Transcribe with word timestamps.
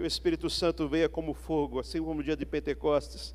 que 0.00 0.04
o 0.04 0.06
Espírito 0.06 0.48
Santo 0.48 0.88
venha 0.88 1.10
como 1.10 1.34
fogo, 1.34 1.78
assim 1.78 1.98
como 1.98 2.14
no 2.14 2.22
dia 2.22 2.34
de 2.34 2.46
Pentecostes 2.46 3.34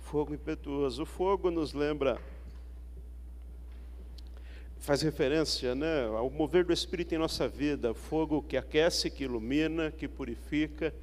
fogo 0.00 0.32
impetuoso. 0.32 1.02
O 1.02 1.06
fogo 1.06 1.50
nos 1.50 1.74
lembra, 1.74 2.18
faz 4.78 5.02
referência 5.02 5.74
né, 5.74 6.06
ao 6.06 6.30
mover 6.30 6.64
do 6.64 6.72
Espírito 6.72 7.14
em 7.14 7.18
nossa 7.18 7.46
vida, 7.46 7.92
fogo 7.92 8.40
que 8.40 8.56
aquece, 8.56 9.10
que 9.10 9.24
ilumina, 9.24 9.90
que 9.90 10.08
purifica, 10.08 10.94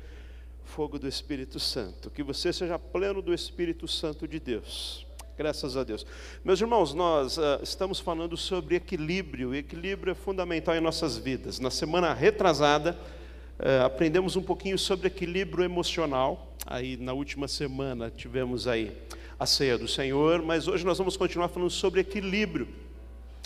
fogo 0.63 0.97
do 0.97 1.07
Espírito 1.07 1.59
Santo. 1.59 2.09
Que 2.09 2.23
você 2.23 2.51
seja 2.51 2.79
pleno 2.79 3.21
do 3.21 3.35
Espírito 3.35 3.87
Santo 3.87 4.27
de 4.27 4.39
Deus. 4.39 5.05
Graças 5.37 5.77
a 5.77 5.83
Deus. 5.83 6.07
Meus 6.43 6.59
irmãos, 6.59 6.91
nós 6.95 7.37
uh, 7.37 7.59
estamos 7.61 7.99
falando 7.99 8.35
sobre 8.35 8.77
equilíbrio. 8.77 9.49
O 9.49 9.55
equilíbrio 9.55 10.09
é 10.09 10.15
fundamental 10.15 10.75
em 10.75 10.81
nossas 10.81 11.17
vidas. 11.17 11.59
Na 11.59 11.69
semana 11.69 12.15
retrasada, 12.15 12.97
uh, 13.61 13.85
aprendemos 13.85 14.35
um 14.35 14.41
pouquinho 14.41 14.77
sobre 14.77 15.07
equilíbrio 15.07 15.63
emocional. 15.63 16.53
Aí, 16.65 16.97
na 16.97 17.13
última 17.13 17.47
semana, 17.47 18.09
tivemos 18.09 18.67
aí 18.67 18.91
a 19.39 19.45
ceia 19.45 19.77
do 19.77 19.87
Senhor, 19.87 20.41
mas 20.41 20.67
hoje 20.67 20.85
nós 20.85 20.97
vamos 20.97 21.15
continuar 21.15 21.47
falando 21.47 21.69
sobre 21.69 22.01
equilíbrio. 22.01 22.67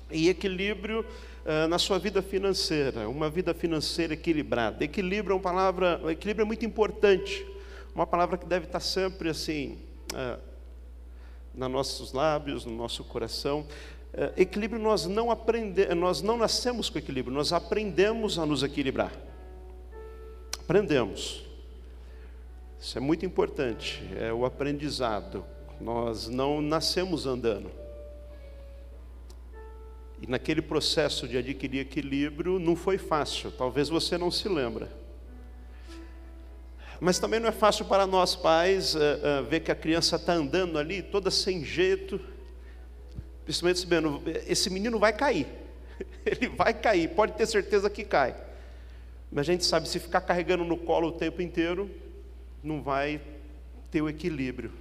E 0.10 0.30
equilíbrio 0.30 1.02
uh, 1.02 1.68
na 1.68 1.78
sua 1.78 2.00
vida 2.00 2.22
financeira, 2.22 3.10
uma 3.10 3.30
vida 3.30 3.54
financeira 3.54 4.14
equilibrada. 4.14 4.84
Equilíbrio 4.84 5.34
é 5.34 5.36
uma 5.36 5.42
palavra, 5.42 6.02
equilíbrio 6.10 6.44
é 6.44 6.48
muito 6.48 6.66
importante, 6.66 7.46
uma 7.94 8.08
palavra 8.08 8.38
que 8.38 8.46
deve 8.46 8.66
estar 8.66 8.80
sempre 8.80 9.30
assim, 9.30 9.78
uh, 10.14 10.40
nos 11.54 11.72
nossos 11.72 12.14
lábios, 12.14 12.66
no 12.66 12.76
nosso 12.76 13.04
coração. 13.04 13.66
Equilíbrio 14.38 14.82
nós 14.82 15.06
não 15.06 15.30
aprendemos, 15.30 15.96
nós 15.98 16.22
não 16.22 16.38
nascemos 16.38 16.90
com 16.90 16.98
equilíbrio, 16.98 17.36
nós 17.36 17.52
aprendemos 17.52 18.40
a 18.40 18.46
nos 18.46 18.64
equilibrar. 18.64 19.12
Aprendemos. 20.66 21.44
Isso 22.80 22.98
é 22.98 23.02
muito 23.02 23.24
importante, 23.24 24.04
é 24.20 24.34
o 24.34 24.46
aprendizado. 24.46 25.46
Nós 25.80 26.28
não 26.28 26.60
nascemos 26.60 27.28
andando. 27.28 27.70
E 30.20 30.26
naquele 30.26 30.64
processo 30.64 31.28
de 31.28 31.38
adquirir 31.38 31.82
equilíbrio 31.82 32.58
não 32.58 32.76
foi 32.76 32.98
fácil, 32.98 33.52
talvez 33.52 33.90
você 33.90 34.18
não 34.18 34.32
se 34.32 34.50
lembra. 34.50 34.92
Mas 37.00 37.20
também 37.20 37.40
não 37.40 37.48
é 37.48 37.52
fácil 37.52 37.86
para 37.86 38.08
nós 38.08 38.36
pais 38.36 38.96
uh, 38.96 38.98
uh, 38.98 39.44
ver 39.44 39.60
que 39.60 39.72
a 39.72 39.76
criança 39.76 40.16
está 40.16 40.34
andando 40.34 40.80
ali, 40.80 41.04
toda 41.04 41.30
sem 41.30 41.64
jeito, 41.64 42.20
principalmente 43.44 43.82
sabendo, 43.82 44.24
esse 44.48 44.68
menino 44.72 44.98
vai 44.98 45.14
cair, 45.14 45.46
ele 46.26 46.48
vai 46.48 46.74
cair, 46.74 47.10
pode 47.10 47.34
ter 47.34 47.46
certeza 47.46 47.88
que 47.88 48.04
cai. 48.04 48.45
Mas 49.36 49.50
a 49.50 49.52
gente 49.52 49.66
sabe, 49.66 49.90
se 49.90 50.00
ficar 50.00 50.22
carregando 50.22 50.64
no 50.64 50.78
colo 50.78 51.10
o 51.10 51.12
tempo 51.12 51.42
inteiro, 51.42 51.92
não 52.64 52.82
vai 52.82 53.20
ter 53.92 54.02
o 54.02 54.08
equilíbrio. 54.08 54.72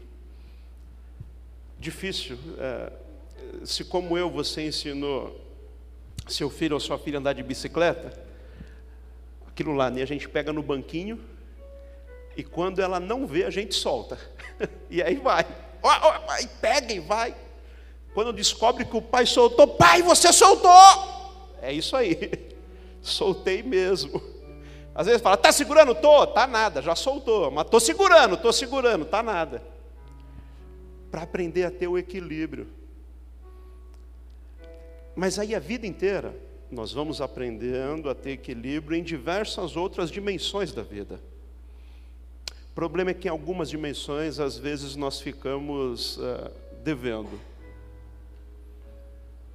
Difícil. 1.76 2.38
É, 2.56 2.92
se, 3.64 3.84
como 3.84 4.16
eu, 4.16 4.30
você 4.30 4.64
ensinou 4.64 5.44
seu 6.28 6.48
filho 6.48 6.74
ou 6.74 6.80
sua 6.80 6.96
filha 7.00 7.18
a 7.18 7.20
andar 7.20 7.32
de 7.32 7.42
bicicleta, 7.42 8.16
aquilo 9.44 9.72
lá, 9.72 9.90
né, 9.90 10.02
a 10.02 10.06
gente 10.06 10.28
pega 10.28 10.52
no 10.52 10.62
banquinho 10.62 11.18
e 12.36 12.44
quando 12.44 12.80
ela 12.80 13.00
não 13.00 13.26
vê, 13.26 13.42
a 13.42 13.50
gente 13.50 13.74
solta. 13.74 14.16
e 14.88 15.02
aí 15.02 15.16
vai. 15.16 15.44
Aí 16.28 16.46
pega 16.60 16.92
e 16.92 17.00
vai. 17.00 17.34
Quando 18.14 18.32
descobre 18.32 18.84
que 18.84 18.96
o 18.96 19.02
pai 19.02 19.26
soltou, 19.26 19.66
pai, 19.66 20.00
você 20.00 20.32
soltou! 20.32 20.70
É 21.60 21.72
isso 21.72 21.96
aí. 21.96 22.54
Soltei 23.02 23.60
mesmo. 23.60 24.33
Às 24.94 25.06
vezes 25.06 25.20
fala, 25.20 25.36
tá 25.36 25.50
segurando? 25.50 25.94
Tô, 25.94 26.26
tá 26.26 26.46
nada, 26.46 26.80
já 26.80 26.94
soltou, 26.94 27.50
mas 27.50 27.68
tô 27.68 27.80
segurando, 27.80 28.36
tô 28.36 28.52
segurando, 28.52 29.04
tá 29.04 29.22
nada. 29.22 29.62
Para 31.10 31.22
aprender 31.22 31.64
a 31.64 31.70
ter 31.70 31.88
o 31.88 31.98
equilíbrio. 31.98 32.68
Mas 35.16 35.38
aí 35.38 35.54
a 35.54 35.58
vida 35.58 35.86
inteira 35.86 36.34
nós 36.70 36.92
vamos 36.92 37.20
aprendendo 37.20 38.10
a 38.10 38.14
ter 38.14 38.32
equilíbrio 38.32 38.98
em 38.98 39.02
diversas 39.02 39.76
outras 39.76 40.10
dimensões 40.10 40.72
da 40.72 40.82
vida. 40.82 41.20
O 42.70 42.74
problema 42.74 43.12
é 43.12 43.14
que 43.14 43.28
em 43.28 43.30
algumas 43.30 43.70
dimensões, 43.70 44.40
às 44.40 44.58
vezes, 44.58 44.96
nós 44.96 45.20
ficamos 45.20 46.16
uh, 46.16 46.50
devendo. 46.82 47.40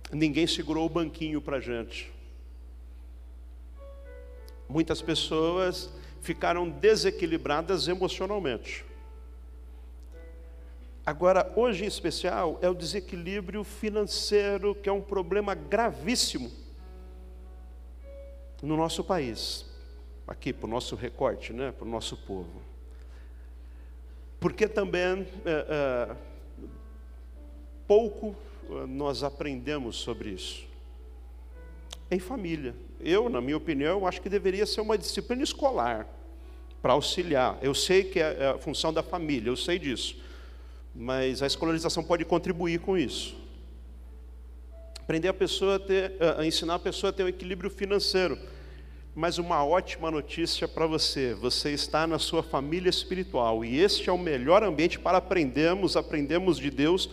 Ninguém 0.10 0.48
segurou 0.48 0.86
o 0.86 0.90
banquinho 0.90 1.42
para 1.42 1.58
a 1.58 1.60
gente. 1.60 2.10
Muitas 4.70 5.02
pessoas 5.02 5.90
ficaram 6.22 6.70
desequilibradas 6.70 7.88
emocionalmente. 7.88 8.86
Agora, 11.04 11.52
hoje 11.56 11.86
em 11.86 11.88
especial, 11.88 12.60
é 12.62 12.70
o 12.70 12.76
desequilíbrio 12.76 13.64
financeiro, 13.64 14.76
que 14.76 14.88
é 14.88 14.92
um 14.92 15.02
problema 15.02 15.56
gravíssimo 15.56 16.52
no 18.62 18.78
nosso 18.78 19.04
país, 19.04 19.66
aqui 20.28 20.54
para 20.54 20.68
o 20.68 20.70
nosso 20.70 20.96
recorte, 20.96 21.52
né, 21.52 21.72
para 21.72 21.88
o 21.88 21.90
nosso 21.90 22.16
povo. 22.16 22.62
Porque 24.40 24.68
também 24.68 25.28
é, 25.46 25.66
é, 26.12 26.16
pouco 27.88 28.36
é, 28.70 28.86
nós 28.86 29.24
aprendemos 29.24 29.96
sobre 29.96 30.30
isso 30.30 30.68
em 32.12 32.20
família. 32.20 32.76
Eu, 33.00 33.30
na 33.30 33.40
minha 33.40 33.58
opinião, 33.58 34.06
acho 34.06 34.22
que 34.22 34.30
deveria 34.30 34.66
ser 34.66 34.82
uma 34.82 34.98
disciplina 34.98 35.44
escolar 35.44 36.08
para 36.82 36.94
auxiliar. 36.94 37.58
Eu 37.62 37.74
sei 37.74 38.04
que 38.04 38.20
é, 38.20 38.38
é 38.40 38.48
a 38.48 38.58
função 38.58 38.94
da 38.94 39.04
família, 39.04 39.50
eu 39.50 39.56
sei 39.56 39.80
disso. 39.80 40.18
Mas 40.94 41.42
a 41.42 41.48
escolarização 41.48 42.04
pode 42.04 42.26
contribuir 42.26 42.80
com 42.80 42.98
isso. 42.98 43.36
Aprender 45.00 45.28
a 45.28 45.34
pessoa 45.34 45.76
a 45.76 45.80
ter, 45.80 46.14
a 46.38 46.46
ensinar 46.46 46.76
a 46.76 46.80
pessoa 46.80 47.10
a 47.10 47.14
ter 47.14 47.24
um 47.24 47.28
equilíbrio 47.28 47.70
financeiro. 47.70 48.38
Mas 49.16 49.38
uma 49.38 49.66
ótima 49.66 50.12
notícia 50.12 50.68
para 50.68 50.86
você: 50.86 51.34
você 51.34 51.72
está 51.72 52.06
na 52.06 52.20
sua 52.20 52.44
família 52.44 52.90
espiritual 52.90 53.66
e 53.66 53.80
este 53.80 54.10
é 54.10 54.14
o 54.14 54.18
melhor 54.18 54.64
ambiente 54.64 55.00
para 55.00 55.18
aprendermos, 55.18 55.98
aprendemos 55.98 56.58
de 56.58 56.70
Deus 56.70 57.10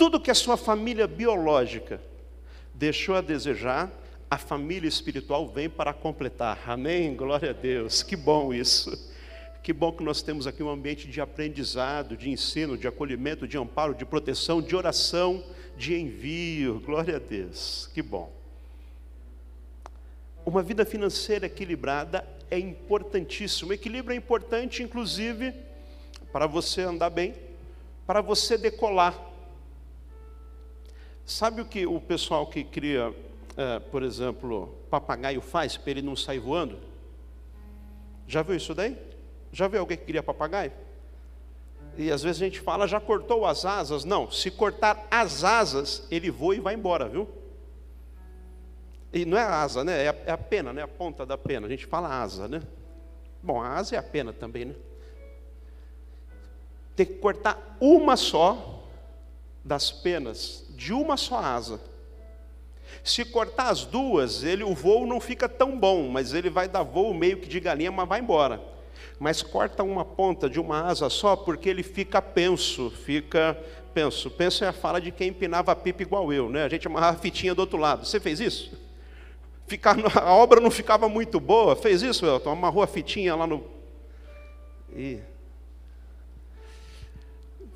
tudo 0.00 0.18
que 0.18 0.30
a 0.30 0.34
sua 0.34 0.56
família 0.56 1.06
biológica 1.06 2.00
deixou 2.72 3.14
a 3.14 3.20
desejar 3.20 3.92
a 4.30 4.38
família 4.38 4.88
espiritual 4.88 5.48
vem 5.48 5.68
para 5.68 5.92
completar. 5.92 6.62
Amém? 6.70 7.16
Glória 7.16 7.50
a 7.50 7.52
Deus. 7.52 8.04
Que 8.04 8.14
bom 8.14 8.54
isso. 8.54 9.10
Que 9.60 9.72
bom 9.72 9.90
que 9.90 10.04
nós 10.04 10.22
temos 10.22 10.46
aqui 10.46 10.62
um 10.62 10.70
ambiente 10.70 11.08
de 11.08 11.20
aprendizado, 11.20 12.16
de 12.16 12.30
ensino, 12.30 12.78
de 12.78 12.86
acolhimento, 12.86 13.48
de 13.48 13.58
amparo, 13.58 13.92
de 13.92 14.04
proteção, 14.04 14.62
de 14.62 14.76
oração, 14.76 15.44
de 15.76 15.96
envio. 15.96 16.80
Glória 16.86 17.16
a 17.16 17.18
Deus. 17.18 17.90
Que 17.92 18.00
bom. 18.00 18.32
Uma 20.46 20.62
vida 20.62 20.86
financeira 20.86 21.46
equilibrada 21.46 22.24
é 22.48 22.58
importantíssimo. 22.58 23.70
O 23.70 23.74
equilíbrio 23.74 24.14
é 24.14 24.16
importante, 24.16 24.80
inclusive, 24.80 25.52
para 26.32 26.46
você 26.46 26.82
andar 26.82 27.10
bem, 27.10 27.34
para 28.06 28.20
você 28.20 28.56
decolar. 28.56 29.20
Sabe 31.26 31.62
o 31.62 31.66
que 31.66 31.84
o 31.84 32.00
pessoal 32.00 32.46
que 32.46 32.62
cria 32.62 33.12
é, 33.60 33.78
por 33.78 34.02
exemplo, 34.02 34.74
papagaio 34.88 35.42
faz 35.42 35.76
para 35.76 35.90
ele 35.90 36.00
não 36.00 36.16
sair 36.16 36.38
voando? 36.38 36.78
Já 38.26 38.40
viu 38.40 38.56
isso 38.56 38.74
daí? 38.74 38.96
Já 39.52 39.68
viu 39.68 39.80
alguém 39.80 39.98
que 39.98 40.04
cria 40.06 40.22
papagaio? 40.22 40.72
E 41.98 42.10
às 42.10 42.22
vezes 42.22 42.40
a 42.40 42.44
gente 42.46 42.58
fala, 42.58 42.88
já 42.88 42.98
cortou 42.98 43.44
as 43.44 43.66
asas? 43.66 44.02
Não, 44.02 44.30
se 44.30 44.50
cortar 44.50 45.06
as 45.10 45.44
asas, 45.44 46.06
ele 46.10 46.30
voa 46.30 46.56
e 46.56 46.60
vai 46.60 46.72
embora, 46.72 47.06
viu? 47.06 47.28
E 49.12 49.26
não 49.26 49.36
é 49.36 49.42
asa, 49.42 49.84
né? 49.84 50.04
É 50.04 50.08
a, 50.08 50.16
é 50.26 50.30
a 50.30 50.38
pena, 50.38 50.72
né? 50.72 50.82
A 50.82 50.88
ponta 50.88 51.26
da 51.26 51.36
pena. 51.36 51.66
A 51.66 51.70
gente 51.70 51.84
fala 51.84 52.08
asa, 52.08 52.48
né? 52.48 52.62
Bom, 53.42 53.60
a 53.60 53.76
asa 53.76 53.96
é 53.96 53.98
a 53.98 54.02
pena 54.02 54.32
também, 54.32 54.64
né? 54.64 54.74
Tem 56.96 57.04
que 57.04 57.14
cortar 57.14 57.76
uma 57.78 58.16
só 58.16 58.84
das 59.62 59.92
penas, 59.92 60.64
de 60.70 60.94
uma 60.94 61.18
só 61.18 61.38
asa. 61.38 61.89
Se 63.02 63.24
cortar 63.24 63.70
as 63.70 63.84
duas, 63.84 64.44
ele, 64.44 64.62
o 64.62 64.74
voo 64.74 65.06
não 65.06 65.20
fica 65.20 65.48
tão 65.48 65.78
bom, 65.78 66.08
mas 66.08 66.34
ele 66.34 66.50
vai 66.50 66.68
dar 66.68 66.82
voo 66.82 67.14
meio 67.14 67.38
que 67.38 67.48
de 67.48 67.60
galinha, 67.60 67.90
mas 67.90 68.08
vai 68.08 68.20
embora. 68.20 68.60
Mas 69.18 69.42
corta 69.42 69.82
uma 69.82 70.04
ponta 70.04 70.48
de 70.48 70.60
uma 70.60 70.82
asa 70.86 71.08
só, 71.10 71.36
porque 71.36 71.68
ele 71.68 71.82
fica 71.82 72.20
penso, 72.20 72.90
fica 72.90 73.56
penso. 73.94 74.30
Penso 74.30 74.64
é 74.64 74.68
a 74.68 74.72
fala 74.72 75.00
de 75.00 75.10
quem 75.10 75.28
empinava 75.28 75.72
a 75.72 75.76
pipa 75.76 76.02
igual 76.02 76.32
eu, 76.32 76.48
né? 76.48 76.64
A 76.64 76.68
gente 76.68 76.86
amarrava 76.86 77.18
a 77.18 77.20
fitinha 77.20 77.54
do 77.54 77.60
outro 77.60 77.78
lado. 77.78 78.06
Você 78.06 78.18
fez 78.18 78.40
isso? 78.40 78.72
Ficar, 79.66 79.96
a 80.16 80.34
obra 80.34 80.60
não 80.60 80.70
ficava 80.70 81.08
muito 81.08 81.38
boa. 81.38 81.76
Fez 81.76 82.02
isso, 82.02 82.26
Elton? 82.26 82.50
Amarrou 82.50 82.82
a 82.82 82.86
fitinha 82.86 83.34
lá 83.36 83.46
no. 83.46 83.64
E 84.94 85.18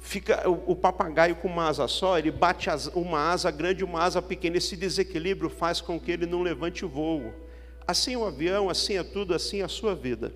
fica 0.05 0.47
o, 0.49 0.73
o, 0.73 0.77
papagaio 0.77 1.35
com 1.37 1.49
uma 1.49 1.67
asa 1.67 1.89
só, 1.89 2.19
ele 2.19 2.31
bate 2.31 2.69
as, 2.69 2.89
uma 2.89 3.19
asa 3.19 3.51
grande 3.51 3.81
e 3.81 3.85
uma 3.85 4.03
asa 4.03 4.21
pequena. 4.21 4.59
Esse 4.59 4.77
desequilíbrio 4.77 5.49
faz 5.49 5.81
com 5.81 5.99
que 5.99 6.13
ele 6.13 6.27
não 6.27 6.43
levante 6.43 6.85
o 6.85 6.89
voo. 6.89 7.33
Assim 7.87 8.13
é 8.13 8.19
o 8.19 8.27
avião, 8.27 8.69
assim 8.69 8.99
é 8.99 9.03
tudo, 9.03 9.35
assim 9.35 9.63
é 9.63 9.65
a 9.65 9.69
sua 9.69 9.95
vida. 9.95 10.31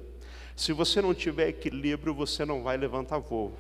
Se 0.57 0.73
você 0.73 1.03
não 1.03 1.13
tiver 1.13 1.49
equilíbrio, 1.49 2.15
você 2.15 2.47
não 2.47 2.63
vai 2.63 2.79
levantar 2.79 3.19
voo. 3.19 3.53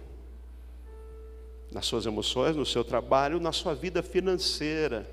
Nas 1.71 1.85
suas 1.85 2.07
emoções, 2.07 2.57
no 2.57 2.65
seu 2.65 2.83
trabalho, 2.83 3.39
na 3.39 3.53
sua 3.53 3.75
vida 3.75 4.03
financeira. 4.03 5.07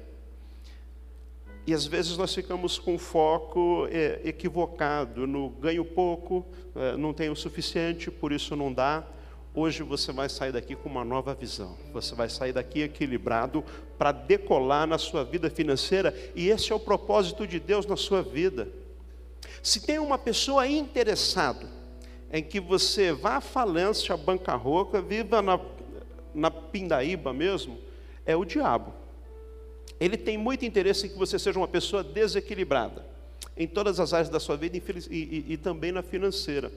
E 1.68 1.74
às 1.74 1.86
vezes 1.86 2.15
nós 2.15 2.33
ficamos 2.33 2.80
com 2.80 2.97
foco 2.97 3.86
é, 3.92 4.21
equivocado 4.24 5.27
no 5.27 5.50
ganho 5.50 5.83
pouco, 5.83 6.45
é, 6.74 6.95
não 6.95 7.13
tenho 7.13 7.33
o 7.33 7.36
suficiente, 7.36 8.09
por 8.09 8.31
isso 8.31 8.56
não 8.56 8.71
dá. 8.71 9.06
Hoje 9.57 9.84
você 9.84 10.12
vai 10.12 10.28
sair 10.28 10.52
daqui 10.52 10.75
com 10.75 10.90
uma 10.90 11.06
nova 11.06 11.34
visão. 11.34 11.78
Você 11.94 12.13
vai 12.13 12.28
sair 12.30 12.52
daqui 12.52 12.81
equilibrado 12.81 13.63
para 13.98 14.12
decolar 14.12 14.86
na 14.86 14.98
sua 14.98 15.24
vida 15.24 15.50
financeira, 15.50 16.13
e 16.36 16.50
esse 16.50 16.74
é 16.74 16.75
o 16.75 16.80
propósito 16.80 17.48
de 17.48 17.57
Deus 17.57 17.86
na 17.86 17.96
sua 17.96 18.22
vida. 18.22 18.68
Se 19.63 19.80
tem 19.80 19.98
uma 19.98 20.18
pessoa 20.18 20.68
interessada 20.68 21.69
em 22.34 22.44
que 22.44 22.60
você 22.60 23.13
vá 23.13 23.38
à 23.38 23.42
falência, 23.42 24.13
à 24.13 24.18
bancarrota, 24.18 25.02
viva 25.02 25.42
na, 25.42 25.57
na 26.34 26.52
pindaíba 26.52 27.31
mesmo, 27.31 27.80
é 28.25 28.36
o 28.36 28.44
diabo. 28.44 28.94
Ele 30.02 30.18
tem 30.18 30.38
muito 30.38 30.66
interesse 30.66 31.07
em 31.07 31.10
que 31.10 31.18
você 31.18 31.40
seja 31.40 31.57
uma 31.57 31.68
pessoa 31.68 32.04
desequilibrada 32.04 33.06
em 33.56 33.66
todas 33.66 34.02
as 34.02 34.13
áreas 34.13 34.28
da 34.28 34.40
sua 34.40 34.57
vida 34.57 34.75
e, 34.75 34.84
e, 35.10 35.54
e 35.54 35.57
também 35.57 35.94
na 35.94 36.04
financeira. 36.04 36.69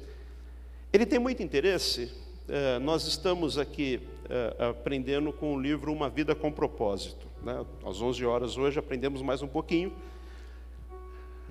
Ele 0.93 1.05
tem 1.05 1.19
muito 1.19 1.43
interesse. 1.43 2.28
Eh, 2.51 2.79
nós 2.79 3.07
estamos 3.07 3.59
aqui 3.59 4.01
eh, 4.27 4.57
aprendendo 4.71 5.31
com 5.35 5.55
o 5.55 5.61
livro 5.61 5.93
Uma 5.93 6.09
Vida 6.09 6.35
com 6.35 6.51
Propósito. 6.51 7.27
Né? 7.43 7.63
Às 7.85 8.01
11 8.01 8.25
horas 8.25 8.57
hoje 8.57 8.79
aprendemos 8.79 9.21
mais 9.21 9.43
um 9.43 9.47
pouquinho. 9.47 9.93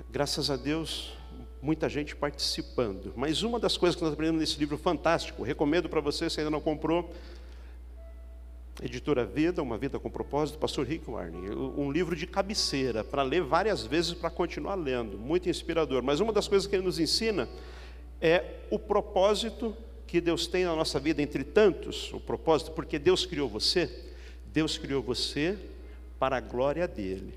Graças 0.09 0.49
a 0.49 0.55
Deus, 0.55 1.13
muita 1.61 1.87
gente 1.87 2.15
participando. 2.15 3.13
Mas 3.15 3.43
uma 3.43 3.59
das 3.59 3.77
coisas 3.77 3.95
que 3.95 4.01
nós 4.01 4.11
aprendemos 4.11 4.41
nesse 4.41 4.57
livro 4.57 4.75
fantástico, 4.75 5.43
recomendo 5.43 5.87
para 5.87 6.01
você 6.01 6.31
se 6.31 6.39
ainda 6.39 6.49
não 6.49 6.59
comprou, 6.59 7.13
Editora 8.81 9.23
Vida, 9.23 9.61
Uma 9.61 9.77
Vida 9.77 9.99
com 9.99 10.09
Propósito, 10.09 10.57
Pastor 10.57 10.83
Rick 10.83 11.07
Warning. 11.07 11.51
Um 11.77 11.91
livro 11.91 12.15
de 12.15 12.25
cabeceira, 12.25 13.03
para 13.03 13.21
ler 13.21 13.43
várias 13.43 13.85
vezes, 13.85 14.15
para 14.15 14.31
continuar 14.31 14.73
lendo. 14.73 15.15
Muito 15.15 15.47
inspirador. 15.47 16.01
Mas 16.01 16.19
uma 16.19 16.33
das 16.33 16.47
coisas 16.47 16.67
que 16.67 16.75
ele 16.75 16.85
nos 16.85 16.97
ensina 16.97 17.47
é 18.19 18.43
o 18.71 18.79
propósito 18.79 19.77
que 20.07 20.21
Deus 20.21 20.47
tem 20.47 20.63
na 20.63 20.75
nossa 20.75 20.99
vida, 20.99 21.21
entre 21.21 21.43
tantos, 21.43 22.11
o 22.13 22.19
propósito, 22.19 22.71
porque 22.71 22.97
Deus 22.97 23.25
criou 23.25 23.49
você, 23.49 23.89
Deus 24.53 24.77
criou 24.77 25.03
você 25.03 25.57
para 26.17 26.37
a 26.37 26.39
glória 26.39 26.87
dEle. 26.87 27.33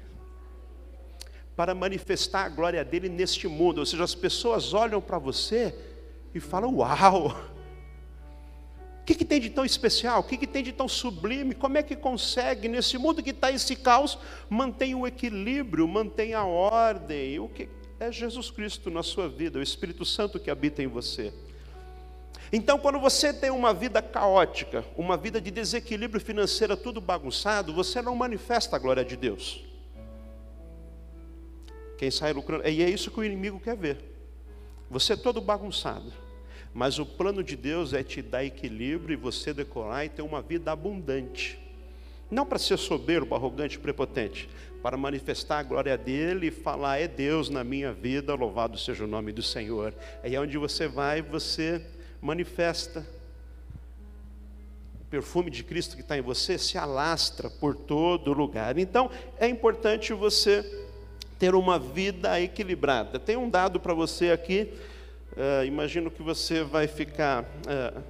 Para 1.57 1.75
manifestar 1.75 2.47
a 2.47 2.49
glória 2.49 2.85
dEle 2.85 3.09
neste 3.09 3.49
mundo. 3.49 3.79
Ou 3.79 3.87
seja, 3.87 4.05
as 4.05 4.15
pessoas 4.15 4.73
olham 4.73 5.01
para 5.01 5.19
você 5.19 5.75
e 6.35 6.41
falam, 6.41 6.77
uau! 6.77 7.37
O 9.01 9.05
que, 9.05 9.15
que, 9.17 9.25
tem 9.25 9.41
de 9.41 9.51
tão 9.51 9.65
especial? 9.65 10.21
O 10.21 10.23
que, 10.23 10.37
que, 10.37 10.47
tem 10.47 10.63
de 10.63 10.71
tão 10.71 10.87
sublime? 10.87 11.53
Como 11.53 11.77
é 11.77 11.83
que 11.83 11.97
consegue, 11.97 12.69
nesse 12.69 12.97
mundo 12.97 13.23
que 13.23 13.31
está 13.31 13.51
esse 13.51 13.75
caos, 13.75 14.17
manter 14.49 14.95
o 14.95 15.05
equilíbrio, 15.05 15.89
manter 15.89 16.33
a 16.33 16.45
ordem? 16.45 17.41
O 17.41 17.49
que 17.49 17.69
é 17.99 18.13
Jesus 18.13 18.51
Cristo 18.51 18.89
na 18.89 19.03
sua 19.03 19.29
vida, 19.29 19.59
o 19.59 19.63
Espírito 19.63 20.05
Santo 20.05 20.39
que 20.39 20.49
habita 20.49 20.81
em 20.81 20.87
você. 20.87 21.35
Então, 22.53 22.79
quando 22.79 22.99
você 22.99 23.33
tem 23.33 23.51
uma 23.51 23.73
vida 23.73 24.03
caótica, 24.03 24.85
uma 24.97 25.17
vida 25.17 25.41
de 25.41 25.51
desequilíbrio 25.51 26.21
financeiro, 26.21 26.77
tudo 26.77 27.01
bagunçado, 27.01 27.73
você 27.73 28.03
não 28.03 28.17
manifesta 28.17 28.75
a 28.75 28.79
glória 28.79 29.05
de 29.05 29.17
Deus. 29.17 29.65
Quem 31.97 32.11
sai 32.11 32.33
lucrando, 32.33 32.67
e 32.67 32.83
é 32.83 32.91
isso 32.91 33.11
que 33.11 33.21
o 33.21 33.25
inimigo 33.25 33.61
quer 33.61 33.77
ver. 33.77 33.99
Você 34.91 35.13
é 35.13 35.17
todo 35.17 35.41
bagunçado. 35.41 36.13
Mas 36.73 36.99
o 36.99 37.07
plano 37.07 37.43
de 37.43 37.57
Deus 37.57 37.93
é 37.93 38.03
te 38.03 38.23
dar 38.23 38.45
equilíbrio 38.45 39.15
e 39.15 39.17
você 39.17 39.53
decorar 39.53 40.05
e 40.05 40.09
ter 40.09 40.23
uma 40.23 40.41
vida 40.41 40.71
abundante. 40.71 41.59
Não 42.31 42.47
para 42.47 42.59
ser 42.59 42.79
soberbo, 42.79 43.35
arrogante, 43.35 43.79
prepotente, 43.79 44.49
para 44.81 44.97
manifestar 44.97 45.59
a 45.59 45.63
glória 45.65 45.99
dele 45.99 46.47
e 46.47 46.51
falar: 46.51 46.99
é 46.99 47.09
Deus 47.09 47.51
na 47.51 47.65
minha 47.65 47.93
vida, 47.93 48.35
louvado 48.35 48.79
seja 48.79 49.05
o 49.05 49.09
nome 49.09 49.33
do 49.33 49.43
Senhor. 49.43 49.93
Aí 50.23 50.37
é 50.37 50.41
onde 50.41 50.57
você 50.57 50.87
vai, 50.87 51.23
você 51.23 51.85
manifesta. 52.21 53.07
O 55.01 55.05
perfume 55.11 55.51
de 55.51 55.65
Cristo 55.65 55.97
que 55.97 56.03
está 56.03 56.17
em 56.17 56.23
você 56.23 56.59
se 56.59 56.79
alastra 56.79 57.51
por 57.51 57.75
todo 57.75 58.33
lugar. 58.33 58.79
Então, 58.79 59.11
é 59.39 59.49
importante 59.49 60.13
você 60.13 60.65
ter 61.39 61.55
uma 61.55 61.79
vida 61.79 62.41
equilibrada. 62.41 63.19
Tem 63.19 63.37
um 63.37 63.49
dado 63.49 63.81
para 63.81 63.95
você 63.95 64.31
aqui 64.31 64.73
Uh, 65.33 65.65
imagino 65.65 66.11
que 66.11 66.23
você 66.23 66.65
vai 66.65 66.89
ficar 66.89 67.45
uh, 67.45 68.03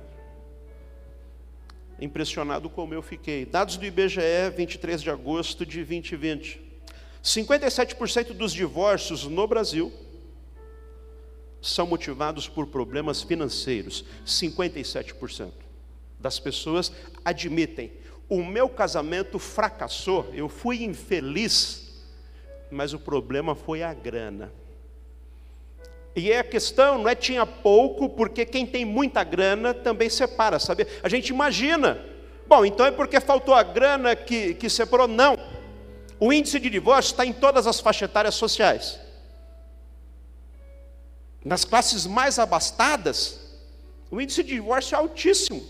impressionado 2.01 2.71
como 2.71 2.95
eu 2.95 3.03
fiquei. 3.03 3.45
Dados 3.45 3.77
do 3.77 3.85
IBGE, 3.85 4.51
23 4.57 5.03
de 5.03 5.11
agosto 5.11 5.67
de 5.67 5.85
2020. 5.85 6.61
57% 7.23 8.33
dos 8.33 8.53
divórcios 8.55 9.27
no 9.27 9.47
Brasil 9.47 9.93
são 11.61 11.87
motivados 11.87 12.49
por 12.49 12.67
problemas 12.67 13.23
financeiros. 13.23 14.05
57% 14.27 15.51
das 16.19 16.39
pessoas 16.39 16.93
admitem: 17.25 17.93
o 18.29 18.45
meu 18.45 18.69
casamento 18.69 19.39
fracassou, 19.39 20.31
eu 20.33 20.49
fui 20.49 20.85
infeliz, 20.85 22.03
mas 22.71 22.93
o 22.93 22.99
problema 22.99 23.55
foi 23.55 23.83
a 23.83 23.93
grana. 23.93 24.53
E 26.15 26.33
a 26.33 26.43
questão 26.43 26.99
não 26.99 27.09
é 27.09 27.15
tinha 27.15 27.47
pouco, 27.47 28.09
porque 28.09 28.45
quem 28.45 28.67
tem 28.67 28.85
muita 28.85 29.23
grana 29.23 29.73
também 29.73 30.09
separa, 30.09 30.59
sabe? 30.59 30.87
A 31.03 31.09
gente 31.09 31.29
imagina, 31.29 32.05
bom, 32.47 32.65
então 32.65 32.85
é 32.85 32.91
porque 32.91 33.21
faltou 33.21 33.55
a 33.55 33.63
grana 33.63 34.17
que, 34.17 34.55
que 34.55 34.69
separou. 34.69 35.07
Não. 35.07 35.39
O 36.19 36.33
índice 36.33 36.59
de 36.59 36.69
divórcio 36.69 37.13
está 37.13 37.25
em 37.25 37.33
todas 37.33 37.67
as 37.67 37.81
faixas 37.81 38.11
etárias 38.11 38.35
sociais. 38.35 38.99
Nas 41.45 41.65
classes 41.65 42.07
mais 42.07 42.39
abastadas, 42.39 43.41
o 44.11 44.21
índice 44.21 44.43
de 44.43 44.55
divórcio 44.55 44.95
é 44.95 44.99
altíssimo. 44.99 45.63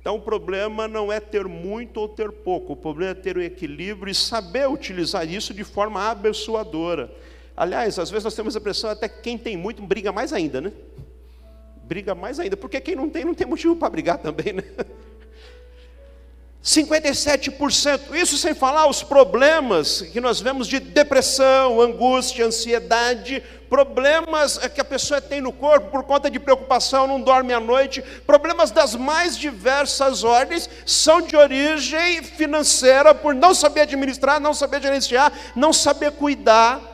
Então 0.00 0.16
o 0.16 0.20
problema 0.20 0.88
não 0.88 1.12
é 1.12 1.20
ter 1.20 1.46
muito 1.46 1.98
ou 1.98 2.08
ter 2.08 2.30
pouco, 2.30 2.72
o 2.72 2.76
problema 2.76 3.12
é 3.12 3.14
ter 3.14 3.36
o 3.36 3.40
um 3.40 3.42
equilíbrio 3.42 4.10
e 4.10 4.14
saber 4.14 4.68
utilizar 4.68 5.28
isso 5.28 5.54
de 5.54 5.62
forma 5.62 6.10
abençoadora. 6.10 7.08
Aliás, 7.56 7.98
às 7.98 8.10
vezes 8.10 8.24
nós 8.24 8.34
temos 8.34 8.56
a 8.56 8.58
impressão 8.58 8.90
até 8.90 9.08
que 9.08 9.20
quem 9.20 9.38
tem 9.38 9.56
muito 9.56 9.80
briga 9.82 10.10
mais 10.10 10.32
ainda, 10.32 10.60
né? 10.60 10.72
Briga 11.84 12.14
mais 12.14 12.40
ainda, 12.40 12.56
porque 12.56 12.80
quem 12.80 12.96
não 12.96 13.08
tem, 13.08 13.24
não 13.24 13.34
tem 13.34 13.46
motivo 13.46 13.76
para 13.76 13.90
brigar 13.90 14.18
também, 14.18 14.52
né? 14.52 14.64
57%, 16.62 18.14
isso 18.14 18.38
sem 18.38 18.54
falar 18.54 18.86
os 18.86 19.02
problemas 19.02 20.02
que 20.02 20.20
nós 20.20 20.40
vemos 20.40 20.68
de 20.68 20.78
depressão, 20.78 21.80
angústia, 21.80 22.46
ansiedade, 22.46 23.42
problemas 23.68 24.58
que 24.68 24.80
a 24.80 24.84
pessoa 24.84 25.20
tem 25.20 25.40
no 25.40 25.52
corpo 25.52 25.90
por 25.90 26.04
conta 26.04 26.30
de 26.30 26.38
preocupação, 26.38 27.08
não 27.08 27.20
dorme 27.20 27.52
à 27.52 27.58
noite, 27.58 28.00
problemas 28.24 28.70
das 28.70 28.94
mais 28.94 29.36
diversas 29.36 30.22
ordens, 30.22 30.70
são 30.86 31.20
de 31.20 31.36
origem 31.36 32.22
financeira, 32.22 33.12
por 33.12 33.34
não 33.34 33.54
saber 33.54 33.80
administrar, 33.80 34.38
não 34.38 34.54
saber 34.54 34.80
gerenciar, 34.80 35.32
não 35.56 35.72
saber 35.72 36.12
cuidar 36.12 36.90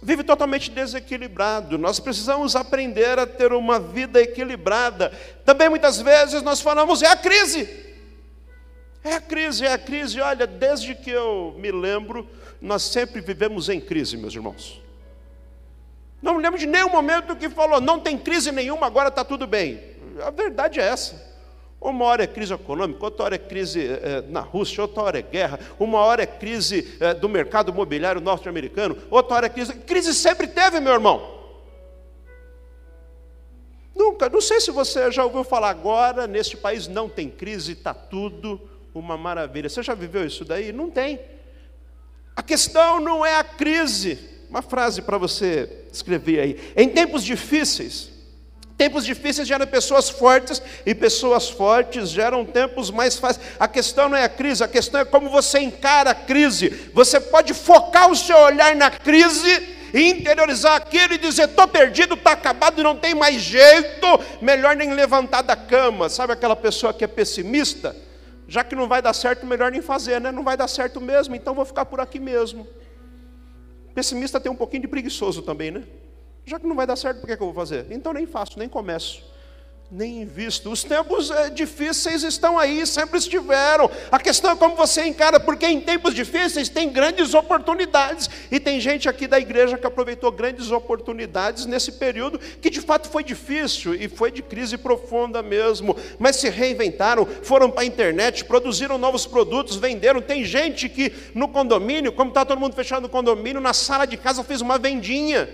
vive 0.00 0.22
totalmente 0.22 0.70
desequilibrado. 0.70 1.76
Nós 1.76 1.98
precisamos 1.98 2.54
aprender 2.54 3.18
a 3.18 3.26
ter 3.26 3.52
uma 3.52 3.80
vida 3.80 4.20
equilibrada. 4.20 5.10
Também 5.44 5.68
muitas 5.68 6.00
vezes 6.00 6.40
nós 6.40 6.60
falamos, 6.60 7.02
é 7.02 7.08
a 7.08 7.16
crise. 7.16 7.87
É 9.08 9.14
a 9.14 9.20
crise, 9.22 9.64
é 9.64 9.72
a 9.72 9.78
crise. 9.78 10.20
Olha, 10.20 10.46
desde 10.46 10.94
que 10.94 11.10
eu 11.10 11.54
me 11.56 11.72
lembro, 11.72 12.28
nós 12.60 12.82
sempre 12.82 13.22
vivemos 13.22 13.70
em 13.70 13.80
crise, 13.80 14.18
meus 14.18 14.34
irmãos. 14.34 14.82
Não 16.20 16.34
me 16.34 16.42
lembro 16.42 16.58
de 16.58 16.66
nenhum 16.66 16.90
momento 16.90 17.34
que 17.34 17.48
falou, 17.48 17.80
não 17.80 17.98
tem 17.98 18.18
crise 18.18 18.52
nenhuma, 18.52 18.86
agora 18.86 19.08
está 19.08 19.24
tudo 19.24 19.46
bem. 19.46 19.80
A 20.22 20.28
verdade 20.28 20.78
é 20.78 20.82
essa. 20.82 21.26
Uma 21.80 22.04
hora 22.04 22.24
é 22.24 22.26
crise 22.26 22.52
econômica, 22.52 23.02
outra 23.02 23.24
hora 23.24 23.34
é 23.36 23.38
crise 23.38 23.80
eh, 23.86 24.24
na 24.28 24.40
Rússia, 24.40 24.82
outra 24.82 25.04
hora 25.04 25.18
é 25.20 25.22
guerra, 25.22 25.58
uma 25.80 26.00
hora 26.00 26.24
é 26.24 26.26
crise 26.26 26.98
eh, 27.00 27.14
do 27.14 27.30
mercado 27.30 27.70
imobiliário 27.70 28.20
norte-americano, 28.20 28.98
outra 29.10 29.36
hora 29.36 29.46
é 29.46 29.48
crise. 29.48 29.72
Crise 29.72 30.12
sempre 30.12 30.48
teve, 30.48 30.80
meu 30.80 30.92
irmão. 30.92 31.38
Nunca, 33.96 34.28
não 34.28 34.42
sei 34.42 34.60
se 34.60 34.70
você 34.70 35.10
já 35.10 35.24
ouviu 35.24 35.44
falar 35.44 35.70
agora, 35.70 36.26
neste 36.26 36.58
país 36.58 36.86
não 36.86 37.08
tem 37.08 37.30
crise, 37.30 37.72
está 37.72 37.94
tudo 37.94 38.67
uma 38.94 39.16
maravilha. 39.16 39.68
Você 39.68 39.82
já 39.82 39.94
viveu 39.94 40.26
isso 40.26 40.44
daí? 40.44 40.72
Não 40.72 40.90
tem. 40.90 41.20
A 42.34 42.42
questão 42.42 43.00
não 43.00 43.24
é 43.24 43.36
a 43.36 43.44
crise. 43.44 44.18
Uma 44.48 44.62
frase 44.62 45.02
para 45.02 45.18
você 45.18 45.86
escrever 45.92 46.40
aí. 46.40 46.72
Em 46.76 46.88
tempos 46.88 47.22
difíceis, 47.22 48.10
Tempos 48.78 49.04
difíceis 49.04 49.48
geram 49.48 49.66
pessoas 49.66 50.08
fortes 50.08 50.62
e 50.86 50.94
pessoas 50.94 51.50
fortes 51.50 52.10
geram 52.10 52.44
tempos 52.44 52.92
mais 52.92 53.18
fáceis. 53.18 53.44
A 53.58 53.66
questão 53.66 54.08
não 54.08 54.16
é 54.16 54.22
a 54.22 54.28
crise, 54.28 54.62
a 54.62 54.68
questão 54.68 55.00
é 55.00 55.04
como 55.04 55.28
você 55.28 55.58
encara 55.58 56.10
a 56.10 56.14
crise. 56.14 56.68
Você 56.94 57.18
pode 57.18 57.52
focar 57.52 58.08
o 58.08 58.14
seu 58.14 58.38
olhar 58.38 58.76
na 58.76 58.88
crise 58.88 59.76
e 59.92 60.10
interiorizar 60.10 60.76
aquilo 60.76 61.14
e 61.14 61.18
dizer: 61.18 61.48
estou 61.48 61.66
perdido, 61.66 62.14
está 62.14 62.30
acabado, 62.30 62.80
não 62.80 62.94
tem 62.94 63.16
mais 63.16 63.42
jeito, 63.42 64.06
melhor 64.40 64.76
nem 64.76 64.94
levantar 64.94 65.42
da 65.42 65.56
cama. 65.56 66.08
Sabe 66.08 66.32
aquela 66.34 66.54
pessoa 66.54 66.94
que 66.94 67.02
é 67.02 67.08
pessimista? 67.08 67.96
Já 68.48 68.64
que 68.64 68.74
não 68.74 68.88
vai 68.88 69.00
dar 69.00 69.12
certo, 69.12 69.46
melhor 69.46 69.70
nem 69.70 69.80
fazer, 69.80 70.20
né? 70.20 70.32
Não 70.32 70.42
vai 70.42 70.56
dar 70.56 70.66
certo 70.66 71.00
mesmo, 71.00 71.36
então 71.36 71.54
vou 71.54 71.64
ficar 71.64 71.84
por 71.84 72.00
aqui 72.00 72.18
mesmo. 72.18 72.66
Pessimista 73.94 74.40
tem 74.40 74.50
um 74.50 74.56
pouquinho 74.56 74.82
de 74.82 74.88
preguiçoso 74.88 75.42
também, 75.42 75.70
né? 75.70 75.84
Já 76.44 76.58
que 76.58 76.66
não 76.66 76.74
vai 76.74 76.86
dar 76.86 76.96
certo, 76.96 77.20
por 77.20 77.26
que, 77.26 77.36
que 77.36 77.42
eu 77.42 77.46
vou 77.46 77.54
fazer? 77.54 77.86
Então 77.90 78.12
nem 78.12 78.26
faço, 78.26 78.58
nem 78.58 78.68
começo 78.68 79.37
nem 79.90 80.20
invisto. 80.20 80.70
Os 80.70 80.84
tempos 80.84 81.30
é, 81.30 81.48
difíceis 81.48 82.22
estão 82.22 82.58
aí, 82.58 82.86
sempre 82.86 83.18
estiveram. 83.18 83.90
A 84.12 84.18
questão 84.18 84.50
é 84.50 84.56
como 84.56 84.76
você 84.76 85.06
encara, 85.06 85.40
porque 85.40 85.66
em 85.66 85.80
tempos 85.80 86.14
difíceis 86.14 86.68
tem 86.68 86.90
grandes 86.90 87.32
oportunidades. 87.32 88.28
E 88.50 88.60
tem 88.60 88.80
gente 88.80 89.08
aqui 89.08 89.26
da 89.26 89.40
igreja 89.40 89.78
que 89.78 89.86
aproveitou 89.86 90.30
grandes 90.30 90.70
oportunidades 90.70 91.64
nesse 91.64 91.92
período 91.92 92.38
que 92.38 92.68
de 92.68 92.82
fato 92.82 93.08
foi 93.08 93.24
difícil 93.24 93.94
e 93.94 94.08
foi 94.08 94.30
de 94.30 94.42
crise 94.42 94.76
profunda 94.76 95.42
mesmo. 95.42 95.96
Mas 96.18 96.36
se 96.36 96.50
reinventaram, 96.50 97.26
foram 97.42 97.70
para 97.70 97.82
a 97.82 97.86
internet, 97.86 98.44
produziram 98.44 98.98
novos 98.98 99.26
produtos, 99.26 99.76
venderam. 99.76 100.20
Tem 100.20 100.44
gente 100.44 100.88
que 100.88 101.12
no 101.34 101.48
condomínio, 101.48 102.12
como 102.12 102.28
está 102.30 102.44
todo 102.44 102.60
mundo 102.60 102.74
fechado 102.74 103.02
no 103.02 103.08
condomínio, 103.08 103.60
na 103.60 103.72
sala 103.72 104.06
de 104.06 104.18
casa 104.18 104.44
fez 104.44 104.60
uma 104.60 104.76
vendinha 104.76 105.48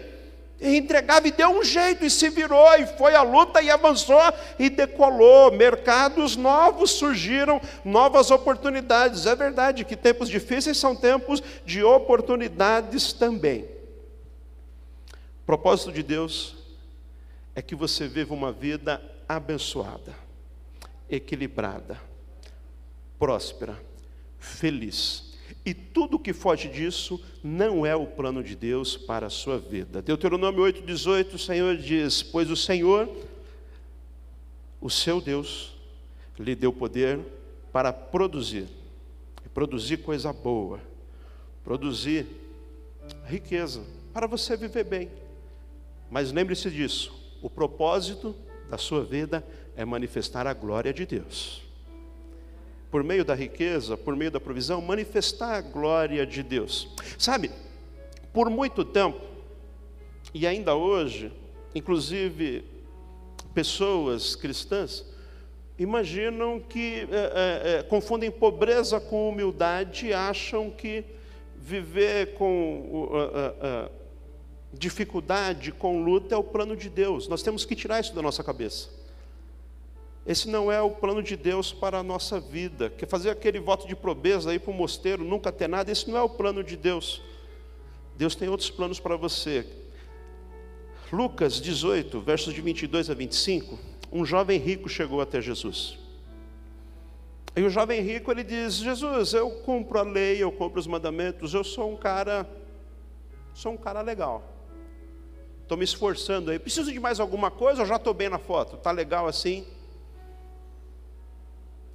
entregava 0.61 1.27
e 1.29 1.33
deu 1.33 1.51
um 1.51 1.65
jeito, 1.65 2.05
e 2.05 2.11
se 2.11 2.29
virou, 2.31 2.75
e 2.77 2.87
foi 2.87 3.15
a 3.15 3.23
luta, 3.23 3.61
e 3.63 3.71
avançou, 3.71 4.21
e 4.59 4.71
decolou. 4.71 5.53
Mercados 5.53 6.37
novos 6.37 6.93
surgiram, 6.93 7.61
novas 7.85 8.31
oportunidades. 8.31 9.27
É 9.27 9.35
verdade 9.35 9.85
que 9.85 9.97
tempos 9.97 10.29
difíceis 10.29 10.77
são 10.77 10.95
tempos 10.95 11.43
de 11.65 11.83
oportunidades 11.83 13.13
também. 13.13 13.65
O 15.43 15.47
propósito 15.47 15.93
de 15.93 16.03
Deus 16.03 16.57
é 17.55 17.61
que 17.61 17.75
você 17.75 18.09
viva 18.09 18.33
uma 18.33 18.51
vida 18.51 19.03
abençoada, 19.29 20.15
equilibrada, 21.11 22.01
próspera, 23.19 23.79
feliz 24.39 25.24
e 25.65 25.73
tudo 25.73 26.19
que 26.19 26.35
foge 26.35 26.69
disso 26.69 27.19
não 27.43 27.87
é 27.87 27.97
o 27.97 28.07
plano 28.07 28.43
de 28.43 28.55
Deus 28.55 28.97
para 28.97 29.27
a 29.27 29.31
sua 29.31 29.59
vida. 29.59 30.03
Deuteronômio 30.03 30.63
8,18, 30.63 31.35
o 31.35 31.39
Senhor 31.39 31.77
diz: 31.77 32.23
Pois 32.23 32.51
o 32.51 32.57
Senhor, 32.57 33.09
o 34.79 34.91
seu 34.91 35.23
Deus, 35.23 35.75
lhe 36.39 36.55
deu 36.55 36.73
poder 36.73 37.19
para 37.73 37.93
produzir, 37.93 38.67
produzir 39.55 39.99
coisa 39.99 40.33
boa, 40.33 40.81
produzir 41.65 42.27
riqueza, 43.25 43.83
para 44.13 44.27
você 44.27 44.57
viver 44.57 44.85
bem. 44.85 45.11
Mas 46.11 46.31
lembre-se 46.31 46.71
disso: 46.71 47.11
o 47.41 47.49
propósito 47.49 48.37
da 48.69 48.77
sua 48.77 49.03
vida 49.03 49.43
é 49.75 49.85
manifestar 49.85 50.47
a 50.47 50.53
glória 50.53 50.93
de 50.93 51.07
Deus 51.07 51.64
por 52.95 53.03
meio 53.03 53.25
da 53.25 53.35
riqueza, 53.35 53.97
por 53.97 54.15
meio 54.15 54.31
da 54.31 54.39
provisão, 54.39 54.81
manifestar 54.81 55.57
a 55.57 55.61
glória 55.61 56.25
de 56.25 56.45
Deus. 56.45 56.89
Sabe, 57.19 57.51
por 58.33 58.49
muito 58.49 58.85
tempo, 58.85 59.21
e 60.33 60.47
ainda 60.47 60.77
hoje, 60.77 61.33
inclusive 61.75 62.63
pessoas 63.53 64.37
cristãs, 64.37 65.05
imaginam 65.77 66.61
que 66.61 67.09
é, 67.11 67.73
é, 67.75 67.79
é, 67.79 67.83
confundem 67.83 68.31
pobreza 68.31 69.01
com 69.01 69.29
humildade 69.29 70.07
e 70.07 70.13
acham 70.15 70.71
que 70.71 71.05
viver 71.57 72.35
com 72.35 73.11
dificuldade, 74.73 75.73
com 75.73 76.01
luta, 76.01 76.37
é 76.37 76.39
o 76.39 76.45
plano 76.45 76.77
de 76.77 76.89
Deus. 76.89 77.27
Nós 77.27 77.43
temos 77.43 77.65
que 77.65 77.75
tirar 77.75 77.99
isso 77.99 78.15
da 78.15 78.23
nossa 78.23 78.45
cabeça. 78.45 78.89
Esse 80.27 80.49
não 80.49 80.73
é 80.73 80.81
o 80.81 80.91
plano 80.91 81.23
de 81.23 81.37
Deus 81.37 81.73
para 81.73 81.99
a 81.99 82.03
nossa 82.03 82.41
vida. 82.41 82.89
Quer 82.91 83.07
fazer 83.07 83.31
aquele 83.31 83.61
voto 83.61 83.87
de 83.87 83.95
pobreza 83.95 84.51
aí 84.51 84.59
para 84.59 84.71
o 84.71 84.75
mosteiro, 84.75 85.23
nunca 85.23 85.53
ter 85.53 85.69
nada, 85.69 85.93
esse 85.93 86.09
não 86.09 86.17
é 86.17 86.23
o 86.23 86.29
plano 86.29 86.65
de 86.65 86.77
Deus. 86.77 87.21
Deus 88.17 88.35
tem 88.35 88.49
outros 88.49 88.71
planos 88.71 88.99
para 88.99 89.17
você. 89.17 89.67
Lucas 91.13 91.61
18, 91.61 92.21
versos 92.21 92.55
de 92.55 92.61
22 92.61 93.11
a 93.11 93.15
25, 93.15 93.79
um 94.11 94.25
jovem 94.25 94.59
rico 94.59 94.89
chegou 94.89 95.21
até 95.21 95.41
Jesus. 95.41 95.99
E 97.57 97.63
o 97.63 97.71
jovem 97.71 98.01
rico 98.01 98.31
ele 98.33 98.43
diz: 98.43 98.77
Jesus, 98.77 99.35
eu 99.35 99.51
cumpro 99.51 99.99
a 99.99 100.03
lei, 100.03 100.43
eu 100.43 100.51
cumpro 100.51 100.81
os 100.81 100.87
mandamentos, 100.87 101.53
eu 101.55 101.63
sou 101.63 101.93
um 101.93 101.97
cara, 101.97 102.49
sou 103.53 103.73
um 103.73 103.77
cara 103.77 104.01
legal. 104.01 104.43
Estou 105.63 105.79
me 105.79 105.85
esforçando 105.85 106.51
aí. 106.51 106.59
Preciso 106.59 106.93
de 106.93 106.99
mais 106.99 107.21
alguma 107.21 107.51
coisa? 107.51 107.83
Eu 107.83 107.87
já 107.87 107.97
estou 107.97 108.13
bem 108.13 108.29
na 108.29 108.39
foto. 108.39 108.77
Tá 108.77 108.91
legal 108.91 109.27
assim? 109.27 109.65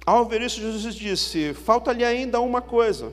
Ao 0.04 0.24
ver 0.24 0.42
isso, 0.42 0.60
Jesus 0.60 0.94
disse: 0.94 1.54
Falta-lhe 1.54 2.04
ainda 2.04 2.40
uma 2.40 2.62
coisa. 2.62 3.12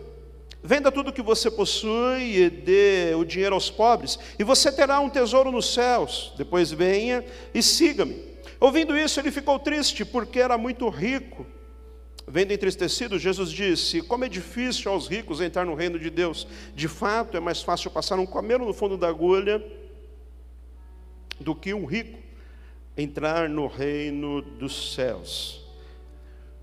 Venda 0.63 0.91
tudo 0.91 1.13
que 1.13 1.22
você 1.22 1.51
possui 1.51 2.38
e 2.38 2.50
dê 2.50 3.13
o 3.15 3.24
dinheiro 3.24 3.56
aos 3.56 3.70
pobres, 3.70 4.17
e 4.38 4.44
você 4.44 4.72
terá 4.72 5.00
um 5.00 5.10
tesouro 5.10 5.51
nos 5.51 5.74
céus. 5.74 6.34
Depois 6.38 6.72
venha 6.72 7.24
e 7.53 7.62
siga-me. 7.62 8.22
Ouvindo 8.60 8.98
isso, 8.98 9.20
ele 9.20 9.32
ficou 9.32 9.60
triste, 9.60 10.03
porque 10.03 10.39
era 10.39 10.58
muito 10.58 10.89
rico. 10.89 11.46
Vendo 12.27 12.51
entristecido, 12.51 13.20
Jesus 13.20 13.51
disse: 13.51 14.01
Como 14.01 14.25
é 14.25 14.29
difícil 14.29 14.91
aos 14.91 15.08
ricos 15.08 15.39
entrar 15.39 15.65
no 15.65 15.75
reino 15.75 16.00
de 16.00 16.10
Deus. 16.10 16.48
De 16.75 16.88
fato, 16.88 17.38
é 17.38 17.39
mais 17.39 17.62
fácil 17.62 17.91
passar 17.91 18.20
um 18.20 18.25
camelo 18.25 18.65
no 18.65 18.74
fundo 18.74 18.98
da 18.98 19.08
agulha 19.08 19.63
do 21.39 21.56
que 21.56 21.74
um 21.74 21.86
rico 21.86 22.20
entrar 22.98 23.48
no 23.48 23.67
reino 23.67 24.41
dos 24.41 24.96
céus. 24.96 25.67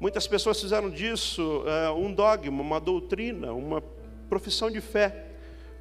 Muitas 0.04 0.26
pessoas 0.26 0.61
fizeram 0.61 0.90
disso 0.90 1.64
é, 1.66 1.90
um 1.90 2.12
dogma, 2.12 2.61
uma 2.61 2.78
doutrina, 2.78 3.54
uma 3.54 3.82
profissão 4.28 4.70
de 4.70 4.78
fé. 4.78 5.28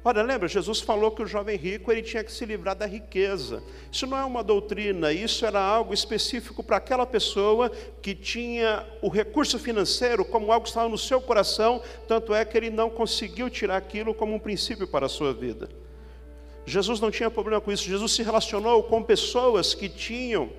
Olha, 0.02 0.22
lembra, 0.22 0.48
Jesus 0.48 0.80
falou 0.80 1.10
que 1.10 1.22
o 1.22 1.26
jovem 1.26 1.58
rico 1.58 1.92
ele 1.92 2.00
tinha 2.00 2.24
que 2.24 2.32
se 2.32 2.46
livrar 2.46 2.74
da 2.74 2.86
riqueza. 2.86 3.62
Isso 3.92 4.06
não 4.06 4.16
é 4.16 4.24
uma 4.24 4.42
doutrina, 4.42 5.12
isso 5.12 5.44
era 5.44 5.60
algo 5.60 5.92
específico 5.92 6.64
para 6.64 6.78
aquela 6.78 7.04
pessoa 7.04 7.68
que 8.00 8.14
tinha 8.14 8.86
o 9.02 9.10
recurso 9.10 9.58
financeiro 9.58 10.24
como 10.24 10.50
algo 10.50 10.64
que 10.64 10.70
estava 10.70 10.88
no 10.88 10.96
seu 10.96 11.20
coração, 11.20 11.82
tanto 12.08 12.32
é 12.32 12.46
que 12.46 12.56
ele 12.56 12.70
não 12.70 12.88
conseguiu 12.88 13.50
tirar 13.50 13.76
aquilo 13.76 14.14
como 14.14 14.34
um 14.34 14.38
princípio 14.38 14.88
para 14.88 15.04
a 15.04 15.10
sua 15.10 15.34
vida. 15.34 15.68
Jesus 16.64 16.98
não 16.98 17.10
tinha 17.10 17.30
problema 17.30 17.60
com 17.60 17.70
isso, 17.70 17.84
Jesus 17.84 18.12
se 18.12 18.22
relacionou 18.22 18.84
com 18.84 19.02
pessoas 19.02 19.74
que 19.74 19.86
tinham 19.86 20.50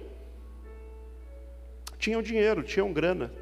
tinham 1.97 2.21
dinheiro, 2.21 2.61
tinham 2.61 2.93
grana. 2.93 3.33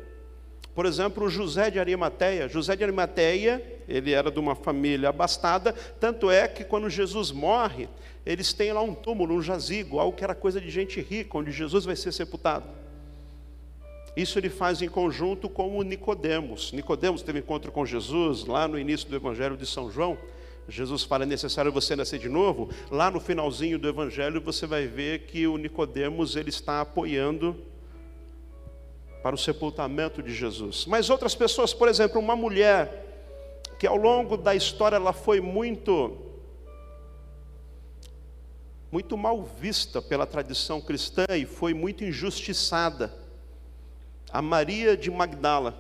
Por 0.76 0.86
exemplo, 0.86 1.30
José 1.30 1.70
de 1.70 1.80
Arimateia. 1.80 2.50
José 2.50 2.76
de 2.76 2.84
Arimateia, 2.84 3.64
ele 3.88 4.12
era 4.12 4.32
de 4.32 4.40
uma 4.40 4.56
família 4.56 5.10
abastada, 5.10 5.74
tanto 6.00 6.32
é 6.32 6.48
que 6.48 6.64
quando 6.64 6.90
Jesus 6.90 7.32
morre, 7.32 7.88
eles 8.26 8.54
têm 8.54 8.74
lá 8.74 8.82
um 8.82 8.96
túmulo, 8.96 9.36
um 9.36 9.42
jazigo, 9.42 10.00
algo 10.00 10.16
que 10.18 10.24
era 10.24 10.34
coisa 10.34 10.60
de 10.60 10.70
gente 10.70 11.00
rica, 11.00 11.38
onde 11.38 11.52
Jesus 11.52 11.86
vai 11.86 11.96
ser 11.96 12.12
sepultado. 12.12 12.66
Isso 14.16 14.38
ele 14.38 14.50
faz 14.50 14.82
em 14.82 14.90
conjunto 14.90 15.50
com 15.50 15.78
o 15.78 15.84
Nicodemos. 15.84 16.72
Nicodemos 16.72 17.22
teve 17.24 17.40
encontro 17.40 17.72
com 17.72 17.86
Jesus 17.86 18.46
lá 18.46 18.68
no 18.68 18.78
início 18.78 19.10
do 19.10 19.16
Evangelho 19.16 19.58
de 19.58 19.66
São 19.66 19.92
João. 19.92 20.18
Jesus 20.70 21.04
fala: 21.04 21.24
é 21.24 21.26
necessário 21.26 21.72
você 21.72 21.96
nascer 21.96 22.20
de 22.20 22.30
novo. 22.30 22.70
Lá 22.92 23.10
no 23.10 23.20
finalzinho 23.20 23.80
do 23.80 23.88
Evangelho 23.88 24.40
você 24.40 24.68
vai 24.68 24.86
ver 24.86 25.26
que 25.26 25.48
o 25.48 25.58
Nicodemos 25.58 26.36
ele 26.36 26.50
está 26.50 26.82
apoiando 26.82 27.60
para 29.24 29.34
o 29.34 29.38
sepultamento 29.38 30.22
de 30.22 30.36
Jesus. 30.36 30.86
Mas 30.86 31.10
outras 31.10 31.34
pessoas, 31.34 31.74
por 31.74 31.88
exemplo, 31.88 32.20
uma 32.20 32.36
mulher 32.36 33.00
que 33.80 33.88
ao 33.88 33.96
longo 33.96 34.36
da 34.36 34.54
história 34.54 34.98
ela 34.98 35.14
foi 35.14 35.40
muito 35.40 36.18
muito 38.92 39.18
mal 39.18 39.42
vista 39.42 40.02
pela 40.04 40.28
tradição 40.28 40.80
cristã 40.80 41.26
e 41.36 41.48
foi 41.48 41.74
muito 41.74 42.04
injustiçada. 42.04 43.12
A 44.32 44.40
Maria 44.40 44.96
de 44.96 45.10
Magdala, 45.10 45.76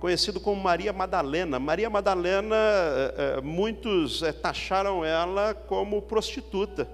conhecido 0.00 0.40
como 0.40 0.62
Maria 0.62 0.92
Madalena. 0.92 1.58
Maria 1.58 1.90
Madalena, 1.90 2.56
eh, 2.56 3.14
eh, 3.18 3.40
muitos 3.42 4.22
eh, 4.22 4.32
taxaram 4.32 5.04
ela 5.04 5.52
como 5.52 6.00
prostituta. 6.00 6.88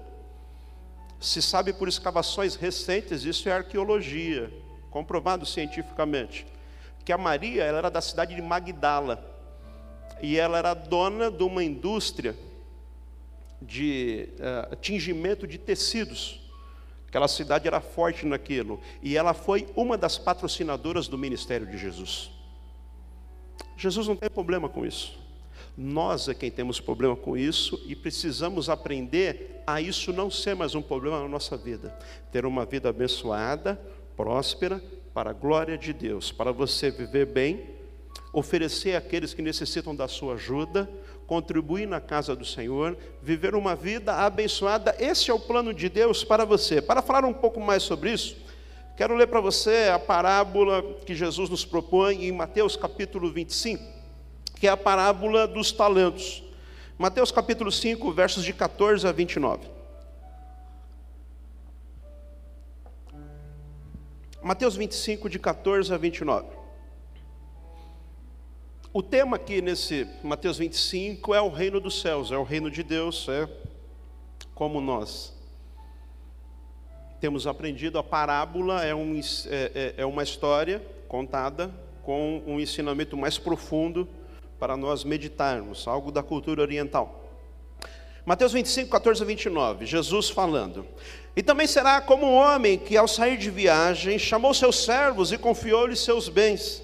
Se 1.19 1.41
sabe 1.41 1.73
por 1.73 1.87
escavações 1.87 2.55
recentes, 2.55 3.25
isso 3.25 3.49
é 3.49 3.51
arqueologia, 3.51 4.51
comprovado 4.89 5.45
cientificamente, 5.45 6.47
que 7.03 7.11
a 7.11 7.17
Maria 7.17 7.63
ela 7.63 7.79
era 7.79 7.91
da 7.91 8.01
cidade 8.01 8.35
de 8.35 8.41
Magdala 8.41 9.25
e 10.21 10.37
ela 10.37 10.57
era 10.57 10.73
dona 10.73 11.29
de 11.29 11.43
uma 11.43 11.63
indústria 11.63 12.35
de 13.61 14.29
uh, 14.39 14.75
tingimento 14.77 15.45
de 15.45 15.57
tecidos. 15.57 16.39
Aquela 17.07 17.27
cidade 17.27 17.67
era 17.67 17.81
forte 17.81 18.25
naquilo 18.25 18.79
e 19.01 19.17
ela 19.17 19.33
foi 19.33 19.67
uma 19.75 19.97
das 19.97 20.17
patrocinadoras 20.17 21.07
do 21.07 21.17
ministério 21.17 21.67
de 21.67 21.77
Jesus. 21.77 22.31
Jesus 23.75 24.07
não 24.07 24.15
tem 24.15 24.29
problema 24.29 24.69
com 24.69 24.85
isso. 24.85 25.17
Nós 25.81 26.27
é 26.27 26.33
quem 26.33 26.51
temos 26.51 26.81
problema 26.81 27.15
com 27.15 27.37
isso 27.37 27.81
e 27.87 27.95
precisamos 27.95 28.69
aprender 28.69 29.63
a 29.65 29.79
isso 29.79 30.11
não 30.11 30.29
ser 30.29 30.53
mais 30.53 30.75
um 30.75 30.81
problema 30.81 31.21
na 31.21 31.27
nossa 31.29 31.55
vida. 31.55 31.97
Ter 32.33 32.45
uma 32.45 32.65
vida 32.65 32.89
abençoada, 32.89 33.79
próspera, 34.17 34.83
para 35.13 35.29
a 35.29 35.33
glória 35.33 35.77
de 35.77 35.93
Deus, 35.93 36.33
para 36.33 36.51
você 36.51 36.91
viver 36.91 37.27
bem, 37.27 37.65
oferecer 38.33 38.93
àqueles 38.93 39.33
que 39.33 39.41
necessitam 39.41 39.95
da 39.95 40.05
sua 40.09 40.33
ajuda, 40.33 40.91
contribuir 41.25 41.87
na 41.87 42.01
casa 42.01 42.35
do 42.35 42.43
Senhor, 42.43 42.97
viver 43.23 43.55
uma 43.55 43.73
vida 43.73 44.15
abençoada. 44.15 44.93
Esse 44.99 45.31
é 45.31 45.33
o 45.33 45.39
plano 45.39 45.73
de 45.73 45.87
Deus 45.87 46.25
para 46.25 46.43
você. 46.43 46.81
Para 46.81 47.01
falar 47.01 47.23
um 47.23 47.33
pouco 47.33 47.61
mais 47.61 47.83
sobre 47.83 48.11
isso, 48.11 48.35
quero 48.97 49.15
ler 49.15 49.27
para 49.27 49.39
você 49.39 49.89
a 49.93 49.97
parábola 49.97 50.83
que 51.05 51.15
Jesus 51.15 51.49
nos 51.49 51.63
propõe 51.63 52.25
em 52.25 52.33
Mateus 52.33 52.75
capítulo 52.75 53.31
25, 53.31 53.98
que 54.59 54.67
é 54.67 54.69
a 54.69 54.77
parábola 54.77 55.47
dos 55.47 55.71
talentos. 55.71 56.43
Mateus 56.97 57.31
capítulo 57.31 57.71
5, 57.71 58.11
versos 58.11 58.43
de 58.43 58.51
14 58.51 59.07
a 59.07 59.11
29. 59.11 59.65
Mateus 64.43 64.75
25, 64.75 65.29
de 65.29 65.39
14 65.39 65.93
a 65.93 65.97
29. 65.97 66.47
O 68.91 69.01
tema 69.01 69.37
aqui 69.37 69.61
nesse 69.61 70.05
Mateus 70.21 70.57
25 70.57 71.33
é 71.33 71.41
o 71.41 71.49
reino 71.49 71.79
dos 71.79 72.01
céus, 72.01 72.31
é 72.31 72.37
o 72.37 72.43
reino 72.43 72.69
de 72.69 72.83
Deus, 72.83 73.27
é 73.29 73.47
como 74.53 74.81
nós 74.81 75.33
temos 77.21 77.45
aprendido, 77.45 77.97
a 77.97 78.03
parábola 78.03 78.83
é, 78.83 78.95
um, 78.95 79.17
é, 79.17 79.23
é, 79.49 79.93
é 79.97 80.05
uma 80.05 80.23
história 80.23 80.81
contada 81.07 81.69
com 82.01 82.41
um 82.47 82.59
ensinamento 82.59 83.17
mais 83.17 83.37
profundo 83.37 84.07
para 84.59 84.75
nós 84.75 85.03
meditarmos, 85.03 85.87
algo 85.87 86.11
da 86.11 86.21
cultura 86.21 86.61
oriental. 86.61 87.25
Mateus 88.25 88.51
25, 88.51 88.91
14 88.91 89.23
a 89.23 89.25
29, 89.25 89.85
Jesus 89.85 90.29
falando. 90.29 90.85
E 91.35 91.41
também 91.41 91.65
será 91.65 92.01
como 92.01 92.27
um 92.27 92.35
homem 92.35 92.77
que, 92.77 92.97
ao 92.97 93.07
sair 93.07 93.37
de 93.37 93.49
viagem, 93.49 94.19
chamou 94.19 94.53
seus 94.53 94.83
servos 94.83 95.31
e 95.31 95.37
confiou-lhes 95.37 96.01
seus 96.01 96.27
bens. 96.27 96.83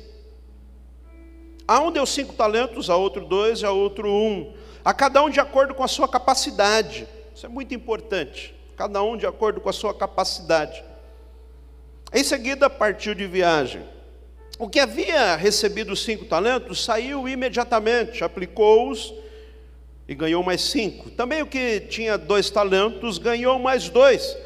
A 1.67 1.79
um 1.81 1.91
deu 1.91 2.05
cinco 2.05 2.33
talentos, 2.33 2.89
a 2.89 2.95
outro 2.95 3.25
dois 3.25 3.59
e 3.61 3.65
a 3.65 3.71
outro 3.71 4.09
um, 4.09 4.55
a 4.83 4.93
cada 4.93 5.21
um 5.21 5.29
de 5.29 5.39
acordo 5.39 5.73
com 5.73 5.83
a 5.83 5.87
sua 5.87 6.07
capacidade. 6.07 7.07
Isso 7.35 7.45
é 7.45 7.49
muito 7.49 7.73
importante. 7.73 8.55
Cada 8.77 9.03
um 9.03 9.17
de 9.17 9.25
acordo 9.25 9.59
com 9.59 9.69
a 9.69 9.73
sua 9.73 9.93
capacidade. 9.93 10.83
Em 12.13 12.23
seguida, 12.23 12.69
partiu 12.69 13.13
de 13.13 13.27
viagem. 13.27 13.83
O 14.57 14.69
que 14.69 14.79
havia 14.79 15.35
recebido 15.35 15.95
cinco 15.95 16.25
talentos 16.25 16.83
saiu 16.83 17.27
imediatamente, 17.27 18.23
aplicou-os 18.23 19.13
e 20.07 20.15
ganhou 20.15 20.41
mais 20.43 20.61
cinco. 20.61 21.09
Também 21.11 21.41
o 21.41 21.47
que 21.47 21.81
tinha 21.81 22.17
dois 22.17 22.49
talentos 22.49 23.17
ganhou 23.17 23.59
mais 23.59 23.89
dois. 23.89 24.37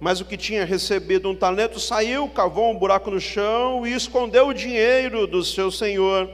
Mas 0.00 0.20
o 0.20 0.24
que 0.24 0.36
tinha 0.36 0.64
recebido 0.64 1.28
um 1.28 1.34
talento 1.34 1.78
saiu, 1.78 2.28
cavou 2.28 2.70
um 2.70 2.78
buraco 2.78 3.10
no 3.10 3.20
chão 3.20 3.86
e 3.86 3.92
escondeu 3.92 4.48
o 4.48 4.54
dinheiro 4.54 5.26
do 5.26 5.44
seu 5.44 5.70
senhor. 5.70 6.30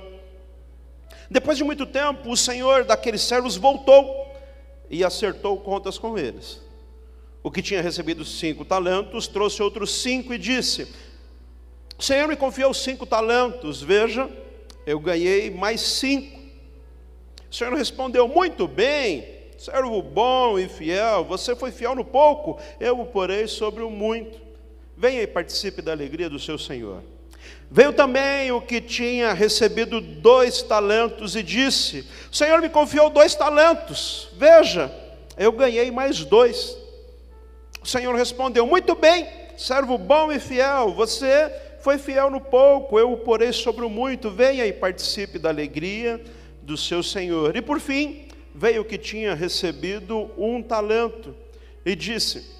Depois 1.31 1.59
de 1.59 1.64
muito 1.64 1.87
tempo, 1.87 2.31
o 2.31 2.37
senhor 2.37 2.85
daqueles 2.85 3.23
servos 3.23 3.57
voltou 3.57 4.33
e 4.88 5.03
acertou 5.03 5.57
contas 5.57 5.99
com 5.99 6.17
eles. 6.17 6.61
O 7.43 7.50
que 7.50 7.62
tinha 7.62 7.83
recebido 7.83 8.25
cinco 8.25 8.64
talentos 8.64 9.26
trouxe 9.26 9.62
outros 9.62 10.03
cinco 10.03 10.33
e 10.35 10.38
disse: 10.38 10.87
O 11.99 12.03
senhor 12.03 12.29
me 12.29 12.37
confiou 12.37 12.75
cinco 12.75 13.07
talentos, 13.07 13.83
veja, 13.83 14.29
eu 14.87 14.99
ganhei 14.99 15.51
mais 15.51 15.81
cinco. 15.81 16.39
O 17.51 17.55
Senhor 17.55 17.73
respondeu: 17.75 18.27
Muito 18.27 18.67
bem, 18.67 19.25
servo 19.57 20.03
bom 20.03 20.59
e 20.59 20.69
fiel, 20.69 21.25
você 21.25 21.55
foi 21.55 21.71
fiel 21.71 21.95
no 21.95 22.05
pouco, 22.05 22.59
eu 22.81 23.01
o 23.01 23.07
porei 23.07 23.47
sobre 23.47 23.83
o 23.83 23.91
muito. 23.91 24.41
Venha 24.97 25.23
e 25.23 25.27
participe 25.27 25.81
da 25.81 25.93
alegria 25.93 26.29
do 26.29 26.39
seu 26.39 26.59
Senhor. 26.59 27.03
Veio 27.71 27.92
também 27.92 28.53
o 28.53 28.61
que 28.61 28.81
tinha 28.81 29.33
recebido 29.33 30.01
dois 30.01 30.62
talentos 30.62 31.35
e 31.37 31.42
disse: 31.42 32.05
O 32.31 32.35
Senhor 32.35 32.61
me 32.61 32.68
confiou 32.68 33.09
dois 33.09 33.35
talentos, 33.35 34.29
veja, 34.37 34.92
eu 35.37 35.53
ganhei 35.53 35.90
mais 35.90 36.25
dois. 36.25 36.77
O 37.81 37.87
Senhor 37.87 38.14
respondeu: 38.14 38.66
Muito 38.66 38.95
bem, 38.95 39.27
servo 39.57 39.97
bom 39.97 40.31
e 40.31 40.38
fiel, 40.38 40.92
você 40.92 41.53
foi 41.85 41.99
fiel 41.99 42.31
no 42.31 42.40
pouco, 42.40 42.99
eu 42.99 43.12
o 43.12 43.18
porei 43.18 43.53
sobre 43.53 43.85
o 43.85 43.90
muito, 43.90 44.31
venha 44.31 44.64
e 44.66 44.73
participe 44.73 45.38
da 45.38 45.51
alegria 45.51 46.18
do 46.62 46.79
seu 46.79 47.03
senhor. 47.03 47.55
E 47.55 47.61
por 47.61 47.79
fim, 47.79 48.27
veio 48.55 48.81
o 48.81 48.85
que 48.87 48.97
tinha 48.97 49.35
recebido 49.35 50.31
um 50.38 50.62
talento 50.62 51.37
e 51.85 51.94
disse: 51.94 52.57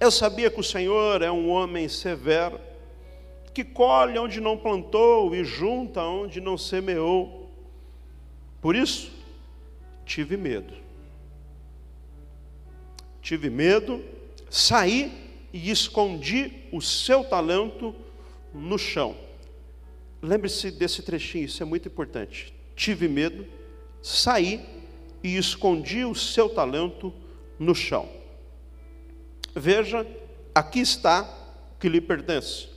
Eu 0.00 0.10
sabia 0.10 0.50
que 0.50 0.58
o 0.58 0.64
Senhor 0.64 1.22
é 1.22 1.30
um 1.30 1.48
homem 1.48 1.88
severo, 1.88 2.58
que 3.54 3.62
colhe 3.62 4.18
onde 4.18 4.40
não 4.40 4.56
plantou 4.56 5.32
e 5.36 5.44
junta 5.44 6.02
onde 6.02 6.40
não 6.40 6.58
semeou. 6.58 7.48
Por 8.60 8.74
isso, 8.74 9.12
tive 10.04 10.36
medo. 10.36 10.74
Tive 13.22 13.50
medo, 13.50 14.04
saí 14.50 15.12
e 15.52 15.70
escondi 15.70 16.64
o 16.72 16.82
seu 16.82 17.22
talento 17.22 17.94
no 18.58 18.78
chão. 18.78 19.16
Lembre-se 20.20 20.70
desse 20.70 21.02
trechinho, 21.02 21.44
isso 21.44 21.62
é 21.62 21.66
muito 21.66 21.88
importante 21.88 22.58
tive 22.78 23.08
medo, 23.08 23.44
saí 24.00 24.64
e 25.22 25.36
escondi 25.36 26.04
o 26.04 26.14
seu 26.14 26.48
talento 26.48 27.12
no 27.58 27.74
chão. 27.74 28.08
Veja, 29.54 30.06
aqui 30.54 30.78
está 30.78 31.22
o 31.74 31.80
que 31.80 31.88
lhe 31.88 32.00
pertence. 32.00 32.68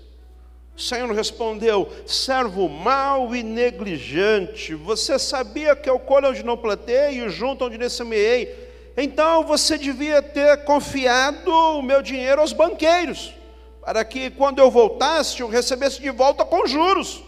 O 0.75 0.81
Senhor 0.81 1.11
respondeu: 1.13 1.87
servo 2.07 2.67
mau 2.67 3.35
e 3.35 3.43
negligente, 3.43 4.73
você 4.73 5.19
sabia 5.19 5.75
que 5.75 5.89
eu 5.89 5.99
colho 5.99 6.29
onde 6.29 6.43
não 6.43 6.57
plantei 6.57 7.23
e 7.23 7.29
junto 7.29 7.65
onde 7.65 7.77
não 7.77 7.89
semeei. 7.89 8.71
Então 8.97 9.43
você 9.43 9.77
devia 9.77 10.21
ter 10.21 10.63
confiado 10.65 11.49
o 11.51 11.81
meu 11.83 12.01
dinheiro 12.01 12.41
aos 12.41 12.53
banqueiros, 12.53 13.33
para 13.81 14.05
que 14.05 14.29
quando 14.29 14.59
eu 14.59 14.69
voltasse 14.69 15.41
eu 15.41 15.47
recebesse 15.47 15.99
de 15.99 16.09
volta 16.11 16.45
com 16.45 16.65
juros. 16.67 17.23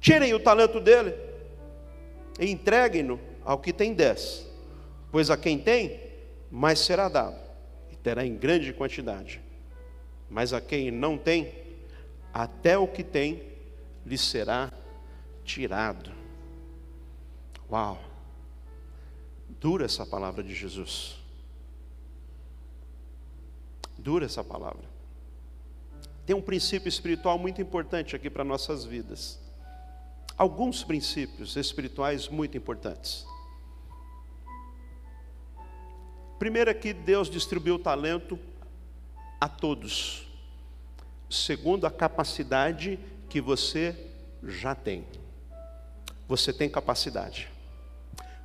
Tirem 0.00 0.34
o 0.34 0.40
talento 0.40 0.80
dele 0.80 1.14
e 2.38 2.50
entreguem-no 2.50 3.20
ao 3.44 3.58
que 3.58 3.72
tem 3.72 3.94
dez, 3.94 4.46
pois 5.10 5.30
a 5.30 5.36
quem 5.36 5.58
tem, 5.58 6.00
mais 6.50 6.80
será 6.80 7.08
dado, 7.08 7.36
e 7.90 7.96
terá 7.96 8.26
em 8.26 8.34
grande 8.34 8.72
quantidade. 8.72 9.40
Mas 10.28 10.52
a 10.52 10.60
quem 10.60 10.90
não 10.90 11.16
tem, 11.16 11.52
até 12.34 12.76
o 12.76 12.88
que 12.88 13.04
tem 13.04 13.42
lhe 14.04 14.18
será 14.18 14.72
tirado. 15.44 16.10
Uau! 17.70 17.98
Dura 19.48 19.84
essa 19.84 20.04
palavra 20.04 20.42
de 20.42 20.54
Jesus. 20.54 21.16
Dura 23.96 24.24
essa 24.24 24.42
palavra. 24.42 24.91
Tem 26.24 26.36
um 26.36 26.42
princípio 26.42 26.88
espiritual 26.88 27.38
muito 27.38 27.60
importante 27.60 28.14
aqui 28.14 28.30
para 28.30 28.44
nossas 28.44 28.84
vidas 28.84 29.42
alguns 30.36 30.82
princípios 30.82 31.56
espirituais 31.56 32.28
muito 32.28 32.56
importantes. 32.56 33.24
Primeiro 36.38 36.70
é 36.70 36.74
que 36.74 36.92
Deus 36.92 37.30
distribuiu 37.30 37.76
o 37.76 37.78
talento 37.78 38.38
a 39.40 39.48
todos, 39.48 40.26
segundo 41.30 41.86
a 41.86 41.90
capacidade 41.90 42.98
que 43.28 43.40
você 43.40 43.96
já 44.42 44.74
tem. 44.74 45.06
Você 46.26 46.52
tem 46.52 46.68
capacidade, 46.68 47.48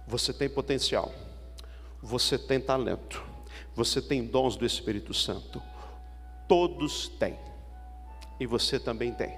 você 0.05 0.31
tem 0.31 0.49
potencial, 0.49 1.11
você 2.01 2.37
tem 2.37 2.59
talento, 2.59 3.23
você 3.75 4.01
tem 4.01 4.23
dons 4.23 4.55
do 4.55 4.65
Espírito 4.65 5.13
Santo. 5.13 5.61
Todos 6.47 7.07
têm, 7.07 7.37
e 8.39 8.45
você 8.45 8.80
também 8.80 9.13
tem. 9.13 9.38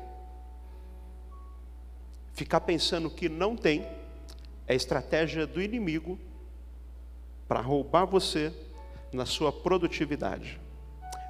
Ficar 2.33 2.61
pensando 2.61 3.09
que 3.09 3.27
não 3.27 3.55
tem 3.55 3.85
é 4.67 4.75
estratégia 4.75 5.47
do 5.47 5.61
inimigo 5.61 6.19
para 7.47 7.59
roubar 7.59 8.05
você 8.05 8.53
na 9.11 9.25
sua 9.25 9.51
produtividade. 9.51 10.59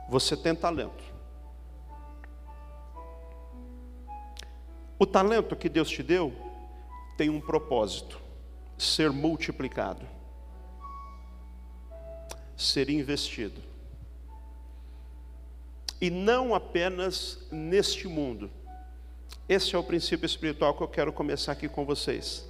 Você 0.09 0.35
tem 0.35 0.53
talento. 0.53 1.03
O 4.99 5.05
talento 5.05 5.55
que 5.55 5.69
Deus 5.69 5.89
te 5.89 6.03
deu 6.03 6.33
tem 7.15 7.29
um 7.29 7.39
propósito: 7.39 8.19
ser 8.77 9.11
multiplicado, 9.11 10.05
ser 12.57 12.89
investido. 12.89 13.68
E 16.01 16.09
não 16.09 16.55
apenas 16.55 17.39
neste 17.51 18.07
mundo, 18.07 18.49
esse 19.49 19.75
é 19.75 19.77
o 19.77 19.83
princípio 19.83 20.25
espiritual 20.25 20.73
que 20.73 20.81
eu 20.81 20.87
quero 20.87 21.11
começar 21.11 21.51
aqui 21.51 21.67
com 21.67 21.85
vocês. 21.85 22.47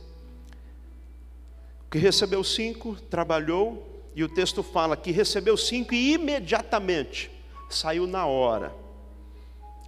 que 1.89 1.97
recebeu 1.97 2.43
cinco, 2.43 2.95
trabalhou, 3.09 4.03
e 4.13 4.23
o 4.23 4.29
texto 4.29 4.62
fala 4.62 4.95
que 4.95 5.12
recebeu 5.12 5.57
cinco 5.57 5.95
e 5.95 6.13
imediatamente 6.13 7.31
saiu 7.67 8.05
na 8.05 8.27
hora. 8.27 8.71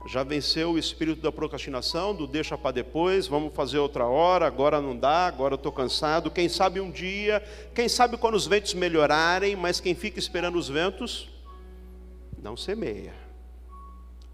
Já 0.07 0.23
venceu 0.23 0.71
o 0.71 0.79
espírito 0.79 1.21
da 1.21 1.31
procrastinação, 1.31 2.15
do 2.15 2.25
deixa 2.25 2.57
para 2.57 2.71
depois, 2.71 3.27
vamos 3.27 3.53
fazer 3.53 3.77
outra 3.77 4.07
hora, 4.07 4.47
agora 4.47 4.81
não 4.81 4.97
dá, 4.97 5.27
agora 5.27 5.53
estou 5.53 5.71
cansado. 5.71 6.31
Quem 6.31 6.49
sabe 6.49 6.81
um 6.81 6.89
dia, 6.89 7.39
quem 7.75 7.87
sabe 7.87 8.17
quando 8.17 8.33
os 8.33 8.47
ventos 8.47 8.73
melhorarem, 8.73 9.55
mas 9.55 9.79
quem 9.79 9.93
fica 9.93 10.17
esperando 10.17 10.57
os 10.57 10.67
ventos, 10.67 11.29
não 12.41 12.57
semeia 12.57 13.20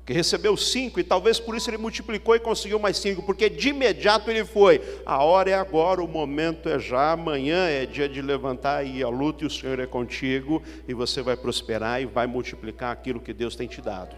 que 0.07 0.13
recebeu 0.13 0.55
cinco, 0.55 1.01
e 1.01 1.03
talvez 1.03 1.37
por 1.37 1.53
isso 1.53 1.69
ele 1.69 1.77
multiplicou 1.77 2.33
e 2.33 2.39
conseguiu 2.39 2.79
mais 2.79 2.97
cinco, 2.97 3.21
porque 3.21 3.49
de 3.49 3.69
imediato 3.69 4.31
ele 4.31 4.45
foi. 4.45 4.81
A 5.05 5.21
hora 5.21 5.49
é 5.49 5.53
agora, 5.53 6.01
o 6.01 6.07
momento 6.07 6.69
é 6.69 6.79
já, 6.79 7.11
amanhã 7.11 7.67
é 7.67 7.85
dia 7.85 8.07
de 8.07 8.21
levantar 8.21 8.85
e 8.85 8.99
ir 8.99 9.03
à 9.03 9.09
luta, 9.09 9.43
e 9.43 9.47
o 9.47 9.49
Senhor 9.49 9.77
é 9.81 9.85
contigo, 9.85 10.63
e 10.87 10.93
você 10.93 11.21
vai 11.21 11.35
prosperar 11.35 12.01
e 12.01 12.05
vai 12.05 12.25
multiplicar 12.25 12.93
aquilo 12.93 13.19
que 13.19 13.33
Deus 13.33 13.53
tem 13.53 13.67
te 13.67 13.81
dado. 13.81 14.15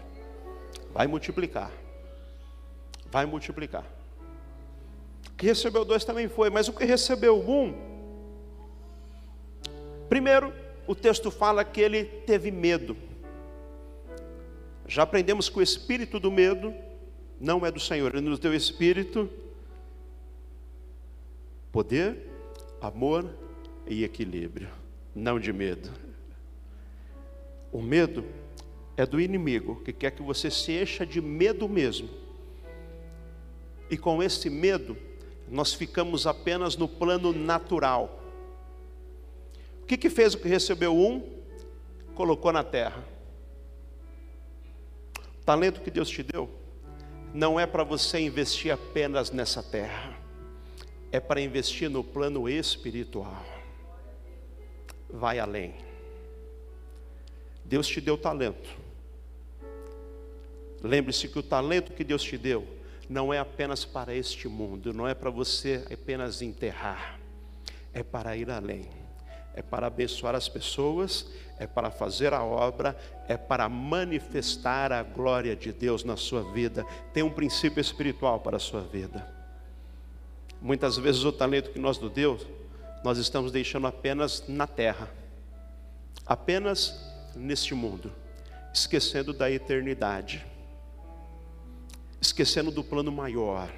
Vai 0.94 1.08
multiplicar. 1.08 1.72
Vai 3.10 3.26
multiplicar. 3.26 3.84
Que 5.36 5.44
recebeu 5.44 5.84
dois 5.84 6.04
também 6.04 6.28
foi, 6.28 6.50
mas 6.50 6.68
o 6.68 6.72
que 6.72 6.84
recebeu 6.84 7.36
um, 7.36 7.74
primeiro, 10.08 10.52
o 10.86 10.94
texto 10.94 11.32
fala 11.32 11.64
que 11.64 11.80
ele 11.80 12.04
teve 12.04 12.52
medo. 12.52 13.09
Já 14.90 15.04
aprendemos 15.04 15.48
que 15.48 15.56
o 15.56 15.62
espírito 15.62 16.18
do 16.18 16.32
medo 16.32 16.74
não 17.40 17.64
é 17.64 17.70
do 17.70 17.78
Senhor, 17.78 18.12
Ele 18.12 18.28
nos 18.28 18.40
deu 18.40 18.52
espírito, 18.52 19.30
poder, 21.70 22.28
amor 22.80 23.32
e 23.86 24.02
equilíbrio, 24.02 24.68
não 25.14 25.38
de 25.38 25.52
medo. 25.52 25.88
O 27.70 27.80
medo 27.80 28.24
é 28.96 29.06
do 29.06 29.20
inimigo, 29.20 29.80
que 29.84 29.92
quer 29.92 30.10
que 30.10 30.22
você 30.22 30.50
se 30.50 30.72
encha 30.72 31.06
de 31.06 31.20
medo 31.20 31.68
mesmo. 31.68 32.08
E 33.88 33.96
com 33.96 34.20
esse 34.20 34.50
medo, 34.50 34.96
nós 35.48 35.72
ficamos 35.72 36.26
apenas 36.26 36.76
no 36.76 36.88
plano 36.88 37.32
natural. 37.32 38.20
O 39.84 39.86
que, 39.86 39.96
que 39.96 40.10
fez 40.10 40.34
o 40.34 40.38
que 40.38 40.48
recebeu 40.48 40.96
um? 40.96 41.22
Colocou 42.12 42.52
na 42.52 42.64
terra 42.64 43.09
talento 45.50 45.80
que 45.80 45.90
Deus 45.90 46.08
te 46.08 46.22
deu 46.22 46.48
não 47.34 47.58
é 47.58 47.66
para 47.66 47.82
você 47.82 48.20
investir 48.20 48.70
apenas 48.70 49.32
nessa 49.32 49.60
terra, 49.60 50.16
é 51.10 51.18
para 51.18 51.40
investir 51.40 51.90
no 51.90 52.04
plano 52.04 52.48
espiritual. 52.48 53.44
Vai 55.08 55.40
além. 55.40 55.74
Deus 57.64 57.88
te 57.88 58.00
deu 58.00 58.16
talento. 58.16 58.70
Lembre-se 60.80 61.26
que 61.26 61.40
o 61.40 61.42
talento 61.42 61.94
que 61.94 62.04
Deus 62.04 62.22
te 62.22 62.38
deu 62.38 62.64
não 63.08 63.34
é 63.34 63.40
apenas 63.40 63.84
para 63.84 64.14
este 64.14 64.46
mundo, 64.46 64.94
não 64.94 65.08
é 65.08 65.14
para 65.14 65.30
você 65.30 65.84
apenas 65.92 66.42
enterrar, 66.42 67.18
é 67.92 68.04
para 68.04 68.36
ir 68.36 68.48
além, 68.52 68.88
é 69.60 69.62
para 69.62 69.88
abençoar 69.88 70.34
as 70.34 70.48
pessoas, 70.48 71.26
é 71.58 71.66
para 71.66 71.90
fazer 71.90 72.32
a 72.32 72.42
obra, 72.42 72.96
é 73.28 73.36
para 73.36 73.68
manifestar 73.68 74.90
a 74.90 75.02
glória 75.02 75.54
de 75.54 75.70
Deus 75.70 76.02
na 76.02 76.16
sua 76.16 76.42
vida. 76.42 76.82
Tem 77.12 77.22
um 77.22 77.30
princípio 77.30 77.78
espiritual 77.78 78.40
para 78.40 78.56
a 78.56 78.60
sua 78.60 78.80
vida. 78.80 79.26
Muitas 80.62 80.96
vezes 80.96 81.24
o 81.24 81.32
talento 81.32 81.72
que 81.72 81.78
nós 81.78 81.98
nos 81.98 82.10
Deus, 82.10 82.46
nós 83.04 83.18
estamos 83.18 83.52
deixando 83.52 83.86
apenas 83.86 84.44
na 84.48 84.66
terra, 84.66 85.10
apenas 86.24 86.98
neste 87.36 87.74
mundo, 87.74 88.10
esquecendo 88.72 89.34
da 89.34 89.50
eternidade, 89.50 90.42
esquecendo 92.18 92.70
do 92.70 92.82
plano 92.82 93.12
maior 93.12 93.70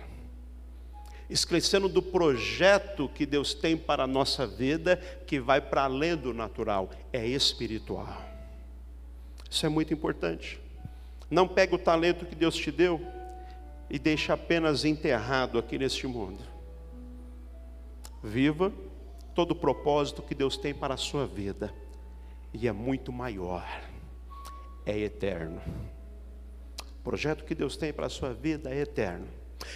esquecendo 1.33 1.89
do 1.89 2.03
projeto 2.03 3.09
que 3.09 3.25
Deus 3.25 3.55
tem 3.55 3.77
para 3.77 4.05
a 4.05 4.07
nossa 4.07 4.47
vida, 4.47 4.97
que 5.27 5.41
vai 5.41 5.61
para 5.61 5.85
além 5.85 6.17
do 6.17 6.35
natural, 6.35 6.91
é 7.13 7.27
espiritual. 7.27 8.23
Isso 9.51 9.65
é 9.65 9.69
muito 9.69 9.93
importante. 9.93 10.61
Não 11.31 11.49
pegue 11.49 11.75
o 11.75 11.79
talento 11.79 12.27
que 12.27 12.35
Deus 12.35 12.55
te 12.55 12.71
deu 12.71 13.01
e 13.89 13.99
deixe 13.99 14.31
apenas 14.31 14.85
enterrado 14.85 15.59
aqui 15.59 15.79
neste 15.79 16.07
mundo. 16.07 16.43
Viva 18.23 18.73
todo 19.35 19.53
o 19.53 19.57
propósito 19.57 20.23
que 20.23 20.35
Deus 20.35 20.57
tem 20.57 20.75
para 20.75 20.95
a 20.95 20.99
sua 20.99 21.27
vida, 21.27 21.73
e 22.53 22.69
é 22.69 22.73
muito 22.73 23.11
maior, 23.11 23.67
é 24.85 24.99
eterno. 24.99 25.61
O 27.01 27.03
projeto 27.03 27.45
que 27.45 27.55
Deus 27.55 27.77
tem 27.77 27.93
para 27.93 28.07
a 28.07 28.11
sua 28.11 28.33
vida 28.33 28.71
é 28.71 28.81
eterno. 28.81 29.27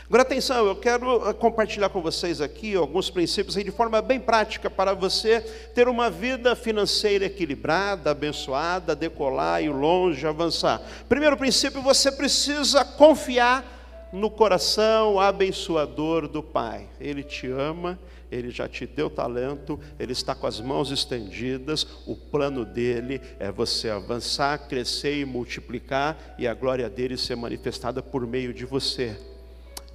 Agora 0.07 0.23
atenção, 0.23 0.67
eu 0.67 0.77
quero 0.77 1.29
eh, 1.29 1.33
compartilhar 1.33 1.89
com 1.89 2.01
vocês 2.01 2.41
aqui 2.41 2.77
alguns 2.77 3.11
princípios 3.11 3.55
de 3.57 3.71
forma 3.73 4.01
bem 4.01 4.21
prática 4.21 4.71
para 4.71 4.95
você 4.95 5.41
ter 5.75 5.89
uma 5.89 6.09
vida 6.09 6.55
financeira 6.55 7.25
equilibrada, 7.25 8.13
abençoada, 8.13 8.95
decolar 8.95 9.63
e 9.63 9.69
longe 9.69 10.27
avançar. 10.27 10.81
Primeiro 11.09 11.37
princípio, 11.37 11.83
você 11.83 12.13
precisa 12.13 12.85
confiar 12.85 13.65
no 14.13 14.31
coração 14.31 15.19
abençoador 15.19 16.29
do 16.29 16.43
Pai. 16.43 16.87
Ele 17.01 17.23
te 17.23 17.49
ama, 17.49 17.99
ele 18.31 18.51
já 18.51 18.69
te 18.69 18.87
deu 18.87 19.11
talento, 19.11 19.79
ele 19.99 20.13
está 20.13 20.35
com 20.35 20.47
as 20.47 20.61
mãos 20.61 20.91
estendidas. 20.91 21.87
O 22.07 22.15
plano 22.15 22.65
dele 22.65 23.21
é 23.39 23.51
você 23.51 23.91
avançar, 23.91 24.69
crescer 24.69 25.19
e 25.19 25.25
multiplicar 25.25 26.37
e 26.39 26.47
a 26.47 26.55
glória 26.55 26.89
dele 26.89 27.17
ser 27.17 27.37
manifestada 27.37 28.03
por 28.03 28.27
meio 28.27 28.55
de 28.55 28.65
você. 28.65 29.17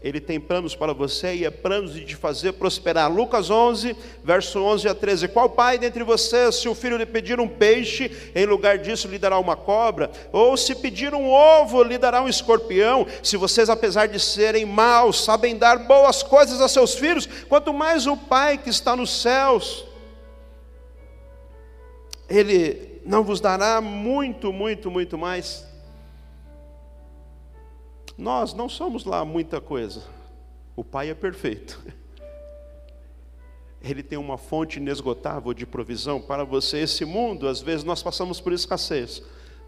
Ele 0.04 0.20
tem 0.20 0.40
planos 0.40 0.76
para 0.76 0.94
você 0.94 1.36
e 1.36 1.46
é 1.46 1.52
planos 1.52 1.94
de 1.94 2.04
te 2.04 2.16
fazer 2.16 2.54
prosperar. 2.54 3.12
Lucas 3.12 3.52
11, 3.52 3.96
verso 4.24 4.60
11 4.60 4.88
a 4.88 4.96
13. 4.96 5.28
Qual 5.28 5.48
pai 5.48 5.78
dentre 5.78 6.04
vocês, 6.04 6.56
se 6.56 6.68
o 6.68 6.74
filho 6.74 6.98
lhe 6.98 7.06
pedir 7.06 7.40
um 7.40 7.48
peixe, 7.48 8.12
em 8.34 8.46
lugar 8.48 8.80
disso 8.80 9.08
lhe 9.08 9.20
dará 9.20 9.38
uma 9.38 9.56
cobra? 9.56 10.10
Ou 10.32 10.58
se 10.58 10.74
pedir 10.74 11.14
um 11.14 11.30
ovo, 11.30 11.84
lhe 11.84 12.00
dará 12.00 12.20
um 12.24 12.28
escorpião? 12.28 13.06
Se 13.22 13.38
vocês, 13.38 13.70
apesar 13.70 14.08
de 14.08 14.20
serem 14.20 14.66
maus, 14.66 15.24
sabem 15.24 15.56
dar 15.56 15.78
boas 15.78 16.24
coisas 16.24 16.62
a 16.62 16.68
seus 16.68 16.96
filhos, 16.96 17.28
quanto 17.48 17.72
mais 17.72 18.08
o 18.08 18.18
pai 18.18 18.58
que 18.58 18.72
está 18.72 18.96
nos 18.96 19.22
céus, 19.22 19.86
ele 22.28 23.02
não 23.06 23.24
vos 23.24 23.40
dará 23.40 23.80
muito, 23.82 24.52
muito, 24.52 24.90
muito 24.90 25.16
mais. 25.16 25.71
Nós 28.18 28.54
não 28.54 28.70
somos 28.70 29.06
lá 29.06 29.24
muita 29.26 29.60
coisa. 29.60 30.04
O 30.76 30.84
Pai 30.84 31.10
é 31.10 31.14
perfeito. 31.14 31.82
Ele 33.82 34.04
tem 34.04 34.18
uma 34.18 34.38
fonte 34.38 34.78
inesgotável 34.78 35.54
de 35.54 35.66
provisão 35.66 36.22
para 36.22 36.44
você. 36.44 36.80
Esse 36.80 37.04
mundo, 37.04 37.48
às 37.48 37.62
vezes, 37.62 37.84
nós 37.84 38.04
passamos 38.04 38.40
por 38.40 38.54
escassez, 38.54 39.24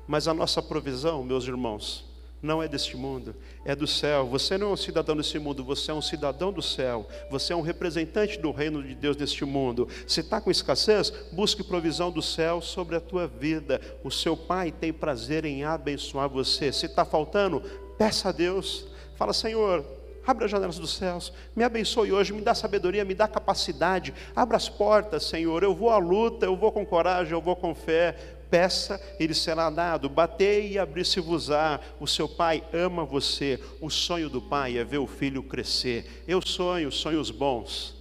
mas 0.08 0.27
a 0.27 0.34
nossa 0.34 0.62
provisão, 0.62 1.23
meus 1.23 1.45
irmãos, 1.45 2.13
não 2.43 2.62
é 2.62 2.67
deste 2.67 2.97
mundo, 2.97 3.34
é 3.63 3.73
do 3.73 3.88
céu. 3.88 4.27
Você 4.27 4.58
não 4.58 4.67
é 4.67 4.73
um 4.73 4.77
cidadão 4.77 5.15
desse 5.15 5.39
mundo, 5.39 5.63
você 5.63 5.91
é 5.91 5.93
um 5.93 6.01
cidadão 6.01 6.51
do 6.51 6.62
céu. 6.62 7.08
Você 7.32 7.53
é 7.53 7.56
um 7.56 7.62
representante 7.62 8.38
do 8.38 8.51
reino 8.51 8.84
de 8.84 8.93
Deus 8.93 9.15
neste 9.15 9.45
mundo. 9.45 9.88
Se 10.06 10.19
está 10.19 10.41
com 10.41 10.51
escassez, 10.51 11.10
busque 11.32 11.63
provisão 11.63 12.12
do 12.12 12.21
céu 12.21 12.62
sobre 12.62 12.97
a 12.97 12.99
tua 12.99 13.27
vida. 13.27 13.79
O 14.03 14.12
seu 14.12 14.36
Pai 14.36 14.73
tem 14.73 14.91
prazer 14.91 15.45
em 15.45 15.63
abençoar 15.63 16.27
você. 16.27 16.71
Se 16.73 16.86
está 16.86 17.06
faltando, 17.06 17.63
Peça 17.97 18.29
a 18.29 18.32
Deus, 18.32 18.86
fala, 19.15 19.34
Senhor, 19.34 19.86
abre 20.25 20.45
as 20.45 20.51
janelas 20.51 20.79
dos 20.79 20.95
céus, 20.95 21.34
me 21.56 21.63
abençoe 21.63 22.12
hoje, 22.12 22.34
me 22.34 22.41
dá 22.41 22.56
sabedoria, 22.56 23.06
me 23.06 23.13
dá 23.13 23.27
capacidade, 23.27 24.13
abra 24.36 24.58
as 24.58 24.69
portas, 24.69 25.23
Senhor. 25.23 25.63
Eu 25.63 25.75
vou 25.75 25.89
à 25.89 25.97
luta, 25.97 26.45
eu 26.45 26.56
vou 26.56 26.71
com 26.71 26.86
coragem, 26.86 27.34
eu 27.34 27.41
vou 27.41 27.56
com 27.56 27.75
fé. 27.75 28.15
Peça, 28.49 29.01
ele 29.19 29.34
será 29.34 29.69
dado. 29.69 30.08
Batei 30.08 30.73
e 30.73 30.79
abrir-se-vos-á. 30.79 31.79
O 31.99 32.06
seu 32.06 32.29
pai 32.29 32.63
ama 32.71 33.03
você. 33.03 33.60
O 33.82 33.89
sonho 33.89 34.29
do 34.29 34.39
pai 34.39 34.77
é 34.77 34.84
ver 34.84 34.99
o 34.99 35.08
filho 35.08 35.41
crescer. 35.41 36.23
Eu 36.27 36.39
sonho 36.39 36.91
sonhos 36.91 37.32
bons 37.32 37.95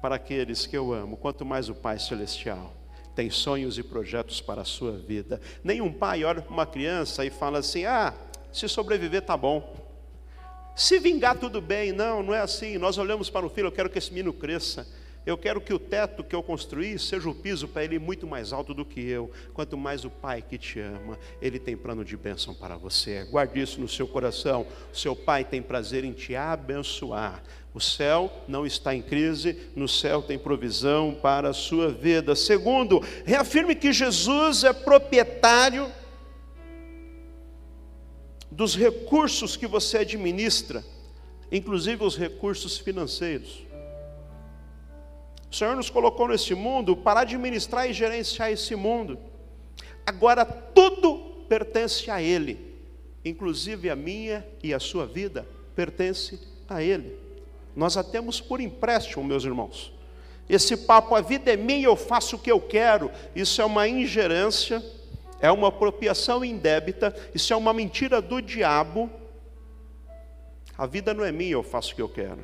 para 0.00 0.14
aqueles 0.14 0.66
que 0.66 0.76
eu 0.76 0.94
amo, 0.94 1.18
quanto 1.18 1.44
mais 1.44 1.68
o 1.68 1.74
Pai 1.74 1.98
Celestial 1.98 2.80
tem 3.14 3.28
sonhos 3.28 3.76
e 3.76 3.82
projetos 3.82 4.40
para 4.40 4.62
a 4.62 4.64
sua 4.64 4.92
vida. 4.92 5.42
Nenhum 5.62 5.92
pai 5.92 6.24
olha 6.24 6.40
para 6.40 6.54
uma 6.54 6.64
criança 6.64 7.22
e 7.22 7.28
fala 7.28 7.58
assim: 7.58 7.84
ah, 7.84 8.14
se 8.52 8.68
sobreviver, 8.68 9.22
tá 9.22 9.36
bom. 9.36 9.74
Se 10.74 10.98
vingar, 10.98 11.36
tudo 11.36 11.60
bem. 11.60 11.92
Não, 11.92 12.22
não 12.22 12.34
é 12.34 12.40
assim. 12.40 12.78
Nós 12.78 12.98
olhamos 12.98 13.28
para 13.28 13.44
o 13.44 13.50
filho, 13.50 13.68
eu 13.68 13.72
quero 13.72 13.90
que 13.90 13.98
esse 13.98 14.12
menino 14.12 14.32
cresça. 14.32 14.86
Eu 15.26 15.36
quero 15.36 15.60
que 15.60 15.74
o 15.74 15.78
teto 15.78 16.24
que 16.24 16.34
eu 16.34 16.42
construí 16.42 16.98
seja 16.98 17.28
o 17.28 17.34
piso 17.34 17.68
para 17.68 17.84
ele 17.84 17.98
muito 17.98 18.26
mais 18.26 18.52
alto 18.54 18.72
do 18.72 18.86
que 18.86 19.00
eu. 19.00 19.30
Quanto 19.52 19.76
mais 19.76 20.04
o 20.04 20.10
Pai 20.10 20.42
que 20.42 20.56
te 20.56 20.80
ama, 20.80 21.18
ele 21.42 21.58
tem 21.58 21.76
plano 21.76 22.02
de 22.02 22.16
bênção 22.16 22.54
para 22.54 22.76
você. 22.76 23.24
Guarde 23.24 23.60
isso 23.60 23.78
no 23.80 23.88
seu 23.88 24.08
coração. 24.08 24.66
Seu 24.92 25.14
Pai 25.14 25.44
tem 25.44 25.60
prazer 25.60 26.04
em 26.04 26.12
te 26.12 26.34
abençoar. 26.34 27.42
O 27.74 27.80
céu 27.80 28.32
não 28.48 28.66
está 28.66 28.94
em 28.94 29.02
crise, 29.02 29.56
no 29.76 29.86
céu 29.86 30.22
tem 30.22 30.38
provisão 30.38 31.14
para 31.14 31.50
a 31.50 31.54
sua 31.54 31.90
vida. 31.90 32.34
Segundo, 32.34 33.00
reafirme 33.24 33.74
que 33.76 33.92
Jesus 33.92 34.64
é 34.64 34.72
proprietário 34.72 35.92
dos 38.60 38.76
recursos 38.76 39.56
que 39.56 39.66
você 39.66 39.96
administra, 39.96 40.84
inclusive 41.50 42.04
os 42.04 42.14
recursos 42.14 42.76
financeiros. 42.76 43.62
O 45.50 45.56
Senhor 45.56 45.74
nos 45.74 45.88
colocou 45.88 46.28
nesse 46.28 46.54
mundo 46.54 46.94
para 46.94 47.20
administrar 47.20 47.88
e 47.88 47.94
gerenciar 47.94 48.52
esse 48.52 48.76
mundo. 48.76 49.18
Agora 50.04 50.44
tudo 50.44 51.42
pertence 51.48 52.10
a 52.10 52.20
Ele, 52.20 52.76
inclusive 53.24 53.88
a 53.88 53.96
minha 53.96 54.46
e 54.62 54.74
a 54.74 54.78
sua 54.78 55.06
vida 55.06 55.48
pertence 55.74 56.38
a 56.68 56.82
Ele. 56.82 57.16
Nós 57.74 57.96
a 57.96 58.04
temos 58.04 58.42
por 58.42 58.60
empréstimo, 58.60 59.24
meus 59.24 59.42
irmãos. 59.42 59.90
Esse 60.46 60.76
papo, 60.76 61.14
a 61.14 61.22
vida 61.22 61.50
é 61.50 61.56
minha, 61.56 61.86
eu 61.86 61.96
faço 61.96 62.36
o 62.36 62.38
que 62.38 62.52
eu 62.52 62.60
quero, 62.60 63.10
isso 63.34 63.62
é 63.62 63.64
uma 63.64 63.88
ingerência, 63.88 64.84
é 65.40 65.50
uma 65.50 65.68
apropriação 65.68 66.44
indébita, 66.44 67.14
isso 67.34 67.52
é 67.52 67.56
uma 67.56 67.72
mentira 67.72 68.20
do 68.20 68.40
diabo. 68.40 69.10
A 70.76 70.86
vida 70.86 71.14
não 71.14 71.24
é 71.24 71.32
minha, 71.32 71.52
eu 71.52 71.62
faço 71.62 71.92
o 71.92 71.96
que 71.96 72.02
eu 72.02 72.08
quero. 72.08 72.40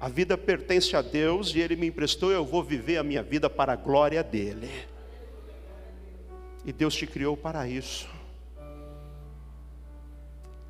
A 0.00 0.08
vida 0.08 0.38
pertence 0.38 0.94
a 0.94 1.02
Deus 1.02 1.54
e 1.54 1.60
Ele 1.60 1.76
me 1.76 1.86
emprestou, 1.88 2.30
eu 2.30 2.44
vou 2.44 2.62
viver 2.62 2.98
a 2.98 3.02
minha 3.02 3.22
vida 3.22 3.50
para 3.50 3.72
a 3.72 3.76
glória 3.76 4.22
dEle. 4.22 4.70
E 6.64 6.72
Deus 6.72 6.94
te 6.94 7.06
criou 7.06 7.36
para 7.36 7.66
isso. 7.68 8.17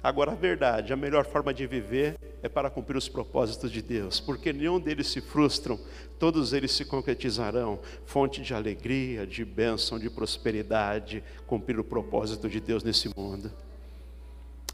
Agora, 0.09 0.33
a 0.33 0.35
verdade, 0.35 0.91
a 0.91 0.97
melhor 0.97 1.27
forma 1.27 1.53
de 1.53 1.67
viver 1.67 2.17
é 2.43 2.49
para 2.49 2.71
cumprir 2.71 2.97
os 2.97 3.11
propósitos 3.11 3.71
de 3.71 3.83
Deus, 3.83 4.19
porque 4.19 4.55
nenhum 4.55 4.81
deles 4.81 5.09
se 5.09 5.21
frustram, 5.21 5.79
todos 6.19 6.55
eles 6.55 6.73
se 6.73 6.83
concretizarão 6.83 7.79
fonte 8.07 8.41
de 8.41 8.55
alegria, 8.55 9.27
de 9.27 9.45
bênção, 9.45 9.99
de 9.99 10.09
prosperidade, 10.09 11.23
cumprir 11.47 11.79
o 11.79 11.85
propósito 11.85 12.49
de 12.49 12.59
Deus 12.59 12.83
nesse 12.83 13.11
mundo 13.15 13.53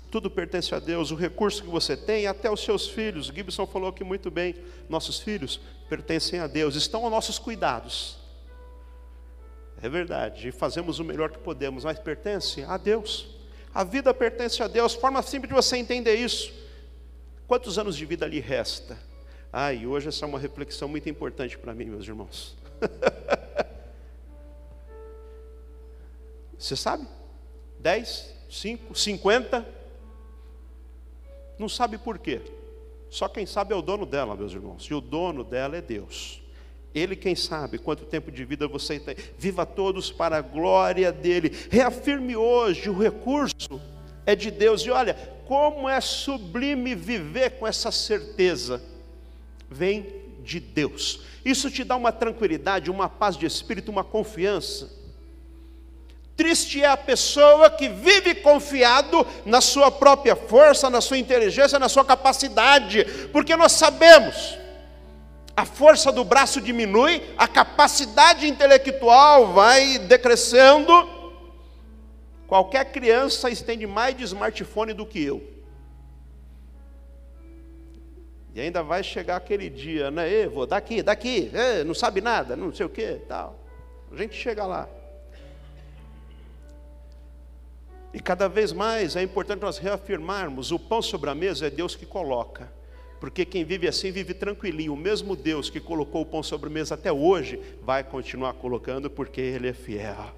tudo 0.09 0.31
pertence 0.31 0.73
a 0.73 0.79
Deus, 0.79 1.11
o 1.11 1.16
recurso 1.16 1.64
que 1.64 1.68
você 1.68 1.97
tem, 1.97 2.29
até 2.29 2.49
os 2.49 2.61
seus 2.62 2.87
filhos. 2.87 3.27
Gibson 3.27 3.66
falou 3.66 3.88
aqui 3.88 4.05
muito 4.05 4.31
bem: 4.31 4.55
nossos 4.88 5.18
filhos 5.18 5.61
pertencem 5.88 6.38
a 6.38 6.47
Deus, 6.47 6.77
estão 6.77 7.03
aos 7.03 7.11
nossos 7.11 7.37
cuidados. 7.37 8.16
É 9.83 9.88
verdade, 9.88 10.53
fazemos 10.53 11.01
o 11.01 11.05
melhor 11.05 11.33
que 11.33 11.38
podemos, 11.40 11.83
mas 11.83 11.99
pertence 11.99 12.62
a 12.62 12.77
Deus. 12.77 13.34
A 13.75 13.83
vida 13.83 14.15
pertence 14.15 14.63
a 14.63 14.69
Deus, 14.69 14.95
forma 14.95 15.21
simples 15.21 15.49
de 15.49 15.55
você 15.55 15.77
entender 15.77 16.15
isso. 16.15 16.55
Quantos 17.49 17.77
anos 17.77 17.97
de 17.97 18.07
vida 18.07 18.25
lhe 18.25 18.39
resta? 18.39 18.97
Ah, 19.53 19.73
e 19.73 19.85
hoje 19.85 20.09
essa 20.09 20.25
é 20.25 20.29
uma 20.29 20.39
reflexão 20.39 20.87
muito 20.87 21.09
importante 21.09 21.59
para 21.59 21.75
mim, 21.75 21.87
meus 21.87 22.07
irmãos. 22.07 22.57
Você 26.59 26.77
sabe? 26.77 27.07
10, 27.81 28.35
5, 28.49 28.95
50? 28.95 29.67
Não 31.59 31.69
sabe 31.69 31.99
por 31.99 32.19
quê. 32.19 32.41
Só 33.11 33.29
quem 33.29 33.45
sabe 33.45 33.75
é 33.75 33.77
o 33.77 33.83
dono 33.83 34.07
dela, 34.07 34.35
meus 34.35 34.53
irmãos. 34.53 34.85
E 34.85 34.95
o 34.95 35.01
dono 35.01 35.45
dela 35.45 35.77
é 35.77 35.83
Deus. 35.83 36.43
Ele 36.94 37.16
quem 37.16 37.35
sabe 37.35 37.78
quanto 37.78 38.04
tempo 38.04 38.30
de 38.30 38.44
vida 38.44 38.68
você 38.68 39.00
tem. 39.00 39.16
Viva 39.37 39.66
todos 39.66 40.12
para 40.12 40.38
a 40.38 40.40
glória 40.40 41.11
dele. 41.11 41.52
Reafirme 41.70 42.37
hoje 42.37 42.88
o 42.88 42.98
recurso 42.98 43.80
é 44.24 44.37
de 44.37 44.50
Deus. 44.50 44.83
E 44.83 44.90
olha, 44.90 45.14
como 45.46 45.88
é 45.88 46.00
sublime 46.00 46.94
viver 46.94 47.59
com 47.59 47.66
essa 47.66 47.90
certeza. 47.90 48.80
Vem 49.68 50.07
de 50.42 50.61
Deus. 50.61 51.22
Isso 51.44 51.70
te 51.70 51.83
dá 51.83 51.96
uma 51.96 52.12
tranquilidade, 52.12 52.90
uma 52.90 53.09
paz 53.09 53.37
de 53.37 53.44
espírito, 53.44 53.90
uma 53.90 54.04
confiança 54.04 55.04
Triste 56.37 56.83
é 56.83 56.87
a 56.87 56.96
pessoa 56.96 57.70
que 57.70 57.88
vive 57.88 58.35
confiado 58.35 59.24
na 59.46 59.61
sua 59.61 59.90
própria 59.90 60.35
força, 60.35 60.90
na 60.90 61.00
sua 61.00 61.16
inteligência, 61.16 61.78
na 61.78 61.88
sua 61.88 62.04
capacidade, 62.04 63.04
porque 63.33 63.54
nós 63.54 63.72
sabemos, 63.72 64.59
a 65.57 65.64
força 65.64 66.11
do 66.11 66.25
braço 66.25 66.61
diminui, 66.61 67.23
a 67.37 67.47
capacidade 67.47 68.47
intelectual 68.47 69.53
vai 69.53 69.99
decrescendo. 69.99 70.93
Qualquer 72.47 72.90
criança 72.90 73.49
estende 73.49 73.87
mais 73.87 74.17
de 74.17 74.25
smartphone 74.25 74.93
do 74.93 75.07
que 75.07 75.23
eu. 75.23 75.43
E 78.55 78.61
ainda 78.61 78.83
vai 78.83 79.03
chegar 79.03 79.37
aquele 79.37 79.69
dia, 79.69 80.11
né? 80.11 80.31
Ei, 80.31 80.47
vou 80.47 80.67
daqui, 80.67 81.03
daqui, 81.03 81.51
Ei, 81.53 81.83
não 81.85 81.95
sabe 81.95 82.21
nada, 82.21 82.55
não 82.55 82.73
sei 82.73 82.87
o 82.87 82.88
que, 82.88 83.21
tal. 83.29 83.59
A 84.12 84.17
gente 84.17 84.35
chega 84.35 84.64
lá. 84.64 84.88
E 88.12 88.21
cada 88.21 88.49
vez 88.49 88.73
mais 88.73 89.17
é 89.17 89.23
importante 89.23 89.61
nós 89.61 89.79
reafirmarmos: 89.79 90.71
o 90.71 90.79
pão 90.79 91.03
sobre 91.03 91.31
a 91.31 91.35
mesa 91.35 91.67
é 91.67 91.71
Deus 91.71 91.97
que 91.97 92.07
coloca. 92.07 92.73
Porque 93.25 93.47
quem 93.47 93.65
vive 93.65 93.89
assim 93.89 94.13
vive 94.13 94.35
tranquilinho. 94.35 94.93
O 94.93 94.97
mesmo 94.99 95.35
Deus 95.35 95.71
que 95.71 95.81
colocou 95.81 96.21
o 96.21 96.27
pão 96.27 96.43
sobre 96.43 96.69
a 96.69 96.71
mesa 96.71 96.95
até 96.95 97.11
hoje 97.11 97.59
vai 97.83 98.05
continuar 98.05 98.53
colocando 98.53 99.09
porque 99.09 99.41
Ele 99.41 99.67
é 99.67 99.73
fiel. 99.73 100.31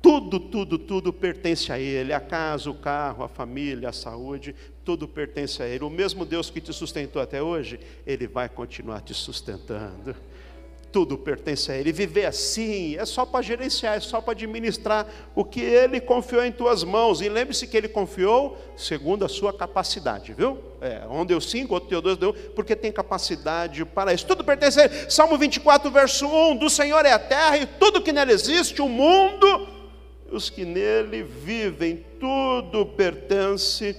Tudo, 0.00 0.38
tudo, 0.38 0.78
tudo 0.78 1.12
pertence 1.12 1.72
a 1.72 1.80
Ele: 1.80 2.12
a 2.12 2.20
casa, 2.20 2.70
o 2.70 2.74
carro, 2.74 3.24
a 3.24 3.28
família, 3.28 3.88
a 3.88 3.92
saúde, 3.92 4.54
tudo 4.84 5.08
pertence 5.08 5.60
a 5.60 5.66
Ele. 5.66 5.82
O 5.82 5.90
mesmo 5.90 6.24
Deus 6.24 6.48
que 6.48 6.60
te 6.60 6.72
sustentou 6.72 7.20
até 7.20 7.42
hoje, 7.42 7.80
Ele 8.06 8.28
vai 8.28 8.48
continuar 8.48 9.00
te 9.00 9.12
sustentando 9.12 10.14
tudo 10.92 11.18
pertence 11.18 11.70
a 11.70 11.76
Ele. 11.76 11.92
Viver 11.92 12.26
assim 12.26 12.96
é 12.96 13.04
só 13.04 13.26
para 13.26 13.42
gerenciar, 13.42 13.96
é 13.96 14.00
só 14.00 14.20
para 14.20 14.32
administrar 14.32 15.06
o 15.34 15.44
que 15.44 15.60
Ele 15.60 16.00
confiou 16.00 16.44
em 16.44 16.52
tuas 16.52 16.84
mãos. 16.84 17.20
E 17.20 17.28
lembre-se 17.28 17.66
que 17.66 17.76
Ele 17.76 17.88
confiou 17.88 18.56
segundo 18.76 19.24
a 19.24 19.28
sua 19.28 19.52
capacidade, 19.52 20.32
viu? 20.32 20.58
É, 20.80 21.06
um 21.08 21.24
deu 21.24 21.40
cinco, 21.40 21.74
outro 21.74 21.90
deu 21.90 22.00
dois, 22.00 22.16
deu, 22.16 22.32
porque 22.54 22.76
tem 22.76 22.92
capacidade 22.92 23.84
para 23.84 24.12
isso. 24.12 24.26
Tudo 24.26 24.44
pertence 24.44 24.80
a 24.80 24.84
Ele. 24.84 25.10
Salmo 25.10 25.36
24, 25.36 25.90
verso 25.90 26.26
1: 26.26 26.56
Do 26.56 26.70
Senhor 26.70 27.04
é 27.04 27.12
a 27.12 27.18
terra 27.18 27.58
e 27.58 27.66
tudo 27.66 28.02
que 28.02 28.12
nela 28.12 28.32
existe, 28.32 28.80
o 28.80 28.88
mundo, 28.88 29.68
os 30.30 30.50
que 30.50 30.64
nele 30.64 31.22
vivem, 31.22 32.04
tudo 32.18 32.86
pertence 32.86 33.94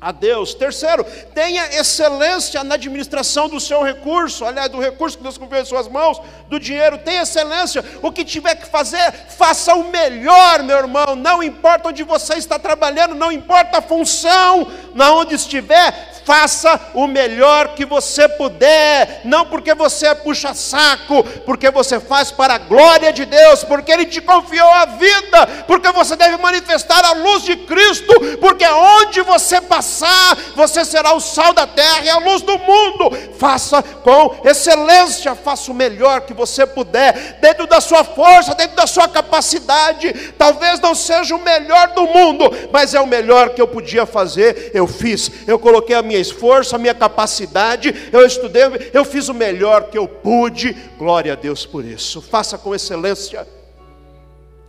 a 0.00 0.12
Deus. 0.12 0.54
Terceiro, 0.54 1.04
tenha 1.34 1.66
excelência 1.78 2.62
na 2.62 2.74
administração 2.74 3.48
do 3.48 3.58
seu 3.58 3.82
recurso, 3.82 4.44
aliás, 4.44 4.70
do 4.70 4.80
recurso 4.80 5.16
que 5.16 5.22
Deus 5.22 5.38
confiou 5.38 5.62
em 5.62 5.64
suas 5.64 5.88
mãos, 5.88 6.20
do 6.48 6.60
dinheiro, 6.60 6.98
tenha 6.98 7.22
excelência. 7.22 7.84
O 8.02 8.12
que 8.12 8.24
tiver 8.24 8.54
que 8.56 8.66
fazer, 8.66 9.12
faça 9.30 9.74
o 9.74 9.90
melhor, 9.90 10.62
meu 10.62 10.76
irmão. 10.76 11.16
Não 11.16 11.42
importa 11.42 11.88
onde 11.88 12.02
você 12.02 12.34
está 12.34 12.58
trabalhando, 12.58 13.14
não 13.14 13.32
importa 13.32 13.78
a 13.78 13.82
função, 13.82 14.70
na 14.94 15.12
onde 15.12 15.34
estiver, 15.34 16.15
faça 16.26 16.90
o 16.92 17.06
melhor 17.06 17.68
que 17.68 17.84
você 17.84 18.28
puder, 18.28 19.20
não 19.24 19.46
porque 19.46 19.72
você 19.74 20.08
é 20.08 20.14
puxa-saco, 20.14 21.22
porque 21.46 21.70
você 21.70 22.00
faz 22.00 22.32
para 22.32 22.54
a 22.54 22.58
glória 22.58 23.12
de 23.12 23.24
Deus, 23.24 23.62
porque 23.62 23.92
Ele 23.92 24.04
te 24.04 24.20
confiou 24.20 24.68
a 24.68 24.86
vida, 24.86 25.46
porque 25.68 25.90
você 25.92 26.16
deve 26.16 26.36
manifestar 26.38 27.04
a 27.04 27.12
luz 27.12 27.44
de 27.44 27.56
Cristo, 27.58 28.12
porque 28.40 28.66
onde 28.66 29.22
você 29.22 29.60
passar, 29.60 30.36
você 30.56 30.84
será 30.84 31.14
o 31.14 31.20
sal 31.20 31.52
da 31.52 31.66
terra 31.66 32.04
e 32.04 32.10
a 32.10 32.18
luz 32.18 32.42
do 32.42 32.58
mundo. 32.58 33.16
Faça 33.38 33.80
com 33.80 34.40
excelência, 34.44 35.34
faça 35.36 35.70
o 35.70 35.74
melhor 35.74 36.22
que 36.22 36.34
você 36.34 36.66
puder, 36.66 37.38
dentro 37.40 37.68
da 37.68 37.80
sua 37.80 38.02
força, 38.02 38.54
dentro 38.54 38.74
da 38.74 38.86
sua 38.88 39.06
capacidade. 39.06 40.32
Talvez 40.36 40.80
não 40.80 40.94
seja 40.94 41.36
o 41.36 41.44
melhor 41.44 41.88
do 41.88 42.02
mundo, 42.02 42.50
mas 42.72 42.94
é 42.94 43.00
o 43.00 43.06
melhor 43.06 43.50
que 43.50 43.62
eu 43.62 43.68
podia 43.68 44.04
fazer. 44.04 44.72
Eu 44.74 44.88
fiz, 44.88 45.30
eu 45.46 45.58
coloquei 45.58 45.94
a 45.94 46.02
minha 46.02 46.15
esforço, 46.20 46.74
a 46.74 46.78
minha 46.78 46.94
capacidade, 46.94 48.10
eu 48.12 48.24
estudei, 48.26 48.62
eu 48.92 49.04
fiz 49.04 49.28
o 49.28 49.34
melhor 49.34 49.90
que 49.90 49.98
eu 49.98 50.06
pude. 50.06 50.72
Glória 50.98 51.32
a 51.32 51.36
Deus 51.36 51.64
por 51.64 51.84
isso. 51.84 52.20
Faça 52.20 52.56
com 52.56 52.74
excelência. 52.74 53.46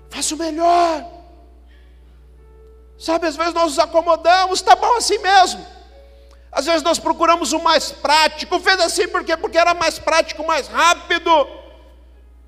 Faça 0.09 0.35
o 0.35 0.37
melhor. 0.37 1.05
Sabe, 2.97 3.27
às 3.27 3.35
vezes 3.35 3.53
nós 3.53 3.65
nos 3.65 3.79
acomodamos, 3.79 4.59
está 4.59 4.75
bom 4.75 4.95
assim 4.97 5.19
mesmo. 5.19 5.65
Às 6.51 6.65
vezes 6.65 6.81
nós 6.81 6.97
procuramos 6.97 7.53
o 7.53 7.59
mais 7.59 7.91
prático, 7.91 8.59
fez 8.59 8.79
assim 8.79 9.07
por 9.07 9.23
quê? 9.23 9.37
Porque 9.37 9.57
era 9.57 9.73
mais 9.73 9.99
prático, 9.99 10.45
mais 10.45 10.67
rápido. 10.67 11.31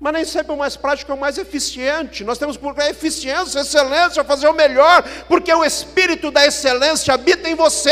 Mas 0.00 0.12
nem 0.14 0.24
sempre 0.24 0.52
o 0.52 0.56
mais 0.56 0.76
prático 0.76 1.12
é 1.12 1.14
o 1.14 1.18
mais 1.18 1.36
eficiente. 1.36 2.24
Nós 2.24 2.38
temos 2.38 2.56
que 2.56 2.62
procurar 2.62 2.88
eficiência, 2.88 3.60
excelência, 3.60 4.24
fazer 4.24 4.48
o 4.48 4.54
melhor, 4.54 5.04
porque 5.28 5.52
o 5.52 5.62
espírito 5.62 6.30
da 6.30 6.46
excelência 6.46 7.12
habita 7.12 7.48
em 7.48 7.54
você. 7.54 7.90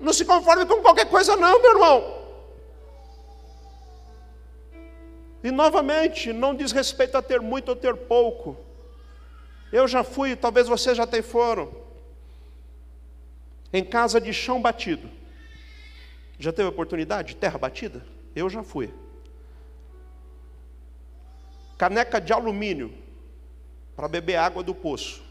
Não 0.00 0.12
se 0.12 0.24
conforme 0.24 0.64
com 0.64 0.80
qualquer 0.80 1.08
coisa, 1.08 1.36
não, 1.36 1.60
meu 1.60 1.72
irmão. 1.72 2.20
E 5.44 5.50
novamente, 5.50 6.32
não 6.32 6.54
diz 6.54 6.72
respeito 6.72 7.16
a 7.16 7.22
ter 7.22 7.40
muito 7.40 7.68
ou 7.68 7.76
ter 7.76 7.94
pouco. 7.94 8.56
Eu 9.72 9.86
já 9.86 10.02
fui, 10.02 10.34
talvez 10.34 10.66
vocês 10.66 10.96
já 10.96 11.04
até 11.04 11.22
foram, 11.22 11.70
em 13.72 13.84
casa 13.84 14.20
de 14.20 14.32
chão 14.32 14.60
batido. 14.60 15.08
Já 16.38 16.52
teve 16.52 16.68
oportunidade? 16.68 17.36
Terra 17.36 17.58
batida? 17.58 18.04
Eu 18.34 18.48
já 18.48 18.62
fui. 18.62 18.92
Caneca 21.76 22.20
de 22.20 22.32
alumínio 22.32 22.92
para 23.94 24.08
beber 24.08 24.36
água 24.36 24.62
do 24.62 24.74
poço. 24.74 25.22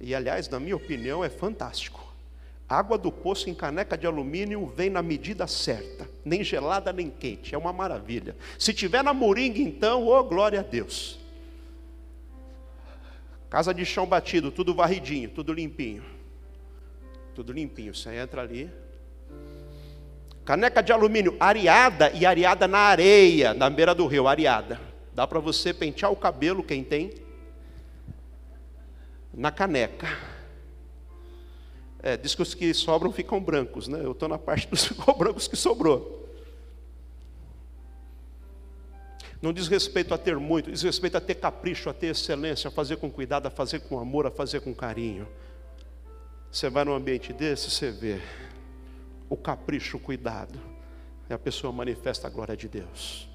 E 0.00 0.14
aliás, 0.14 0.48
na 0.48 0.58
minha 0.58 0.76
opinião, 0.76 1.24
é 1.24 1.28
fantástico. 1.28 2.05
Água 2.68 2.98
do 2.98 3.12
poço 3.12 3.48
em 3.48 3.54
caneca 3.54 3.96
de 3.96 4.06
alumínio 4.06 4.66
vem 4.66 4.90
na 4.90 5.00
medida 5.00 5.46
certa, 5.46 6.08
nem 6.24 6.42
gelada 6.42 6.92
nem 6.92 7.08
quente, 7.08 7.54
é 7.54 7.58
uma 7.58 7.72
maravilha. 7.72 8.34
Se 8.58 8.74
tiver 8.74 9.04
na 9.04 9.14
moringa, 9.14 9.60
então, 9.60 10.04
ô 10.04 10.18
oh, 10.18 10.24
glória 10.24 10.60
a 10.60 10.62
Deus. 10.64 11.20
Casa 13.48 13.72
de 13.72 13.84
chão 13.84 14.04
batido, 14.04 14.50
tudo 14.50 14.74
varridinho, 14.74 15.30
tudo 15.30 15.52
limpinho. 15.52 16.02
Tudo 17.34 17.52
limpinho. 17.52 17.94
Você 17.94 18.14
entra 18.16 18.42
ali. 18.42 18.68
Caneca 20.44 20.82
de 20.82 20.92
alumínio, 20.92 21.36
areada 21.38 22.10
e 22.10 22.26
areada 22.26 22.66
na 22.66 22.78
areia, 22.78 23.54
na 23.54 23.70
beira 23.70 23.94
do 23.94 24.06
rio, 24.06 24.26
areada. 24.26 24.80
Dá 25.14 25.26
para 25.26 25.38
você 25.38 25.72
pentear 25.72 26.10
o 26.10 26.16
cabelo, 26.16 26.62
quem 26.62 26.82
tem? 26.82 27.12
Na 29.32 29.52
caneca. 29.52 30.35
É, 32.06 32.16
diz 32.16 32.36
que 32.36 32.42
os 32.42 32.54
que 32.54 32.72
sobram 32.72 33.10
ficam 33.10 33.42
brancos, 33.42 33.88
né? 33.88 33.98
Eu 34.00 34.12
estou 34.12 34.28
na 34.28 34.38
parte 34.38 34.68
dos 34.68 34.88
brancos 35.18 35.48
que 35.48 35.56
sobrou. 35.56 36.24
Não 39.42 39.52
diz 39.52 39.66
respeito 39.66 40.14
a 40.14 40.18
ter 40.18 40.36
muito, 40.36 40.70
diz 40.70 40.82
respeito 40.82 41.16
a 41.16 41.20
ter 41.20 41.34
capricho, 41.34 41.90
a 41.90 41.92
ter 41.92 42.06
excelência, 42.06 42.68
a 42.68 42.70
fazer 42.70 42.98
com 42.98 43.10
cuidado, 43.10 43.46
a 43.48 43.50
fazer 43.50 43.80
com 43.80 43.98
amor, 43.98 44.24
a 44.24 44.30
fazer 44.30 44.60
com 44.60 44.72
carinho. 44.72 45.26
Você 46.48 46.70
vai 46.70 46.84
num 46.84 46.94
ambiente 46.94 47.32
desse, 47.32 47.72
você 47.72 47.90
vê 47.90 48.20
o 49.28 49.36
capricho, 49.36 49.96
o 49.96 50.00
cuidado, 50.00 50.60
e 51.28 51.34
a 51.34 51.38
pessoa 51.38 51.72
manifesta 51.72 52.28
a 52.28 52.30
glória 52.30 52.56
de 52.56 52.68
Deus. 52.68 53.28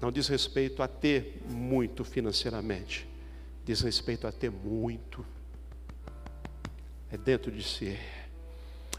Não 0.00 0.10
diz 0.10 0.26
respeito 0.26 0.82
a 0.82 0.88
ter 0.88 1.40
muito 1.48 2.02
financeiramente, 2.04 3.08
diz 3.64 3.80
respeito 3.80 4.26
a 4.26 4.32
ter 4.32 4.50
muito. 4.50 5.24
É 7.12 7.18
dentro 7.18 7.52
de 7.52 7.62
si 7.62 7.98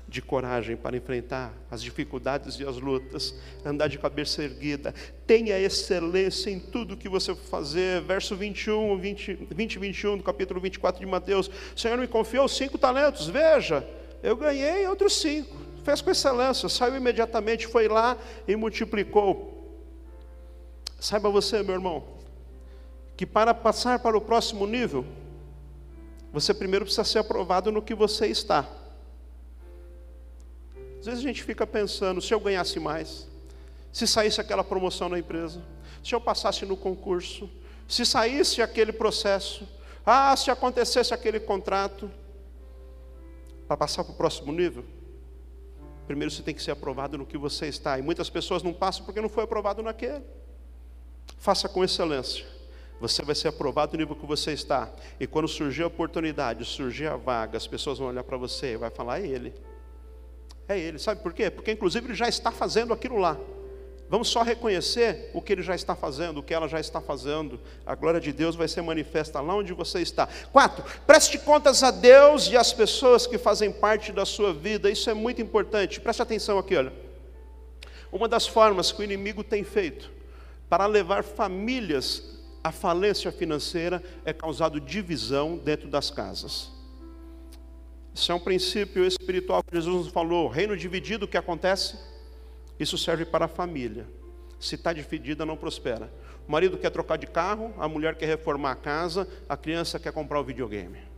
de 0.07 0.21
coragem 0.21 0.75
para 0.75 0.95
enfrentar 0.95 1.51
as 1.71 1.81
dificuldades 1.81 2.59
e 2.59 2.63
as 2.63 2.77
lutas, 2.77 3.33
andar 3.65 3.87
de 3.87 3.97
cabeça 3.97 4.43
erguida, 4.43 4.93
tenha 5.25 5.57
excelência 5.57 6.51
em 6.51 6.59
tudo 6.59 6.95
que 6.95 7.09
você 7.09 7.33
fazer. 7.33 8.01
Verso 8.01 8.35
21, 8.35 8.95
20, 8.99 9.33
20 9.49 9.79
21 9.79 10.17
do 10.17 10.23
capítulo 10.23 10.61
24 10.61 10.99
de 10.99 11.07
Mateus: 11.07 11.47
O 11.75 11.79
Senhor 11.79 11.97
me 11.97 12.07
confiou 12.07 12.47
cinco 12.47 12.77
talentos, 12.77 13.25
veja, 13.25 13.87
eu 14.21 14.35
ganhei 14.35 14.85
outros 14.87 15.19
cinco. 15.19 15.57
Fez 15.83 15.99
com 15.99 16.11
excelência, 16.11 16.69
saiu 16.69 16.95
imediatamente, 16.95 17.65
foi 17.65 17.87
lá 17.87 18.15
e 18.47 18.55
multiplicou. 18.55 19.81
Saiba 20.99 21.29
você, 21.29 21.63
meu 21.63 21.73
irmão, 21.73 22.03
que 23.17 23.25
para 23.25 23.53
passar 23.53 23.97
para 23.97 24.15
o 24.15 24.21
próximo 24.21 24.67
nível, 24.67 25.03
você 26.33 26.51
primeiro 26.51 26.83
precisa 26.83 27.03
ser 27.03 27.19
aprovado 27.19 27.71
no 27.71 27.79
que 27.79 27.93
você 27.93 28.25
está. 28.25 28.67
Às 30.99 31.05
vezes 31.05 31.19
a 31.19 31.27
gente 31.27 31.43
fica 31.43 31.67
pensando, 31.67 32.19
se 32.19 32.33
eu 32.33 32.39
ganhasse 32.39 32.79
mais, 32.79 33.27
se 33.91 34.07
saísse 34.07 34.41
aquela 34.41 34.63
promoção 34.63 35.07
na 35.07 35.19
empresa, 35.19 35.61
se 36.03 36.15
eu 36.15 36.19
passasse 36.19 36.65
no 36.65 36.75
concurso, 36.75 37.47
se 37.87 38.03
saísse 38.03 38.63
aquele 38.63 38.91
processo, 38.91 39.67
ah, 40.03 40.35
se 40.35 40.49
acontecesse 40.49 41.13
aquele 41.13 41.39
contrato, 41.39 42.09
para 43.67 43.77
passar 43.77 44.03
para 44.03 44.13
o 44.13 44.15
próximo 44.15 44.51
nível, 44.51 44.83
primeiro 46.07 46.31
você 46.31 46.41
tem 46.41 46.53
que 46.53 46.63
ser 46.63 46.71
aprovado 46.71 47.17
no 47.17 47.25
que 47.25 47.37
você 47.37 47.67
está. 47.67 47.97
E 47.99 48.01
muitas 48.01 48.29
pessoas 48.29 48.63
não 48.63 48.73
passam 48.73 49.05
porque 49.05 49.21
não 49.21 49.29
foi 49.29 49.43
aprovado 49.43 49.83
naquele. 49.83 50.23
Faça 51.37 51.69
com 51.69 51.83
excelência. 51.83 52.45
Você 53.03 53.21
vai 53.21 53.35
ser 53.35 53.49
aprovado 53.49 53.93
no 53.93 53.99
nível 53.99 54.15
que 54.15 54.25
você 54.25 54.53
está. 54.53 54.89
E 55.19 55.27
quando 55.27 55.47
surgir 55.47 55.83
a 55.83 55.87
oportunidade, 55.87 56.65
surgir 56.65 57.07
a 57.07 57.15
vaga, 57.15 57.57
as 57.57 57.67
pessoas 57.67 57.99
vão 57.99 58.07
olhar 58.07 58.23
para 58.23 58.37
você 58.37 58.73
e 58.73 58.77
vai 58.77 58.89
falar, 58.89 59.21
é 59.21 59.27
ele. 59.27 59.53
É 60.67 60.77
Ele. 60.79 60.97
Sabe 60.97 61.21
por 61.21 61.33
quê? 61.33 61.49
Porque 61.49 61.71
inclusive 61.71 62.07
Ele 62.07 62.15
já 62.15 62.27
está 62.27 62.51
fazendo 62.51 62.93
aquilo 62.93 63.17
lá. 63.17 63.37
Vamos 64.09 64.27
só 64.29 64.43
reconhecer 64.43 65.31
o 65.33 65.41
que 65.41 65.53
Ele 65.53 65.61
já 65.61 65.75
está 65.75 65.95
fazendo, 65.95 66.39
o 66.39 66.43
que 66.43 66.53
ela 66.53 66.67
já 66.67 66.79
está 66.79 67.01
fazendo. 67.01 67.59
A 67.85 67.95
glória 67.95 68.19
de 68.19 68.31
Deus 68.31 68.55
vai 68.55 68.67
ser 68.67 68.81
manifesta 68.81 69.41
lá 69.41 69.55
onde 69.55 69.73
você 69.73 70.01
está. 70.01 70.27
Quatro, 70.51 70.83
preste 71.05 71.37
contas 71.37 71.83
a 71.83 71.91
Deus 71.91 72.47
e 72.47 72.55
às 72.55 72.71
pessoas 72.71 73.25
que 73.27 73.37
fazem 73.37 73.71
parte 73.71 74.11
da 74.11 74.25
sua 74.25 74.53
vida. 74.53 74.89
Isso 74.89 75.09
é 75.09 75.13
muito 75.13 75.41
importante. 75.41 75.99
Preste 75.99 76.21
atenção 76.21 76.57
aqui, 76.57 76.75
olha. 76.75 76.93
Uma 78.11 78.27
das 78.27 78.45
formas 78.45 78.91
que 78.91 79.01
o 79.01 79.03
inimigo 79.03 79.43
tem 79.43 79.63
feito 79.63 80.11
para 80.69 80.85
levar 80.85 81.23
famílias 81.23 82.32
à 82.63 82.71
falência 82.71 83.31
financeira 83.31 84.01
é 84.23 84.31
causado 84.31 84.79
divisão 84.79 85.57
dentro 85.57 85.89
das 85.89 86.09
casas. 86.09 86.71
Isso 88.13 88.31
é 88.31 88.35
um 88.35 88.39
princípio 88.39 89.05
espiritual 89.05 89.63
que 89.63 89.75
Jesus 89.75 90.05
nos 90.05 90.13
falou. 90.13 90.47
Reino 90.47 90.77
dividido, 90.77 91.25
o 91.25 91.27
que 91.27 91.37
acontece? 91.37 91.97
Isso 92.79 92.97
serve 92.97 93.25
para 93.25 93.45
a 93.45 93.47
família. 93.47 94.07
Se 94.59 94.75
está 94.75 94.93
dividida, 94.93 95.45
não 95.45 95.57
prospera. 95.57 96.13
O 96.47 96.51
marido 96.51 96.77
quer 96.77 96.89
trocar 96.89 97.17
de 97.17 97.27
carro, 97.27 97.73
a 97.77 97.87
mulher 97.87 98.15
quer 98.15 98.27
reformar 98.27 98.71
a 98.71 98.75
casa, 98.75 99.27
a 99.49 99.57
criança 99.57 99.99
quer 99.99 100.13
comprar 100.13 100.39
o 100.39 100.43
videogame. 100.43 101.12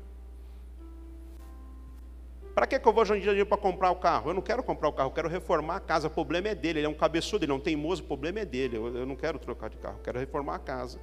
Para 2.55 2.65
que, 2.65 2.79
que 2.79 2.87
eu 2.87 2.93
vou 2.93 3.03
juntar 3.03 3.19
dinheiro 3.19 3.45
para 3.45 3.57
comprar 3.57 3.91
o 3.91 3.97
carro? 3.97 4.29
Eu 4.29 4.33
não 4.33 4.41
quero 4.41 4.63
comprar 4.63 4.87
o 4.87 4.93
carro, 4.93 5.09
eu 5.09 5.13
quero 5.13 5.27
reformar 5.27 5.75
a 5.75 5.79
casa. 5.81 6.07
O 6.07 6.09
problema 6.09 6.47
é 6.47 6.55
dele, 6.55 6.79
ele 6.79 6.85
é 6.85 6.89
um 6.89 6.93
cabeçudo, 6.93 7.43
ele 7.43 7.51
não 7.51 7.59
tem 7.59 7.75
moço, 7.75 8.01
o 8.01 8.05
problema 8.05 8.39
é 8.39 8.45
dele. 8.45 8.77
Eu, 8.77 8.95
eu 8.95 9.05
não 9.05 9.17
quero 9.17 9.37
trocar 9.37 9.69
de 9.69 9.75
carro, 9.75 9.97
eu 9.97 10.03
quero 10.03 10.17
reformar 10.17 10.55
a 10.55 10.59
casa. 10.59 10.97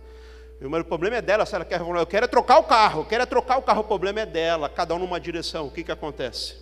Mas 0.58 0.80
o 0.80 0.84
problema 0.84 1.16
é 1.16 1.22
dela, 1.22 1.44
se 1.44 1.54
ela 1.54 1.64
quer 1.64 1.80
eu 1.80 2.06
quero 2.06 2.24
é 2.24 2.28
trocar 2.28 2.58
o 2.58 2.64
carro, 2.64 3.02
eu 3.02 3.04
quero 3.04 3.22
é 3.22 3.26
trocar 3.26 3.58
o 3.58 3.62
carro, 3.62 3.80
o 3.80 3.84
problema 3.84 4.20
é 4.20 4.26
dela, 4.26 4.66
cada 4.66 4.94
um 4.94 4.98
numa 4.98 5.20
direção. 5.20 5.66
O 5.66 5.70
que, 5.70 5.84
que 5.84 5.92
acontece? 5.92 6.56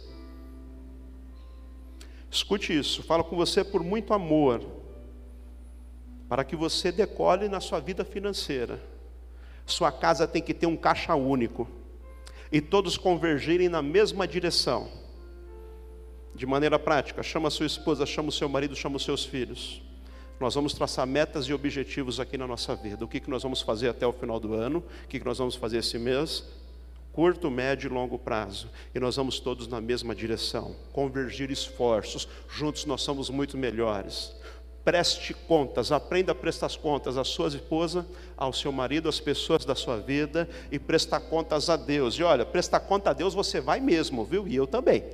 Escute 2.29 2.77
isso, 2.77 3.03
falo 3.05 3.23
com 3.23 3.37
você 3.37 3.63
por 3.63 3.85
muito 3.85 4.13
amor, 4.13 4.65
para 6.29 6.43
que 6.43 6.57
você 6.57 6.91
decole 6.91 7.49
na 7.49 7.61
sua 7.61 7.79
vida 7.79 8.05
financeira. 8.05 8.81
Sua 9.67 9.93
casa 9.93 10.27
tem 10.27 10.43
que 10.43 10.55
ter 10.55 10.67
um 10.67 10.77
caixa 10.77 11.15
único 11.15 11.69
e 12.53 12.61
todos 12.61 12.97
convergirem 12.97 13.69
na 13.69 13.83
mesma 13.83 14.27
direção. 14.27 14.89
De 16.35 16.47
maneira 16.47 16.79
prática, 16.79 17.23
chama 17.23 17.49
a 17.49 17.51
sua 17.51 17.67
esposa, 17.67 18.07
chama 18.07 18.29
o 18.29 18.33
seu 18.33 18.49
marido, 18.49 18.75
chama 18.75 18.97
os 18.97 19.05
seus 19.05 19.25
filhos. 19.25 19.83
Nós 20.39 20.55
vamos 20.55 20.73
traçar 20.73 21.07
metas 21.07 21.45
e 21.45 21.53
objetivos 21.53 22.19
aqui 22.19 22.39
na 22.39 22.47
nossa 22.47 22.75
vida. 22.75 23.05
O 23.05 23.09
que, 23.09 23.21
que 23.21 23.29
nós 23.29 23.43
vamos 23.43 23.61
fazer 23.61 23.89
até 23.89 24.07
o 24.07 24.13
final 24.13 24.41
do 24.41 24.55
ano? 24.55 24.79
O 25.05 25.09
que, 25.09 25.19
que 25.19 25.27
nós 25.27 25.37
vamos 25.37 25.55
fazer 25.55 25.79
esse 25.79 25.99
mês? 25.99 26.45
Curto, 27.13 27.51
médio 27.51 27.89
e 27.89 27.93
longo 27.93 28.19
prazo. 28.19 28.71
E 28.95 28.99
nós 28.99 29.17
vamos 29.17 29.39
todos 29.39 29.69
na 29.69 29.81
mesma 29.81 30.15
direção. 30.15 30.75
Convergir 30.93 31.51
esforços. 31.51 32.27
Juntos 32.49 32.87
nós 32.87 33.03
somos 33.03 33.29
muito 33.29 33.59
melhores. 33.59 34.35
Preste 34.85 35.35
contas, 35.35 35.93
aprenda 35.93 36.33
a 36.33 36.35
prestar 36.35 36.71
contas 36.79 37.19
à 37.19 37.25
sua 37.25 37.49
esposa, 37.49 38.07
ao 38.37 38.53
seu 38.53 38.73
marido, 38.73 39.09
às 39.09 39.21
pessoas 39.21 39.65
da 39.65 39.75
sua 39.75 39.99
vida 39.99 40.49
e 40.73 40.79
prestar 40.79 41.21
contas 41.21 41.69
a 41.69 41.77
Deus. 41.77 42.15
E 42.15 42.23
olha, 42.23 42.47
prestar 42.47 42.81
conta 42.81 43.11
a 43.11 43.13
Deus 43.13 43.35
você 43.35 43.61
vai 43.61 43.79
mesmo, 43.79 44.25
viu? 44.25 44.49
E 44.49 44.57
eu 44.57 44.67
também. 44.67 45.05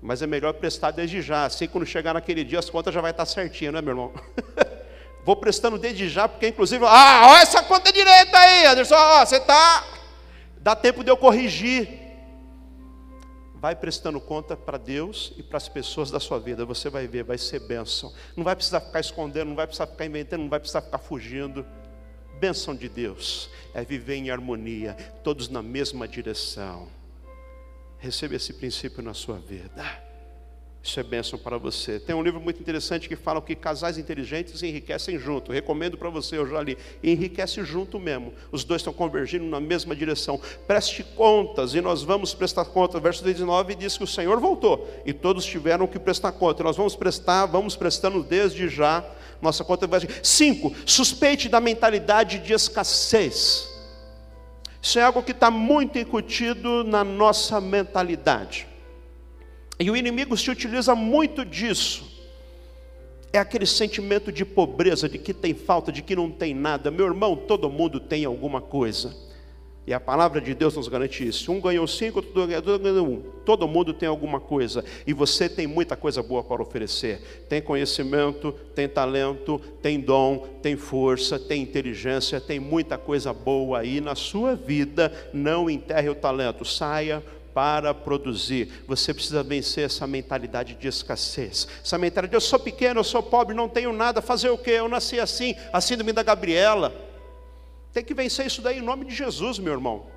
Mas 0.00 0.22
é 0.22 0.26
melhor 0.26 0.54
prestar 0.54 0.92
desde 0.92 1.20
já. 1.20 1.46
Assim, 1.46 1.66
quando 1.66 1.84
chegar 1.84 2.14
naquele 2.14 2.44
dia, 2.44 2.60
as 2.60 2.70
contas 2.70 2.94
já 2.94 3.00
vai 3.00 3.10
estar 3.10 3.26
certinha, 3.26 3.72
não 3.72 3.80
é, 3.80 3.82
meu 3.82 3.92
irmão? 3.92 4.12
Vou 5.24 5.34
prestando 5.34 5.76
desde 5.76 6.08
já, 6.08 6.28
porque 6.28 6.46
inclusive, 6.46 6.84
ah, 6.86 7.32
olha 7.32 7.42
essa 7.42 7.60
conta 7.64 7.92
direita 7.92 8.38
aí, 8.38 8.66
Anderson, 8.66 8.94
ó, 8.94 9.26
você 9.26 9.38
está. 9.38 9.84
Dá 10.58 10.76
tempo 10.76 11.02
de 11.02 11.10
eu 11.10 11.16
corrigir. 11.16 12.05
Vai 13.66 13.74
prestando 13.74 14.20
conta 14.20 14.56
para 14.56 14.78
Deus 14.78 15.32
e 15.36 15.42
para 15.42 15.56
as 15.56 15.68
pessoas 15.68 16.08
da 16.08 16.20
sua 16.20 16.38
vida. 16.38 16.64
Você 16.64 16.88
vai 16.88 17.08
ver, 17.08 17.24
vai 17.24 17.36
ser 17.36 17.58
bênção. 17.58 18.14
Não 18.36 18.44
vai 18.44 18.54
precisar 18.54 18.78
ficar 18.78 19.00
escondendo, 19.00 19.48
não 19.48 19.56
vai 19.56 19.66
precisar 19.66 19.88
ficar 19.88 20.06
inventando, 20.06 20.42
não 20.42 20.48
vai 20.48 20.60
precisar 20.60 20.82
ficar 20.82 20.98
fugindo. 20.98 21.66
Bênção 22.38 22.76
de 22.76 22.88
Deus 22.88 23.50
é 23.74 23.84
viver 23.84 24.14
em 24.14 24.30
harmonia, 24.30 24.94
todos 25.24 25.48
na 25.48 25.62
mesma 25.62 26.06
direção. 26.06 26.86
Receba 27.98 28.36
esse 28.36 28.52
princípio 28.52 29.02
na 29.02 29.14
sua 29.14 29.36
vida. 29.36 30.05
Isso 30.86 31.00
é 31.00 31.02
bênção 31.02 31.36
para 31.36 31.58
você. 31.58 31.98
Tem 31.98 32.14
um 32.14 32.22
livro 32.22 32.40
muito 32.40 32.60
interessante 32.60 33.08
que 33.08 33.16
fala 33.16 33.42
que 33.42 33.56
casais 33.56 33.98
inteligentes 33.98 34.62
enriquecem 34.62 35.18
junto. 35.18 35.50
Recomendo 35.50 35.98
para 35.98 36.08
você, 36.08 36.38
eu 36.38 36.48
já 36.48 36.62
li. 36.62 36.78
enriquece 37.02 37.64
junto 37.64 37.98
mesmo. 37.98 38.32
Os 38.52 38.62
dois 38.62 38.82
estão 38.82 38.92
convergindo 38.92 39.44
na 39.46 39.58
mesma 39.58 39.96
direção. 39.96 40.40
Preste 40.64 41.02
contas 41.02 41.74
e 41.74 41.80
nós 41.80 42.04
vamos 42.04 42.34
prestar 42.34 42.66
contas. 42.66 43.02
Verso 43.02 43.24
19 43.24 43.74
diz 43.74 43.98
que 43.98 44.04
o 44.04 44.06
Senhor 44.06 44.38
voltou 44.38 44.88
e 45.04 45.12
todos 45.12 45.44
tiveram 45.44 45.88
que 45.88 45.98
prestar 45.98 46.30
conta. 46.30 46.62
Nós 46.62 46.76
vamos 46.76 46.94
prestar, 46.94 47.46
vamos 47.46 47.74
prestando 47.74 48.22
desde 48.22 48.68
já. 48.68 49.04
Nossa 49.42 49.64
conta 49.64 49.88
vai. 49.88 50.02
Cinco, 50.22 50.72
suspeite 50.86 51.48
da 51.48 51.60
mentalidade 51.60 52.38
de 52.38 52.52
escassez. 52.52 53.66
Isso 54.80 55.00
é 55.00 55.02
algo 55.02 55.20
que 55.20 55.32
está 55.32 55.50
muito 55.50 55.98
incutido 55.98 56.84
na 56.84 57.02
nossa 57.02 57.60
mentalidade. 57.60 58.75
E 59.78 59.90
o 59.90 59.96
inimigo 59.96 60.36
se 60.36 60.50
utiliza 60.50 60.94
muito 60.94 61.44
disso. 61.44 62.16
É 63.32 63.38
aquele 63.38 63.66
sentimento 63.66 64.32
de 64.32 64.44
pobreza, 64.44 65.08
de 65.08 65.18
que 65.18 65.34
tem 65.34 65.52
falta, 65.52 65.92
de 65.92 66.02
que 66.02 66.16
não 66.16 66.30
tem 66.30 66.54
nada. 66.54 66.90
Meu 66.90 67.06
irmão, 67.06 67.36
todo 67.36 67.68
mundo 67.68 68.00
tem 68.00 68.24
alguma 68.24 68.60
coisa. 68.60 69.14
E 69.86 69.94
a 69.94 70.00
palavra 70.00 70.40
de 70.40 70.52
Deus 70.52 70.74
nos 70.74 70.88
garante 70.88 71.24
isso. 71.26 71.52
Um 71.52 71.60
ganhou 71.60 71.86
cinco, 71.86 72.18
outro 72.18 72.46
ganhou 72.78 73.06
um. 73.06 73.22
Todo 73.44 73.68
mundo 73.68 73.94
tem 73.94 74.08
alguma 74.08 74.40
coisa. 74.40 74.84
E 75.06 75.12
você 75.12 75.48
tem 75.48 75.66
muita 75.68 75.96
coisa 75.96 76.24
boa 76.24 76.42
para 76.42 76.60
oferecer. 76.60 77.46
Tem 77.48 77.62
conhecimento, 77.62 78.50
tem 78.74 78.88
talento, 78.88 79.60
tem 79.80 80.00
dom, 80.00 80.44
tem 80.60 80.74
força, 80.74 81.38
tem 81.38 81.62
inteligência, 81.62 82.40
tem 82.40 82.58
muita 82.58 82.98
coisa 82.98 83.32
boa 83.32 83.78
aí 83.78 84.00
na 84.00 84.16
sua 84.16 84.56
vida. 84.56 85.12
Não 85.32 85.70
enterre 85.70 86.08
o 86.08 86.16
talento. 86.16 86.64
Saia 86.64 87.22
para 87.56 87.94
produzir. 87.94 88.84
Você 88.86 89.14
precisa 89.14 89.42
vencer 89.42 89.86
essa 89.86 90.06
mentalidade 90.06 90.74
de 90.74 90.88
escassez. 90.88 91.66
Essa 91.82 91.96
mentalidade, 91.96 92.36
eu 92.36 92.40
sou 92.42 92.58
pequeno, 92.58 93.00
eu 93.00 93.04
sou 93.04 93.22
pobre, 93.22 93.56
não 93.56 93.66
tenho 93.66 93.94
nada, 93.94 94.20
fazer 94.20 94.50
o 94.50 94.58
quê? 94.58 94.72
Eu 94.72 94.90
nasci 94.90 95.18
assim, 95.18 95.54
a 95.72 95.80
síndrome 95.80 96.12
da 96.12 96.22
Gabriela. 96.22 96.94
Tem 97.94 98.04
que 98.04 98.12
vencer 98.12 98.44
isso 98.44 98.60
daí 98.60 98.78
em 98.78 98.82
nome 98.82 99.06
de 99.06 99.14
Jesus, 99.14 99.58
meu 99.58 99.72
irmão 99.72 100.14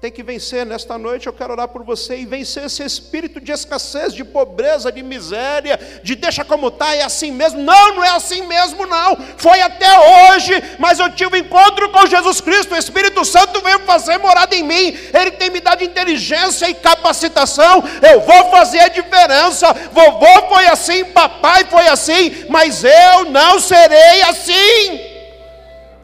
tem 0.00 0.12
que 0.12 0.22
vencer 0.22 0.66
nesta 0.66 0.98
noite. 0.98 1.26
Eu 1.26 1.32
quero 1.32 1.52
orar 1.52 1.68
por 1.68 1.82
você 1.82 2.18
e 2.18 2.26
vencer 2.26 2.64
esse 2.64 2.82
espírito 2.82 3.40
de 3.40 3.50
escassez, 3.50 4.12
de 4.12 4.24
pobreza, 4.24 4.92
de 4.92 5.02
miséria, 5.02 5.78
de 6.02 6.14
deixa 6.14 6.44
como 6.44 6.68
está, 6.68 6.94
é 6.94 7.02
assim 7.02 7.32
mesmo. 7.32 7.62
Não, 7.62 7.94
não 7.94 8.04
é 8.04 8.10
assim 8.10 8.42
mesmo, 8.42 8.86
não. 8.86 9.16
Foi 9.38 9.60
até 9.60 9.88
hoje, 10.34 10.52
mas 10.78 10.98
eu 10.98 11.10
tive 11.10 11.36
um 11.36 11.40
encontro 11.40 11.90
com 11.90 12.06
Jesus 12.06 12.40
Cristo. 12.40 12.74
O 12.74 12.78
Espírito 12.78 13.24
Santo 13.24 13.60
veio 13.62 13.80
fazer 13.80 14.18
morada 14.18 14.54
em 14.54 14.62
mim. 14.62 14.96
Ele 15.14 15.30
tem 15.32 15.50
me 15.50 15.60
dado 15.60 15.82
inteligência 15.82 16.68
e 16.68 16.74
capacitação. 16.74 17.82
Eu 18.02 18.20
vou 18.20 18.50
fazer 18.50 18.80
a 18.80 18.88
diferença. 18.88 19.72
Vovô 19.92 20.48
foi 20.48 20.66
assim, 20.66 21.04
papai 21.06 21.64
foi 21.70 21.88
assim, 21.88 22.44
mas 22.50 22.84
eu 22.84 23.24
não 23.30 23.58
serei 23.58 24.22
assim. 24.22 25.15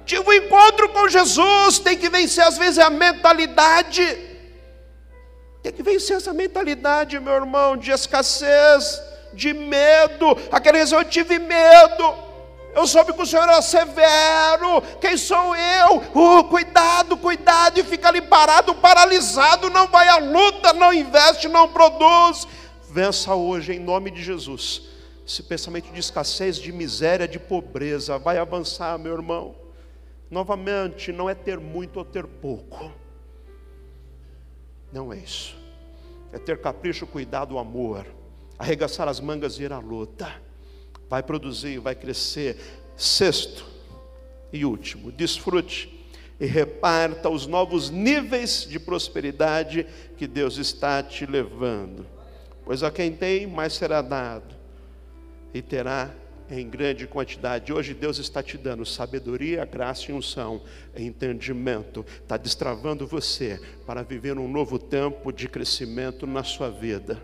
Tive 0.05 0.29
um 0.29 0.33
encontro 0.33 0.89
com 0.91 1.09
Jesus, 1.09 1.79
tem 1.79 1.97
que 1.97 2.09
vencer 2.09 2.45
às 2.45 2.59
vezes 2.59 2.79
a 2.79 2.91
mentalidade. 2.91 4.31
Tem 5.63 5.73
que 5.73 5.83
vencer 5.83 6.17
essa 6.17 6.33
mentalidade, 6.33 7.19
meu 7.21 7.35
irmão, 7.35 7.77
de 7.77 7.93
escassez, 7.93 9.01
de 9.33 9.53
medo. 9.53 10.37
Aquela 10.51 10.79
vez 10.79 10.91
eu 10.91 11.05
tive 11.05 11.39
medo. 11.39 12.33
Eu 12.75 12.87
soube 12.87 13.13
que 13.13 13.23
o 13.23 13.27
Senhor 13.27 13.49
é 13.49 13.61
severo. 13.61 14.83
Quem 15.01 15.17
sou 15.17 15.55
eu? 15.55 15.99
Uh, 16.15 16.45
cuidado, 16.45 17.17
cuidado. 17.17 17.79
E 17.79 17.85
fica 17.85 18.09
ali 18.09 18.21
parado, 18.23 18.75
paralisado. 18.75 19.71
Não 19.71 19.87
vai 19.87 20.09
à 20.09 20.17
luta, 20.17 20.73
não 20.73 20.93
investe, 20.93 21.49
não 21.49 21.69
produz. 21.69 22.49
Vença 22.91 23.35
hoje 23.35 23.75
em 23.75 23.79
nome 23.79 24.11
de 24.11 24.23
Jesus. 24.23 24.83
Esse 25.27 25.43
pensamento 25.43 25.93
de 25.93 26.01
escassez, 26.01 26.57
de 26.57 26.73
miséria, 26.73 27.29
de 27.29 27.39
pobreza. 27.39 28.19
Vai 28.19 28.39
avançar, 28.39 28.99
meu 28.99 29.13
irmão. 29.13 29.62
Novamente, 30.33 31.13
não 31.13 31.29
é 31.29 31.35
ter 31.35 31.61
muito 31.61 31.99
ou 31.99 32.07
ter 32.07 32.27
pouco. 32.27 32.91
Não 34.91 35.13
é 35.13 35.19
isso. 35.19 35.55
É 36.33 36.39
ter 36.39 36.59
capricho, 36.59 37.07
cuidado, 37.07 37.59
amor. 37.59 38.07
Arregaçar 38.59 39.09
as 39.09 39.21
mangas 39.21 39.59
e 39.59 39.65
ir 39.65 39.73
à 39.75 39.79
luta. 39.79 40.41
Vai 41.07 41.23
produzir, 41.23 41.81
vai 41.81 41.95
crescer. 41.95 42.57
Sexto 42.97 43.67
e 44.51 44.65
último, 44.65 45.13
desfrute 45.13 46.03
e 46.41 46.47
reparta 46.47 47.29
os 47.29 47.47
novos 47.47 47.91
níveis 47.91 48.67
de 48.67 48.81
prosperidade 48.81 49.87
que 50.17 50.27
Deus 50.27 50.57
está 50.57 51.03
te 51.03 51.27
levando. 51.27 52.07
Pois 52.65 52.83
a 52.83 52.91
quem 52.91 53.13
tem, 53.13 53.47
mais 53.47 53.75
será 53.75 54.01
dado, 54.01 54.55
e 55.53 55.61
terá 55.61 56.11
em 56.51 56.69
grande 56.69 57.07
quantidade. 57.07 57.73
Hoje 57.73 57.95
Deus 57.95 58.19
está 58.19 58.43
te 58.43 58.59
dando 58.59 58.85
sabedoria, 58.85 59.65
graça 59.65 60.11
e 60.11 60.15
unção, 60.15 60.63
entendimento, 60.97 62.05
está 62.23 62.37
destravando 62.37 63.07
você 63.07 63.61
para 63.87 64.03
viver 64.03 64.39
um 64.39 64.49
novo 64.49 64.79
tempo 64.79 65.33
de 65.33 65.49
crescimento 65.49 66.27
na 66.27 66.43
sua 66.43 66.71
vida. 66.71 67.21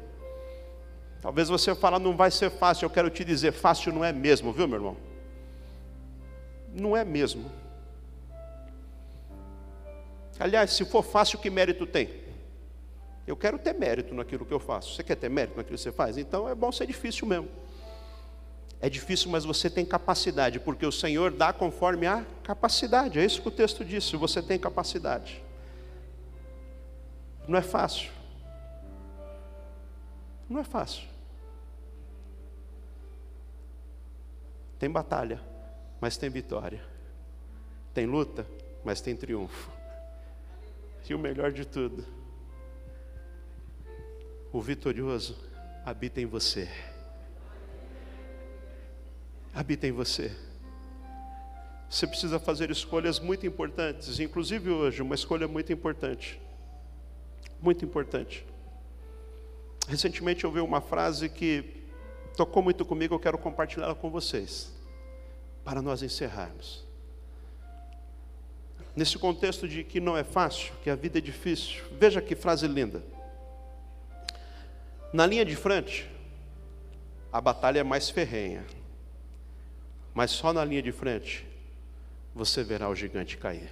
Talvez 1.21 1.49
você 1.49 1.75
fale, 1.75 1.99
não 1.99 2.17
vai 2.17 2.31
ser 2.31 2.51
fácil, 2.51 2.87
eu 2.87 2.91
quero 2.91 3.11
te 3.11 3.25
dizer, 3.25 3.53
fácil 3.53 3.93
não 3.93 4.05
é 4.05 4.13
mesmo, 4.13 4.53
viu 4.53 4.69
meu 4.69 4.79
irmão? 4.79 4.97
Não 6.73 6.97
é 6.97 7.05
mesmo. 7.05 7.51
Aliás, 10.39 10.71
se 10.71 10.85
for 10.85 11.03
fácil, 11.03 11.39
que 11.39 11.51
mérito 11.51 11.85
tem? 11.85 12.09
Eu 13.27 13.37
quero 13.37 13.59
ter 13.59 13.75
mérito 13.75 14.15
naquilo 14.15 14.47
que 14.47 14.53
eu 14.53 14.61
faço. 14.61 14.95
Você 14.95 15.03
quer 15.03 15.17
ter 15.17 15.29
mérito 15.29 15.57
naquilo 15.57 15.77
que 15.77 15.83
você 15.83 15.93
faz? 15.93 16.17
Então 16.17 16.49
é 16.49 16.55
bom 16.55 16.71
ser 16.73 16.87
difícil 16.87 17.27
mesmo. 17.27 17.49
É 18.81 18.89
difícil, 18.89 19.31
mas 19.31 19.45
você 19.45 19.69
tem 19.69 19.85
capacidade, 19.85 20.61
porque 20.61 20.87
o 20.87 20.93
Senhor 20.93 21.33
dá 21.33 21.53
conforme 21.53 22.07
a 22.07 22.25
capacidade. 22.45 23.19
É 23.19 23.25
isso 23.25 23.43
que 23.43 23.49
o 23.49 23.53
texto 23.53 23.85
diz: 23.85 24.11
você 24.13 24.41
tem 24.41 24.59
capacidade. 24.59 25.43
Não 27.47 27.59
é 27.59 27.63
fácil. 27.63 28.11
Não 30.49 30.61
é 30.61 30.65
fácil. 30.65 31.09
Tem 34.79 34.89
batalha, 34.89 35.41
mas 36.01 36.17
tem 36.17 36.31
vitória. 36.31 36.81
Tem 37.93 38.07
luta, 38.07 38.47
mas 38.85 39.01
tem 39.01 39.17
triunfo. 39.17 39.73
E 41.09 41.15
o 41.15 41.19
melhor 41.19 41.51
de 41.51 41.65
tudo, 41.65 42.05
o 44.53 44.61
vitorioso 44.61 45.37
habita 45.85 46.21
em 46.21 46.27
você 46.27 46.69
habita 49.59 49.89
em 49.89 49.93
você. 49.93 50.31
Você 51.91 52.07
precisa 52.07 52.39
fazer 52.39 52.71
escolhas 52.71 53.19
muito 53.19 53.45
importantes, 53.45 54.21
inclusive 54.21 54.71
hoje, 54.71 55.03
uma 55.03 55.17
escolha 55.17 55.49
muito 55.49 55.73
importante. 55.73 56.41
Muito 57.61 57.85
importante. 57.85 58.47
Recentemente 59.89 60.45
eu 60.45 60.51
ouvi 60.51 60.61
uma 60.61 60.81
frase 60.81 61.29
que 61.29 61.83
tocou 62.37 62.63
muito 62.63 62.85
comigo, 62.85 63.17
eu 63.17 63.19
quero 63.19 63.37
compartilhá-la 63.37 63.97
com 63.97 64.09
vocês, 64.11 64.73
para 65.65 65.83
nós 65.83 66.05
encerrarmos. 66.05 66.87
Nesse 68.95 69.19
contexto 69.19 69.67
de 69.67 69.83
que 69.83 69.99
não 69.99 70.17
é 70.17 70.23
fácil, 70.23 70.73
que 70.85 70.91
a 70.91 70.95
vida 70.95 71.19
é 71.19 71.21
difícil, 71.21 71.83
veja 71.99 72.23
que 72.23 72.37
frase 72.37 72.69
linda. 72.69 73.03
Na 75.13 75.27
linha 75.27 75.45
de 75.45 75.57
frente, 75.57 76.09
a 77.33 77.41
batalha 77.41 77.81
é 77.81 77.85
mais 77.85 78.09
ferrenha 78.09 78.65
mas 80.19 80.33
só 80.33 80.53
na 80.53 80.65
linha 80.65 80.83
de 80.83 80.91
frente 80.91 81.47
você 82.35 82.65
verá 82.65 82.89
o 82.89 82.95
gigante 82.97 83.37
cair. 83.37 83.71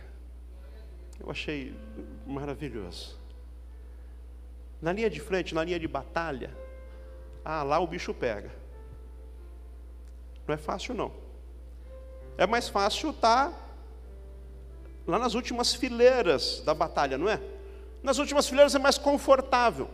Eu 1.18 1.28
achei 1.28 1.74
maravilhoso. 2.24 3.18
Na 4.80 4.92
linha 4.92 5.10
de 5.10 5.18
frente, 5.18 5.52
na 5.52 5.64
linha 5.64 5.80
de 5.80 5.88
batalha, 5.88 6.56
ah, 7.44 7.64
lá 7.64 7.80
o 7.80 7.86
bicho 7.88 8.14
pega. 8.14 8.52
Não 10.46 10.54
é 10.54 10.56
fácil 10.56 10.94
não. 10.94 11.12
É 12.38 12.46
mais 12.46 12.68
fácil 12.68 13.10
estar 13.10 13.50
tá 13.50 13.58
lá 15.04 15.18
nas 15.18 15.34
últimas 15.34 15.74
fileiras 15.74 16.60
da 16.60 16.74
batalha, 16.74 17.18
não 17.18 17.28
é? 17.28 17.40
Nas 18.04 18.18
últimas 18.18 18.48
fileiras 18.48 18.72
é 18.72 18.78
mais 18.78 18.96
confortável. 18.96 19.90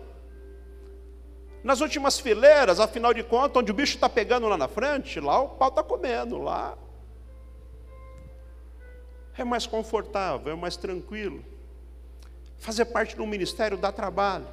Nas 1.63 1.81
últimas 1.81 2.19
fileiras, 2.19 2.81
afinal 2.81 3.15
de 3.15 3.23
contas, 3.23 3.63
onde 3.63 3.71
o 3.71 3.75
bicho 3.75 3.95
está 3.95 4.09
pegando 4.09 4.49
lá 4.49 4.57
na 4.57 4.69
frente, 4.69 5.21
lá 5.21 5.41
o 5.41 5.51
pau 5.51 5.69
está 5.69 5.83
comendo, 5.83 6.39
lá 6.39 6.77
é 9.37 9.45
mais 9.45 9.67
confortável, 9.67 10.53
é 10.53 10.57
mais 10.57 10.77
tranquilo. 10.77 11.45
Fazer 12.59 12.87
parte 12.87 13.15
de 13.15 13.23
um 13.23 13.27
ministério 13.27 13.77
dá 13.77 13.91
trabalho. 13.91 14.47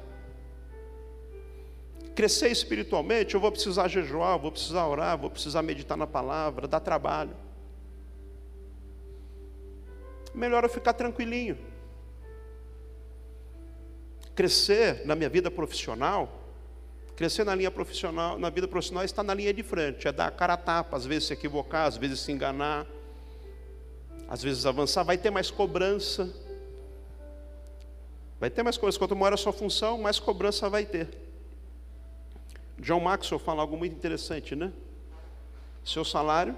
Crescer 2.14 2.48
espiritualmente, 2.48 3.34
eu 3.34 3.40
vou 3.40 3.52
precisar 3.52 3.88
jejuar, 3.88 4.38
vou 4.38 4.50
precisar 4.50 4.86
orar, 4.86 5.16
vou 5.16 5.30
precisar 5.30 5.62
meditar 5.62 5.96
na 5.96 6.06
palavra, 6.06 6.66
dá 6.66 6.80
trabalho. 6.80 7.36
Melhor 10.34 10.64
eu 10.64 10.70
ficar 10.70 10.92
tranquilinho. 10.92 11.58
Crescer 14.34 15.04
na 15.06 15.14
minha 15.14 15.28
vida 15.28 15.50
profissional, 15.50 16.39
Crescer 17.20 17.44
na 17.44 17.54
linha 17.54 17.70
profissional, 17.70 18.38
na 18.38 18.48
vida 18.48 18.66
profissional, 18.66 19.04
está 19.04 19.22
na 19.22 19.34
linha 19.34 19.52
de 19.52 19.62
frente, 19.62 20.08
é 20.08 20.10
dar 20.10 20.28
a 20.28 20.30
cara 20.30 20.54
a 20.54 20.56
tapa, 20.56 20.96
às 20.96 21.04
vezes 21.04 21.24
se 21.28 21.34
equivocar, 21.34 21.86
às 21.86 21.98
vezes 21.98 22.20
se 22.20 22.32
enganar, 22.32 22.86
às 24.26 24.42
vezes 24.42 24.64
avançar, 24.64 25.02
vai 25.02 25.18
ter 25.18 25.30
mais 25.30 25.50
cobrança. 25.50 26.34
Vai 28.40 28.48
ter 28.48 28.62
mais 28.62 28.78
cobrança. 28.78 28.98
Quanto 28.98 29.14
maior 29.14 29.34
a 29.34 29.36
sua 29.36 29.52
função, 29.52 29.98
mais 29.98 30.18
cobrança 30.18 30.70
vai 30.70 30.86
ter. 30.86 31.10
John 32.78 33.00
Maxwell 33.00 33.38
fala 33.38 33.60
algo 33.60 33.76
muito 33.76 33.94
interessante, 33.94 34.56
né? 34.56 34.72
Seu 35.84 36.06
salário 36.06 36.56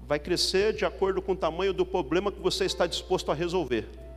vai 0.00 0.18
crescer 0.18 0.72
de 0.72 0.84
acordo 0.84 1.22
com 1.22 1.30
o 1.30 1.36
tamanho 1.36 1.72
do 1.72 1.86
problema 1.86 2.32
que 2.32 2.40
você 2.40 2.64
está 2.64 2.88
disposto 2.88 3.30
a 3.30 3.34
resolver. 3.36 4.07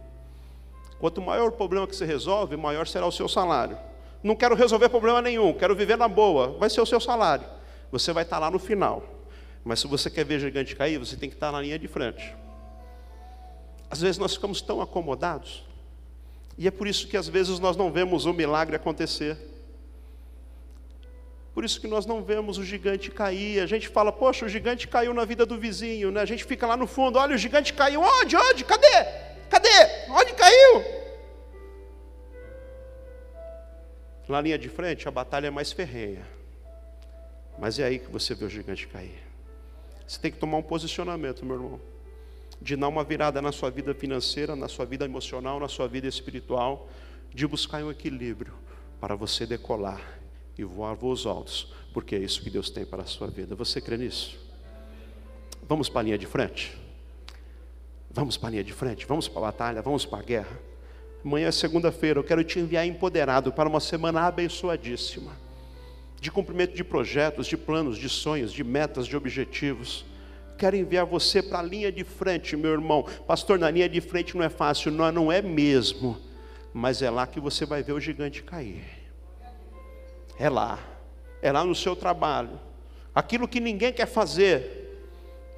Quanto 1.01 1.19
maior 1.19 1.49
o 1.49 1.51
problema 1.51 1.87
que 1.87 1.95
você 1.95 2.05
resolve, 2.05 2.55
maior 2.55 2.85
será 2.85 3.07
o 3.07 3.11
seu 3.11 3.27
salário. 3.27 3.75
Não 4.21 4.35
quero 4.35 4.53
resolver 4.53 4.87
problema 4.87 5.19
nenhum, 5.19 5.51
quero 5.51 5.75
viver 5.75 5.97
na 5.97 6.07
boa, 6.07 6.55
vai 6.59 6.69
ser 6.69 6.79
o 6.79 6.85
seu 6.85 6.99
salário. 6.99 7.43
Você 7.91 8.13
vai 8.13 8.21
estar 8.21 8.37
lá 8.37 8.51
no 8.51 8.59
final. 8.59 9.03
Mas 9.65 9.79
se 9.79 9.87
você 9.87 10.11
quer 10.11 10.23
ver 10.23 10.39
gigante 10.39 10.75
cair, 10.75 10.99
você 10.99 11.17
tem 11.17 11.27
que 11.27 11.35
estar 11.35 11.51
na 11.51 11.59
linha 11.59 11.79
de 11.79 11.87
frente. 11.87 12.35
Às 13.89 13.99
vezes 13.99 14.19
nós 14.19 14.35
ficamos 14.35 14.61
tão 14.61 14.79
acomodados, 14.79 15.65
e 16.55 16.67
é 16.67 16.71
por 16.71 16.87
isso 16.87 17.07
que 17.07 17.17
às 17.17 17.27
vezes 17.27 17.57
nós 17.57 17.75
não 17.75 17.91
vemos 17.91 18.25
o 18.25 18.33
milagre 18.33 18.75
acontecer. 18.75 19.35
Por 21.51 21.65
isso 21.65 21.81
que 21.81 21.87
nós 21.87 22.05
não 22.05 22.23
vemos 22.23 22.59
o 22.59 22.63
gigante 22.63 23.09
cair. 23.09 23.59
A 23.59 23.65
gente 23.65 23.87
fala, 23.87 24.11
poxa, 24.11 24.45
o 24.45 24.49
gigante 24.49 24.87
caiu 24.87 25.15
na 25.15 25.25
vida 25.25 25.47
do 25.47 25.57
vizinho, 25.57 26.11
né? 26.11 26.21
A 26.21 26.25
gente 26.25 26.43
fica 26.45 26.67
lá 26.67 26.77
no 26.77 26.85
fundo, 26.85 27.17
olha, 27.17 27.35
o 27.35 27.37
gigante 27.39 27.73
caiu. 27.73 28.01
Onde? 28.01 28.37
Onde? 28.37 28.63
Cadê? 28.63 29.03
Cadê? 29.49 30.00
Onde 30.11 30.33
caiu? 30.33 30.83
Na 34.27 34.39
linha 34.39 34.57
de 34.57 34.69
frente, 34.69 35.07
a 35.07 35.11
batalha 35.11 35.47
é 35.47 35.49
mais 35.49 35.71
ferrenha. 35.71 36.25
Mas 37.57 37.79
é 37.79 37.83
aí 37.83 37.99
que 37.99 38.09
você 38.09 38.33
vê 38.33 38.45
o 38.45 38.49
gigante 38.49 38.87
cair. 38.87 39.21
Você 40.07 40.19
tem 40.19 40.31
que 40.31 40.37
tomar 40.37 40.57
um 40.57 40.63
posicionamento, 40.63 41.45
meu 41.45 41.55
irmão, 41.55 41.81
de 42.61 42.75
dar 42.75 42.87
uma 42.87 43.03
virada 43.03 43.41
na 43.41 43.51
sua 43.51 43.69
vida 43.69 43.93
financeira, 43.93 44.55
na 44.55 44.67
sua 44.67 44.85
vida 44.85 45.05
emocional, 45.05 45.59
na 45.59 45.67
sua 45.67 45.87
vida 45.87 46.07
espiritual, 46.07 46.89
de 47.33 47.47
buscar 47.47 47.83
um 47.83 47.91
equilíbrio 47.91 48.53
para 48.99 49.15
você 49.15 49.45
decolar 49.45 50.01
e 50.57 50.63
voar 50.63 50.93
voos 50.95 51.25
altos, 51.25 51.73
porque 51.93 52.15
é 52.15 52.19
isso 52.19 52.41
que 52.41 52.49
Deus 52.49 52.69
tem 52.69 52.85
para 52.85 53.03
a 53.03 53.05
sua 53.05 53.27
vida. 53.27 53.55
Você 53.55 53.79
crê 53.81 53.97
nisso? 53.97 54.37
Vamos 55.63 55.87
para 55.87 56.01
a 56.01 56.03
linha 56.03 56.17
de 56.17 56.27
frente? 56.27 56.80
Vamos 58.13 58.37
para 58.37 58.49
a 58.49 58.51
linha 58.51 58.63
de 58.63 58.73
frente, 58.73 59.05
vamos 59.05 59.27
para 59.27 59.39
a 59.39 59.45
batalha, 59.45 59.81
vamos 59.81 60.05
para 60.05 60.19
a 60.19 60.23
guerra. 60.23 60.59
Amanhã 61.23 61.47
é 61.47 61.51
segunda-feira, 61.51 62.19
eu 62.19 62.23
quero 62.23 62.43
te 62.43 62.59
enviar 62.59 62.85
empoderado 62.85 63.51
para 63.53 63.69
uma 63.69 63.79
semana 63.79 64.21
abençoadíssima 64.21 65.31
de 66.21 66.29
cumprimento 66.29 66.75
de 66.75 66.83
projetos, 66.83 67.47
de 67.47 67.57
planos, 67.57 67.97
de 67.97 68.07
sonhos, 68.07 68.53
de 68.53 68.63
metas, 68.63 69.07
de 69.07 69.17
objetivos. 69.17 70.05
Quero 70.55 70.75
enviar 70.75 71.03
você 71.03 71.41
para 71.41 71.57
a 71.57 71.63
linha 71.63 71.91
de 71.91 72.03
frente, 72.03 72.55
meu 72.55 72.71
irmão. 72.71 73.03
Pastor, 73.25 73.57
na 73.57 73.71
linha 73.71 73.89
de 73.89 73.99
frente 73.99 74.37
não 74.37 74.43
é 74.43 74.49
fácil, 74.49 74.91
não, 74.91 75.11
não 75.11 75.31
é 75.31 75.41
mesmo. 75.41 76.15
Mas 76.71 77.01
é 77.01 77.09
lá 77.09 77.25
que 77.25 77.39
você 77.39 77.65
vai 77.65 77.81
ver 77.81 77.93
o 77.93 77.99
gigante 77.99 78.43
cair. 78.43 78.83
É 80.37 80.47
lá. 80.47 80.77
É 81.41 81.51
lá 81.51 81.65
no 81.65 81.73
seu 81.73 81.95
trabalho. 81.95 82.59
Aquilo 83.15 83.47
que 83.47 83.59
ninguém 83.59 83.91
quer 83.91 84.05
fazer, 84.05 85.09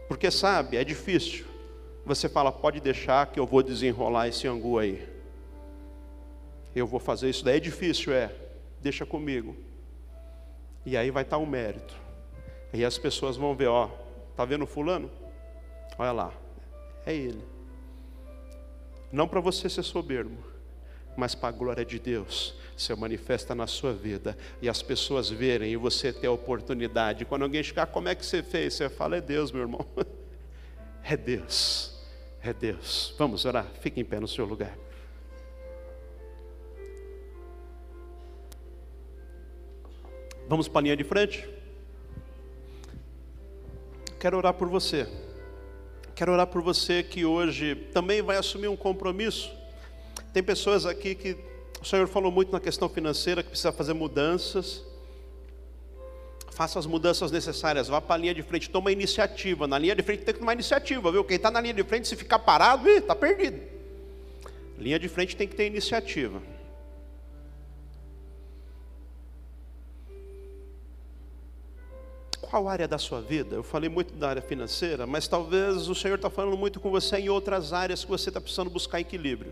porque 0.07 0.31
sabe, 0.31 0.77
é 0.77 0.83
difícil. 0.85 1.45
Você 2.05 2.27
fala, 2.27 2.51
pode 2.51 2.79
deixar 2.79 3.27
que 3.27 3.39
eu 3.39 3.45
vou 3.45 3.63
desenrolar 3.63 4.27
esse 4.27 4.47
angu 4.47 4.77
aí. 4.77 5.07
Eu 6.75 6.85
vou 6.85 6.99
fazer 6.99 7.29
isso 7.29 7.45
daí, 7.45 7.57
é 7.57 7.59
difícil, 7.59 8.11
é. 8.13 8.33
Deixa 8.81 9.05
comigo. 9.05 9.55
E 10.85 10.97
aí 10.97 11.09
vai 11.11 11.23
estar 11.23 11.37
o 11.37 11.45
mérito. 11.45 11.95
E 12.73 12.83
as 12.83 12.97
pessoas 12.97 13.37
vão 13.37 13.55
ver, 13.55 13.67
ó, 13.67 13.89
tá 14.35 14.43
vendo 14.43 14.65
fulano? 14.65 15.09
Olha 15.97 16.11
lá, 16.11 16.33
é 17.05 17.13
ele. 17.13 17.43
Não 19.11 19.27
para 19.27 19.39
você 19.39 19.69
ser 19.69 19.83
soberbo, 19.83 20.43
mas 21.15 21.35
para 21.35 21.49
a 21.49 21.51
glória 21.51 21.85
de 21.85 21.99
Deus 21.99 22.55
se 22.75 22.93
manifesta 22.95 23.53
na 23.53 23.67
sua 23.67 23.93
vida 23.93 24.35
e 24.59 24.67
as 24.67 24.81
pessoas 24.81 25.29
verem 25.29 25.71
e 25.71 25.77
você 25.77 26.11
ter 26.11 26.27
a 26.27 26.31
oportunidade. 26.31 27.23
Quando 27.23 27.43
alguém 27.43 27.61
chegar, 27.61 27.85
como 27.85 28.09
é 28.09 28.15
que 28.15 28.25
você 28.25 28.41
fez? 28.41 28.73
Você 28.73 28.89
fala, 28.89 29.17
é 29.17 29.21
Deus, 29.21 29.51
meu 29.51 29.61
irmão. 29.61 29.85
É 31.05 31.17
Deus, 31.17 31.92
é 32.43 32.53
Deus. 32.53 33.15
Vamos 33.17 33.45
orar, 33.45 33.65
fique 33.79 33.99
em 33.99 34.05
pé 34.05 34.19
no 34.19 34.27
seu 34.27 34.45
lugar. 34.45 34.77
Vamos 40.47 40.67
para 40.67 40.81
a 40.81 40.83
linha 40.83 40.97
de 40.97 41.05
frente? 41.05 41.47
Quero 44.19 44.37
orar 44.37 44.53
por 44.53 44.67
você. 44.67 45.07
Quero 46.15 46.33
orar 46.33 46.47
por 46.47 46.61
você 46.61 47.01
que 47.01 47.25
hoje 47.25 47.75
também 47.93 48.21
vai 48.21 48.37
assumir 48.37 48.67
um 48.67 48.75
compromisso. 48.75 49.51
Tem 50.33 50.43
pessoas 50.43 50.85
aqui 50.85 51.15
que 51.15 51.37
o 51.81 51.85
Senhor 51.85 52.07
falou 52.07 52.31
muito 52.31 52.51
na 52.51 52.59
questão 52.59 52.89
financeira, 52.89 53.41
que 53.41 53.49
precisa 53.49 53.71
fazer 53.71 53.93
mudanças. 53.93 54.83
Faça 56.53 56.77
as 56.79 56.85
mudanças 56.85 57.31
necessárias, 57.31 57.87
vá 57.87 57.99
para 57.99 58.15
a 58.15 58.17
linha 58.17 58.33
de 58.33 58.43
frente, 58.43 58.69
toma 58.69 58.91
iniciativa. 58.91 59.67
Na 59.67 59.77
linha 59.77 59.95
de 59.95 60.03
frente 60.03 60.23
tem 60.23 60.33
que 60.33 60.39
tomar 60.39 60.53
iniciativa, 60.53 61.11
viu? 61.11 61.23
Quem 61.23 61.37
está 61.37 61.49
na 61.49 61.59
linha 61.59 61.73
de 61.73 61.83
frente, 61.83 62.07
se 62.07 62.15
ficar 62.15 62.39
parado, 62.39 62.87
está 62.87 63.15
perdido. 63.15 63.59
Linha 64.77 64.99
de 64.99 65.07
frente 65.07 65.35
tem 65.35 65.47
que 65.47 65.55
ter 65.55 65.67
iniciativa. 65.67 66.41
qual 72.53 72.69
área 72.69 72.87
da 72.87 72.99
sua 72.99 73.19
vida? 73.19 73.55
Eu 73.55 73.63
falei 73.63 73.89
muito 73.89 74.13
da 74.13 74.29
área 74.29 74.41
financeira, 74.43 75.07
mas 75.07 75.27
talvez 75.27 75.89
o 75.89 75.95
Senhor 75.95 76.17
está 76.17 76.29
falando 76.29 76.55
muito 76.55 76.79
com 76.79 76.91
você 76.91 77.17
em 77.17 77.27
outras 77.27 77.73
áreas 77.73 78.03
que 78.03 78.11
você 78.11 78.29
está 78.29 78.39
precisando 78.39 78.69
buscar 78.69 78.99
equilíbrio. 78.99 79.51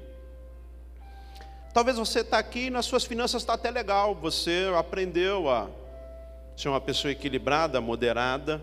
Talvez 1.74 1.97
você 1.97 2.20
está 2.20 2.38
aqui 2.38 2.68
e 2.68 2.70
nas 2.70 2.86
suas 2.86 3.04
finanças 3.04 3.41
está 3.41 3.56
até 3.56 3.72
legal, 3.72 4.14
você 4.14 4.72
aprendeu 4.78 5.49
a 5.49 5.68
ser 6.56 6.70
uma 6.70 6.82
pessoa 6.82 7.12
equilibrada, 7.12 7.82
moderada, 7.82 8.62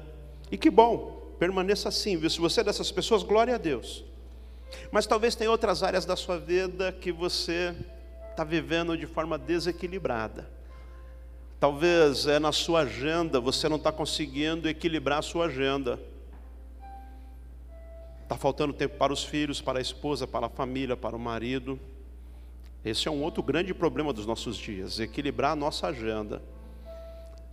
e 0.50 0.56
que 0.56 0.70
bom, 0.70 1.34
permaneça 1.38 1.88
assim, 1.88 2.16
viu? 2.16 2.30
Se 2.30 2.40
você 2.40 2.60
é 2.60 2.64
dessas 2.64 2.90
pessoas, 2.90 3.22
glória 3.22 3.54
a 3.54 3.58
Deus. 3.58 4.04
Mas 4.90 5.06
talvez 5.06 5.34
tenha 5.34 5.50
outras 5.50 5.82
áreas 5.82 6.04
da 6.04 6.16
sua 6.16 6.38
vida 6.38 6.92
que 6.92 7.10
você 7.10 7.74
está 8.30 8.44
vivendo 8.44 8.96
de 8.96 9.06
forma 9.06 9.38
desequilibrada. 9.38 10.48
Talvez 11.58 12.26
é 12.26 12.38
na 12.38 12.52
sua 12.52 12.80
agenda, 12.80 13.40
você 13.40 13.68
não 13.68 13.76
está 13.76 13.90
conseguindo 13.90 14.68
equilibrar 14.68 15.18
a 15.18 15.22
sua 15.22 15.46
agenda. 15.46 15.98
Está 18.22 18.36
faltando 18.36 18.72
tempo 18.72 18.96
para 18.96 19.12
os 19.12 19.24
filhos, 19.24 19.60
para 19.60 19.78
a 19.78 19.82
esposa, 19.82 20.26
para 20.26 20.46
a 20.46 20.50
família, 20.50 20.96
para 20.96 21.16
o 21.16 21.18
marido. 21.18 21.80
Esse 22.84 23.08
é 23.08 23.10
um 23.10 23.22
outro 23.22 23.42
grande 23.42 23.74
problema 23.74 24.12
dos 24.12 24.24
nossos 24.24 24.56
dias, 24.56 25.00
equilibrar 25.00 25.52
a 25.52 25.56
nossa 25.56 25.88
agenda. 25.88 26.40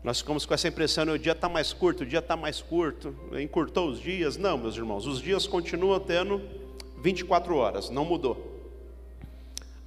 Nós 0.05 0.19
ficamos 0.19 0.45
com 0.45 0.53
essa 0.53 0.67
impressão, 0.67 1.03
o 1.05 1.17
dia 1.17 1.31
está 1.31 1.49
mais 1.49 1.73
curto, 1.73 2.03
o 2.03 2.05
dia 2.05 2.19
está 2.19 2.37
mais 2.37 2.61
curto, 2.61 3.15
encurtou 3.41 3.89
os 3.89 3.99
dias. 3.99 4.37
Não, 4.37 4.55
meus 4.55 4.75
irmãos, 4.75 5.07
os 5.07 5.19
dias 5.19 5.47
continuam 5.47 5.99
tendo 5.99 6.39
24 7.01 7.55
horas, 7.55 7.89
não 7.89 8.05
mudou. 8.05 8.69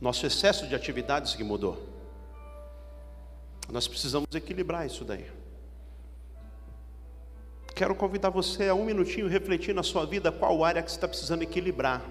Nosso 0.00 0.26
excesso 0.26 0.66
de 0.66 0.74
atividades 0.74 1.36
que 1.36 1.44
mudou. 1.44 1.80
Nós 3.70 3.86
precisamos 3.86 4.26
equilibrar 4.34 4.84
isso 4.84 5.04
daí. 5.04 5.24
Quero 7.76 7.94
convidar 7.94 8.30
você 8.30 8.66
a 8.66 8.74
um 8.74 8.84
minutinho 8.84 9.28
refletir 9.28 9.72
na 9.72 9.84
sua 9.84 10.04
vida 10.04 10.32
qual 10.32 10.64
área 10.64 10.82
que 10.82 10.90
você 10.90 10.96
está 10.96 11.06
precisando 11.06 11.42
equilibrar. 11.42 12.02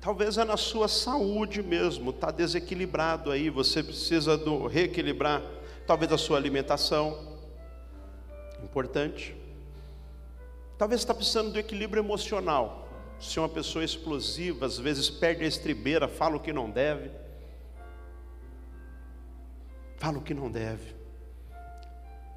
Talvez 0.00 0.38
é 0.38 0.44
na 0.46 0.56
sua 0.56 0.88
saúde 0.88 1.62
mesmo, 1.62 2.08
está 2.08 2.30
desequilibrado 2.30 3.30
aí, 3.30 3.50
você 3.50 3.82
precisa 3.82 4.38
do, 4.38 4.66
reequilibrar. 4.66 5.42
Talvez 5.92 6.10
a 6.10 6.16
sua 6.18 6.38
alimentação, 6.38 7.18
importante. 8.64 9.36
Talvez 10.78 11.02
está 11.02 11.12
precisando 11.12 11.52
do 11.52 11.58
equilíbrio 11.58 12.02
emocional. 12.02 12.88
Se 13.20 13.38
uma 13.38 13.48
pessoa 13.48 13.84
explosiva, 13.84 14.64
às 14.64 14.78
vezes 14.78 15.10
perde 15.10 15.44
a 15.44 15.46
estribeira, 15.46 16.08
fala 16.08 16.36
o 16.36 16.40
que 16.40 16.52
não 16.52 16.70
deve 16.70 17.10
fala 20.02 20.18
o 20.18 20.20
que 20.20 20.34
não 20.34 20.50
deve. 20.50 20.96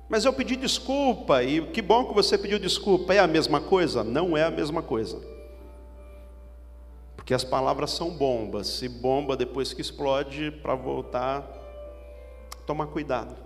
Mas 0.07 0.23
eu 0.23 0.31
pedi 0.31 0.55
desculpa, 0.55 1.41
e 1.41 1.65
que 1.71 1.81
bom 1.81 2.05
que 2.05 2.13
você 2.13 2.37
pediu 2.37 2.59
desculpa. 2.59 3.11
É 3.11 3.17
a 3.17 3.25
mesma 3.25 3.59
coisa? 3.59 4.03
Não 4.03 4.37
é 4.37 4.43
a 4.43 4.51
mesma 4.51 4.83
coisa. 4.83 5.19
Porque 7.15 7.33
as 7.33 7.43
palavras 7.43 7.89
são 7.89 8.11
bombas, 8.11 8.67
se 8.67 8.87
bomba 8.87 9.35
depois 9.35 9.73
que 9.73 9.81
explode, 9.81 10.51
para 10.61 10.75
voltar, 10.75 11.43
tomar 12.67 12.85
cuidado. 12.85 13.44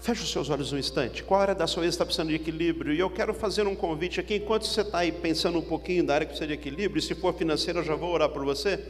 Feche 0.00 0.22
os 0.22 0.32
seus 0.32 0.48
olhos 0.48 0.72
um 0.72 0.78
instante. 0.78 1.22
Qual 1.22 1.38
área 1.42 1.54
da 1.54 1.66
sua 1.66 1.82
vida 1.82 1.90
está 1.90 2.06
precisando 2.06 2.28
de 2.28 2.34
equilíbrio? 2.34 2.94
E 2.94 2.98
eu 2.98 3.10
quero 3.10 3.34
fazer 3.34 3.66
um 3.66 3.76
convite 3.76 4.18
aqui, 4.18 4.36
enquanto 4.36 4.66
você 4.66 4.80
está 4.80 5.00
aí 5.00 5.12
pensando 5.12 5.58
um 5.58 5.62
pouquinho 5.62 6.02
da 6.02 6.14
área 6.14 6.24
que 6.24 6.30
precisa 6.30 6.46
de 6.46 6.54
equilíbrio, 6.54 7.02
se 7.02 7.14
for 7.14 7.34
financeira, 7.34 7.80
eu 7.80 7.84
já 7.84 7.94
vou 7.94 8.10
orar 8.10 8.30
por 8.30 8.42
você. 8.42 8.82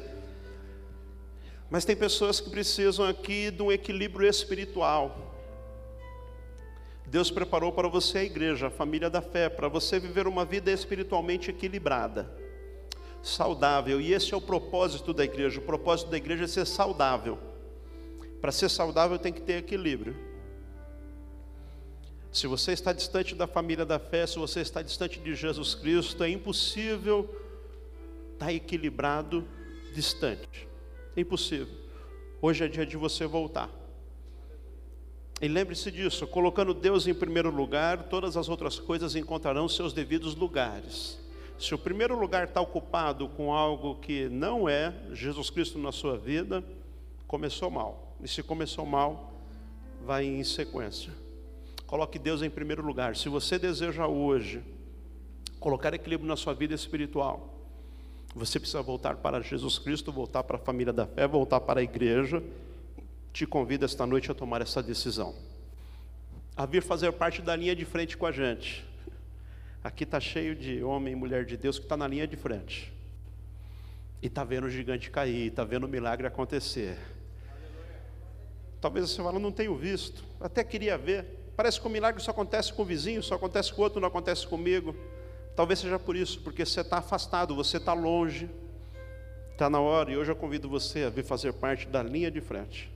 Mas 1.68 1.84
tem 1.84 1.96
pessoas 1.96 2.38
que 2.38 2.48
precisam 2.48 3.04
aqui 3.06 3.50
de 3.50 3.60
um 3.60 3.72
equilíbrio 3.72 4.28
espiritual. 4.28 5.34
Deus 7.06 7.28
preparou 7.28 7.72
para 7.72 7.88
você 7.88 8.18
a 8.18 8.24
igreja, 8.24 8.68
a 8.68 8.70
família 8.70 9.10
da 9.10 9.20
fé, 9.20 9.48
para 9.48 9.66
você 9.66 9.98
viver 9.98 10.28
uma 10.28 10.44
vida 10.44 10.70
espiritualmente 10.70 11.50
equilibrada, 11.50 12.32
saudável. 13.20 14.00
E 14.00 14.12
esse 14.12 14.32
é 14.32 14.36
o 14.36 14.40
propósito 14.40 15.12
da 15.12 15.24
igreja. 15.24 15.58
O 15.58 15.64
propósito 15.64 16.08
da 16.08 16.16
igreja 16.16 16.44
é 16.44 16.46
ser 16.46 16.66
saudável. 16.66 17.36
Para 18.40 18.52
ser 18.52 18.68
saudável 18.68 19.18
tem 19.18 19.32
que 19.32 19.40
ter 19.40 19.54
equilíbrio. 19.54 20.29
Se 22.32 22.46
você 22.46 22.72
está 22.72 22.92
distante 22.92 23.34
da 23.34 23.46
família 23.46 23.84
da 23.84 23.98
fé, 23.98 24.26
se 24.26 24.38
você 24.38 24.60
está 24.60 24.82
distante 24.82 25.18
de 25.18 25.34
Jesus 25.34 25.74
Cristo, 25.74 26.22
é 26.22 26.28
impossível 26.28 27.28
estar 28.32 28.52
equilibrado 28.52 29.44
distante. 29.92 30.68
É 31.16 31.20
impossível. 31.20 31.74
Hoje 32.40 32.64
é 32.64 32.68
dia 32.68 32.86
de 32.86 32.96
você 32.96 33.26
voltar. 33.26 33.68
E 35.42 35.48
lembre-se 35.48 35.90
disso, 35.90 36.26
colocando 36.26 36.72
Deus 36.72 37.06
em 37.06 37.14
primeiro 37.14 37.50
lugar, 37.50 38.04
todas 38.04 38.36
as 38.36 38.48
outras 38.48 38.78
coisas 38.78 39.16
encontrarão 39.16 39.68
seus 39.68 39.92
devidos 39.92 40.34
lugares. 40.34 41.18
Se 41.58 41.74
o 41.74 41.78
primeiro 41.78 42.18
lugar 42.18 42.44
está 42.44 42.60
ocupado 42.60 43.28
com 43.28 43.52
algo 43.52 43.96
que 43.96 44.28
não 44.28 44.68
é 44.68 44.94
Jesus 45.12 45.50
Cristo 45.50 45.78
na 45.78 45.92
sua 45.92 46.16
vida, 46.16 46.62
começou 47.26 47.70
mal. 47.70 48.16
E 48.22 48.28
se 48.28 48.42
começou 48.42 48.86
mal, 48.86 49.34
vai 50.04 50.24
em 50.24 50.44
sequência. 50.44 51.12
Coloque 51.90 52.20
Deus 52.20 52.40
em 52.40 52.48
primeiro 52.48 52.86
lugar. 52.86 53.16
Se 53.16 53.28
você 53.28 53.58
deseja 53.58 54.06
hoje 54.06 54.62
colocar 55.58 55.92
equilíbrio 55.92 56.28
na 56.28 56.36
sua 56.36 56.54
vida 56.54 56.72
espiritual, 56.72 57.52
você 58.32 58.60
precisa 58.60 58.80
voltar 58.80 59.16
para 59.16 59.40
Jesus 59.40 59.76
Cristo, 59.76 60.12
voltar 60.12 60.44
para 60.44 60.54
a 60.54 60.60
família 60.60 60.92
da 60.92 61.04
fé, 61.04 61.26
voltar 61.26 61.58
para 61.58 61.80
a 61.80 61.82
igreja. 61.82 62.40
Te 63.32 63.44
convido 63.44 63.84
esta 63.84 64.06
noite 64.06 64.30
a 64.30 64.34
tomar 64.34 64.62
essa 64.62 64.80
decisão. 64.80 65.34
A 66.56 66.64
vir 66.64 66.80
fazer 66.80 67.10
parte 67.10 67.42
da 67.42 67.56
linha 67.56 67.74
de 67.74 67.84
frente 67.84 68.16
com 68.16 68.24
a 68.24 68.30
gente. 68.30 68.86
Aqui 69.82 70.04
está 70.04 70.20
cheio 70.20 70.54
de 70.54 70.84
homem 70.84 71.14
e 71.14 71.16
mulher 71.16 71.44
de 71.44 71.56
Deus 71.56 71.76
que 71.76 71.86
está 71.86 71.96
na 71.96 72.06
linha 72.06 72.28
de 72.28 72.36
frente. 72.36 72.92
E 74.22 74.28
está 74.28 74.44
vendo 74.44 74.68
o 74.68 74.70
gigante 74.70 75.10
cair, 75.10 75.48
está 75.48 75.64
vendo 75.64 75.86
o 75.86 75.88
milagre 75.88 76.24
acontecer. 76.24 76.96
Talvez 78.80 79.10
você 79.10 79.20
fale, 79.20 79.40
não 79.40 79.50
tenho 79.50 79.74
visto, 79.74 80.22
até 80.40 80.62
queria 80.62 80.96
ver. 80.96 81.39
Parece 81.60 81.78
que 81.78 81.86
o 81.86 81.90
milagre 81.90 82.22
só 82.22 82.30
acontece 82.30 82.72
com 82.72 82.80
o 82.80 82.84
vizinho, 82.86 83.22
só 83.22 83.34
acontece 83.34 83.70
com 83.70 83.82
o 83.82 83.84
outro, 83.84 84.00
não 84.00 84.08
acontece 84.08 84.46
comigo. 84.46 84.96
Talvez 85.54 85.78
seja 85.78 85.98
por 85.98 86.16
isso, 86.16 86.40
porque 86.40 86.64
você 86.64 86.80
está 86.80 86.96
afastado, 86.96 87.54
você 87.54 87.76
está 87.76 87.92
longe. 87.92 88.48
Está 89.52 89.68
na 89.68 89.78
hora, 89.78 90.10
e 90.10 90.16
hoje 90.16 90.32
eu 90.32 90.36
convido 90.36 90.70
você 90.70 91.04
a 91.04 91.10
vir 91.10 91.22
fazer 91.22 91.52
parte 91.52 91.86
da 91.86 92.02
linha 92.02 92.30
de 92.30 92.40
frente, 92.40 92.90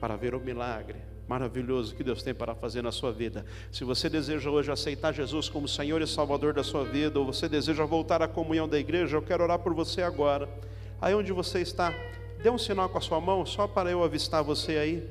para 0.00 0.14
ver 0.14 0.36
o 0.36 0.38
milagre 0.38 1.00
maravilhoso 1.26 1.96
que 1.96 2.04
Deus 2.04 2.22
tem 2.22 2.32
para 2.32 2.54
fazer 2.54 2.80
na 2.80 2.92
sua 2.92 3.10
vida. 3.10 3.44
Se 3.72 3.82
você 3.82 4.08
deseja 4.08 4.48
hoje 4.48 4.70
aceitar 4.70 5.12
Jesus 5.12 5.48
como 5.48 5.66
Senhor 5.66 6.00
e 6.00 6.06
Salvador 6.06 6.54
da 6.54 6.62
sua 6.62 6.84
vida, 6.84 7.18
ou 7.18 7.26
você 7.26 7.48
deseja 7.48 7.84
voltar 7.84 8.22
à 8.22 8.28
comunhão 8.28 8.68
da 8.68 8.78
igreja, 8.78 9.16
eu 9.16 9.22
quero 9.22 9.42
orar 9.42 9.58
por 9.58 9.74
você 9.74 10.00
agora. 10.00 10.48
Aí 11.00 11.12
onde 11.12 11.32
você 11.32 11.58
está, 11.58 11.92
dê 12.40 12.48
um 12.48 12.58
sinal 12.58 12.88
com 12.88 12.98
a 12.98 13.00
sua 13.00 13.20
mão, 13.20 13.44
só 13.44 13.66
para 13.66 13.90
eu 13.90 14.04
avistar 14.04 14.44
você 14.44 14.76
aí 14.76 15.10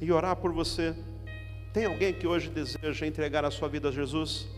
e 0.00 0.10
orar 0.10 0.34
por 0.34 0.50
você. 0.50 0.92
Tem 1.78 1.86
alguém 1.86 2.12
que 2.12 2.26
hoje 2.26 2.50
deseja 2.50 3.06
entregar 3.06 3.44
a 3.44 3.52
sua 3.52 3.68
vida 3.68 3.90
a 3.90 3.92
Jesus? 3.92 4.48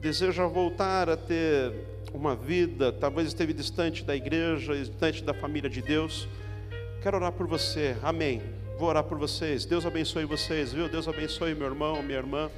deseja 0.00 0.46
voltar 0.46 1.10
a 1.10 1.14
ter 1.14 1.74
uma 2.10 2.34
vida, 2.34 2.90
talvez 2.90 3.28
esteve 3.28 3.52
distante 3.52 4.02
da 4.02 4.16
igreja, 4.16 4.74
distante 4.74 5.22
da 5.22 5.34
família 5.34 5.68
de 5.68 5.82
Deus, 5.82 6.26
quero 7.02 7.18
orar 7.18 7.32
por 7.32 7.46
você, 7.46 7.98
amém. 8.02 8.40
Vou 8.78 8.88
orar 8.88 9.04
por 9.04 9.18
vocês, 9.18 9.66
Deus 9.66 9.84
abençoe 9.84 10.24
vocês, 10.24 10.72
viu? 10.72 10.88
Deus 10.88 11.06
abençoe 11.06 11.54
meu 11.54 11.66
irmão, 11.66 12.02
minha 12.02 12.16
irmã. 12.16 12.50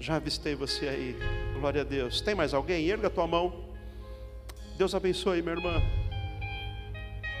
Já 0.00 0.16
avistei 0.16 0.56
você 0.56 0.88
aí, 0.88 1.16
glória 1.54 1.82
a 1.82 1.84
Deus. 1.84 2.20
Tem 2.20 2.34
mais 2.34 2.52
alguém? 2.52 2.90
Erga 2.90 3.06
a 3.06 3.10
tua 3.10 3.28
mão. 3.28 3.64
Deus 4.76 4.92
abençoe, 4.92 5.40
minha 5.40 5.54
irmã. 5.54 5.80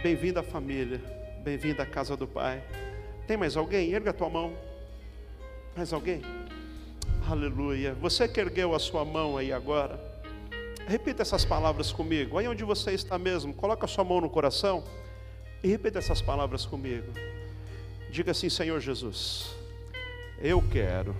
Bem-vinda 0.04 0.38
à 0.38 0.44
família, 0.44 1.00
bem-vinda 1.42 1.82
à 1.82 1.86
casa 1.86 2.16
do 2.16 2.28
Pai. 2.28 2.62
Tem 3.26 3.36
mais 3.36 3.56
alguém? 3.56 3.92
Erga 3.92 4.10
a 4.10 4.14
tua 4.14 4.28
mão. 4.28 4.69
Mais 5.76 5.92
alguém? 5.92 6.22
Aleluia. 7.28 7.94
Você 7.94 8.26
que 8.26 8.40
ergueu 8.40 8.74
a 8.74 8.78
sua 8.78 9.04
mão 9.04 9.36
aí 9.36 9.52
agora, 9.52 10.00
repita 10.86 11.22
essas 11.22 11.44
palavras 11.44 11.92
comigo. 11.92 12.38
Aí 12.38 12.48
onde 12.48 12.64
você 12.64 12.92
está 12.92 13.18
mesmo, 13.18 13.54
coloca 13.54 13.84
a 13.84 13.88
sua 13.88 14.02
mão 14.02 14.20
no 14.20 14.28
coração 14.28 14.82
e 15.62 15.68
repita 15.68 15.98
essas 15.98 16.20
palavras 16.20 16.66
comigo. 16.66 17.12
Diga 18.10 18.32
assim, 18.32 18.50
Senhor 18.50 18.80
Jesus, 18.80 19.54
eu 20.40 20.60
quero 20.60 21.14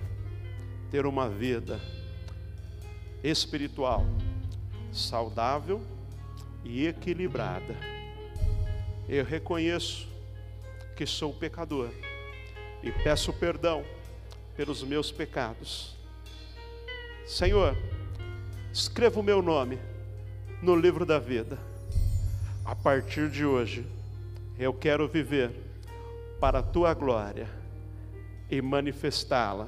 ter 0.91 1.05
uma 1.05 1.29
vida 1.29 1.79
espiritual, 3.23 4.05
saudável 4.91 5.81
e 6.65 6.87
equilibrada. 6.87 7.75
Eu 9.07 9.23
reconheço 9.23 10.09
que 10.95 11.05
sou 11.05 11.33
pecador 11.33 11.89
e 12.83 12.91
peço 12.91 13.31
perdão 13.31 13.85
pelos 14.61 14.83
meus 14.83 15.11
pecados. 15.11 15.95
Senhor, 17.25 17.75
escreva 18.71 19.19
o 19.19 19.23
meu 19.23 19.41
nome 19.41 19.79
no 20.61 20.75
livro 20.75 21.03
da 21.03 21.17
vida. 21.17 21.57
A 22.63 22.75
partir 22.75 23.27
de 23.27 23.43
hoje, 23.43 23.83
eu 24.59 24.71
quero 24.71 25.07
viver 25.07 25.49
para 26.39 26.59
a 26.59 26.61
tua 26.61 26.93
glória 26.93 27.49
e 28.51 28.61
manifestá-la 28.61 29.67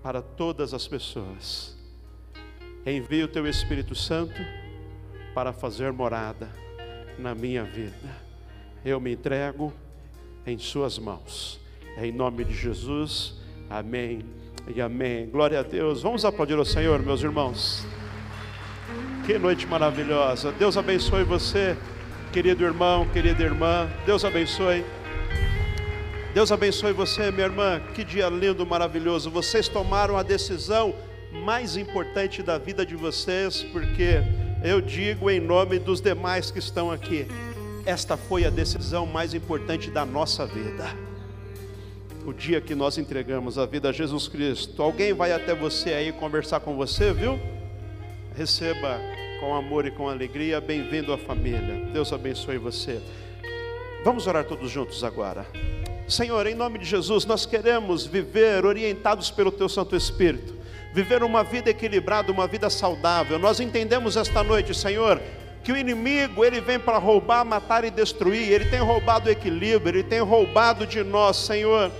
para 0.00 0.22
todas 0.22 0.72
as 0.72 0.86
pessoas. 0.86 1.76
Envie 2.86 3.24
o 3.24 3.28
teu 3.28 3.48
Espírito 3.48 3.96
Santo 3.96 4.40
para 5.34 5.52
fazer 5.52 5.92
morada 5.92 6.48
na 7.18 7.34
minha 7.34 7.64
vida. 7.64 8.16
Eu 8.84 9.00
me 9.00 9.12
entrego 9.12 9.72
em 10.46 10.56
Suas 10.56 11.00
mãos. 11.00 11.63
Em 11.96 12.10
nome 12.10 12.44
de 12.44 12.52
Jesus, 12.52 13.34
amém 13.70 14.24
e 14.74 14.80
amém. 14.80 15.26
Glória 15.26 15.60
a 15.60 15.62
Deus. 15.62 16.02
Vamos 16.02 16.24
aplaudir 16.24 16.58
o 16.58 16.64
Senhor, 16.64 17.00
meus 17.00 17.22
irmãos. 17.22 17.86
Que 19.24 19.38
noite 19.38 19.64
maravilhosa. 19.64 20.50
Deus 20.50 20.76
abençoe 20.76 21.22
você, 21.22 21.76
querido 22.32 22.64
irmão, 22.64 23.06
querida 23.10 23.44
irmã. 23.44 23.88
Deus 24.04 24.24
abençoe. 24.24 24.84
Deus 26.34 26.50
abençoe 26.50 26.92
você, 26.92 27.30
minha 27.30 27.46
irmã. 27.46 27.80
Que 27.94 28.02
dia 28.02 28.28
lindo, 28.28 28.66
maravilhoso. 28.66 29.30
Vocês 29.30 29.68
tomaram 29.68 30.18
a 30.18 30.24
decisão 30.24 30.92
mais 31.44 31.76
importante 31.76 32.42
da 32.42 32.58
vida 32.58 32.84
de 32.84 32.96
vocês, 32.96 33.62
porque 33.72 34.20
eu 34.64 34.80
digo 34.80 35.30
em 35.30 35.38
nome 35.38 35.78
dos 35.78 36.00
demais 36.00 36.50
que 36.50 36.58
estão 36.58 36.90
aqui, 36.90 37.28
esta 37.86 38.16
foi 38.16 38.44
a 38.44 38.50
decisão 38.50 39.06
mais 39.06 39.32
importante 39.32 39.92
da 39.92 40.04
nossa 40.04 40.44
vida 40.44 41.13
o 42.26 42.32
dia 42.32 42.60
que 42.60 42.74
nós 42.74 42.96
entregamos 42.96 43.58
a 43.58 43.66
vida 43.66 43.90
a 43.90 43.92
Jesus 43.92 44.28
Cristo. 44.28 44.82
Alguém 44.82 45.12
vai 45.12 45.32
até 45.32 45.54
você 45.54 45.92
aí 45.92 46.12
conversar 46.12 46.60
com 46.60 46.74
você, 46.74 47.12
viu? 47.12 47.38
Receba 48.34 48.98
com 49.40 49.54
amor 49.54 49.84
e 49.86 49.90
com 49.90 50.08
alegria. 50.08 50.58
Bem-vindo 50.60 51.12
à 51.12 51.18
família. 51.18 51.86
Deus 51.92 52.12
abençoe 52.12 52.56
você. 52.56 53.00
Vamos 54.02 54.26
orar 54.26 54.44
todos 54.44 54.70
juntos 54.70 55.04
agora. 55.04 55.46
Senhor, 56.08 56.46
em 56.46 56.54
nome 56.54 56.78
de 56.78 56.86
Jesus, 56.86 57.26
nós 57.26 57.44
queremos 57.44 58.06
viver 58.06 58.64
orientados 58.64 59.30
pelo 59.30 59.52
Teu 59.52 59.68
Santo 59.68 59.94
Espírito, 59.94 60.54
viver 60.94 61.22
uma 61.22 61.44
vida 61.44 61.70
equilibrada, 61.70 62.32
uma 62.32 62.46
vida 62.46 62.70
saudável. 62.70 63.38
Nós 63.38 63.60
entendemos 63.60 64.16
esta 64.16 64.42
noite, 64.42 64.74
Senhor, 64.74 65.20
que 65.62 65.72
o 65.72 65.76
inimigo 65.76 66.42
ele 66.42 66.60
vem 66.60 66.78
para 66.78 66.96
roubar, 66.96 67.44
matar 67.44 67.84
e 67.84 67.90
destruir. 67.90 68.50
Ele 68.50 68.64
tem 68.66 68.80
roubado 68.80 69.28
o 69.28 69.32
equilíbrio, 69.32 69.98
ele 69.98 70.02
tem 70.02 70.20
roubado 70.20 70.86
de 70.86 71.02
nós, 71.02 71.36
Senhor 71.36 71.92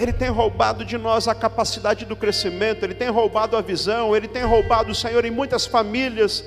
ele 0.00 0.14
tem 0.14 0.30
roubado 0.30 0.82
de 0.82 0.96
nós 0.96 1.28
a 1.28 1.34
capacidade 1.34 2.06
do 2.06 2.16
crescimento, 2.16 2.84
Ele 2.84 2.94
tem 2.94 3.10
roubado 3.10 3.54
a 3.54 3.60
visão, 3.60 4.16
Ele 4.16 4.26
tem 4.26 4.42
roubado, 4.42 4.94
Senhor, 4.94 5.24
em 5.26 5.30
muitas 5.30 5.66
famílias 5.66 6.42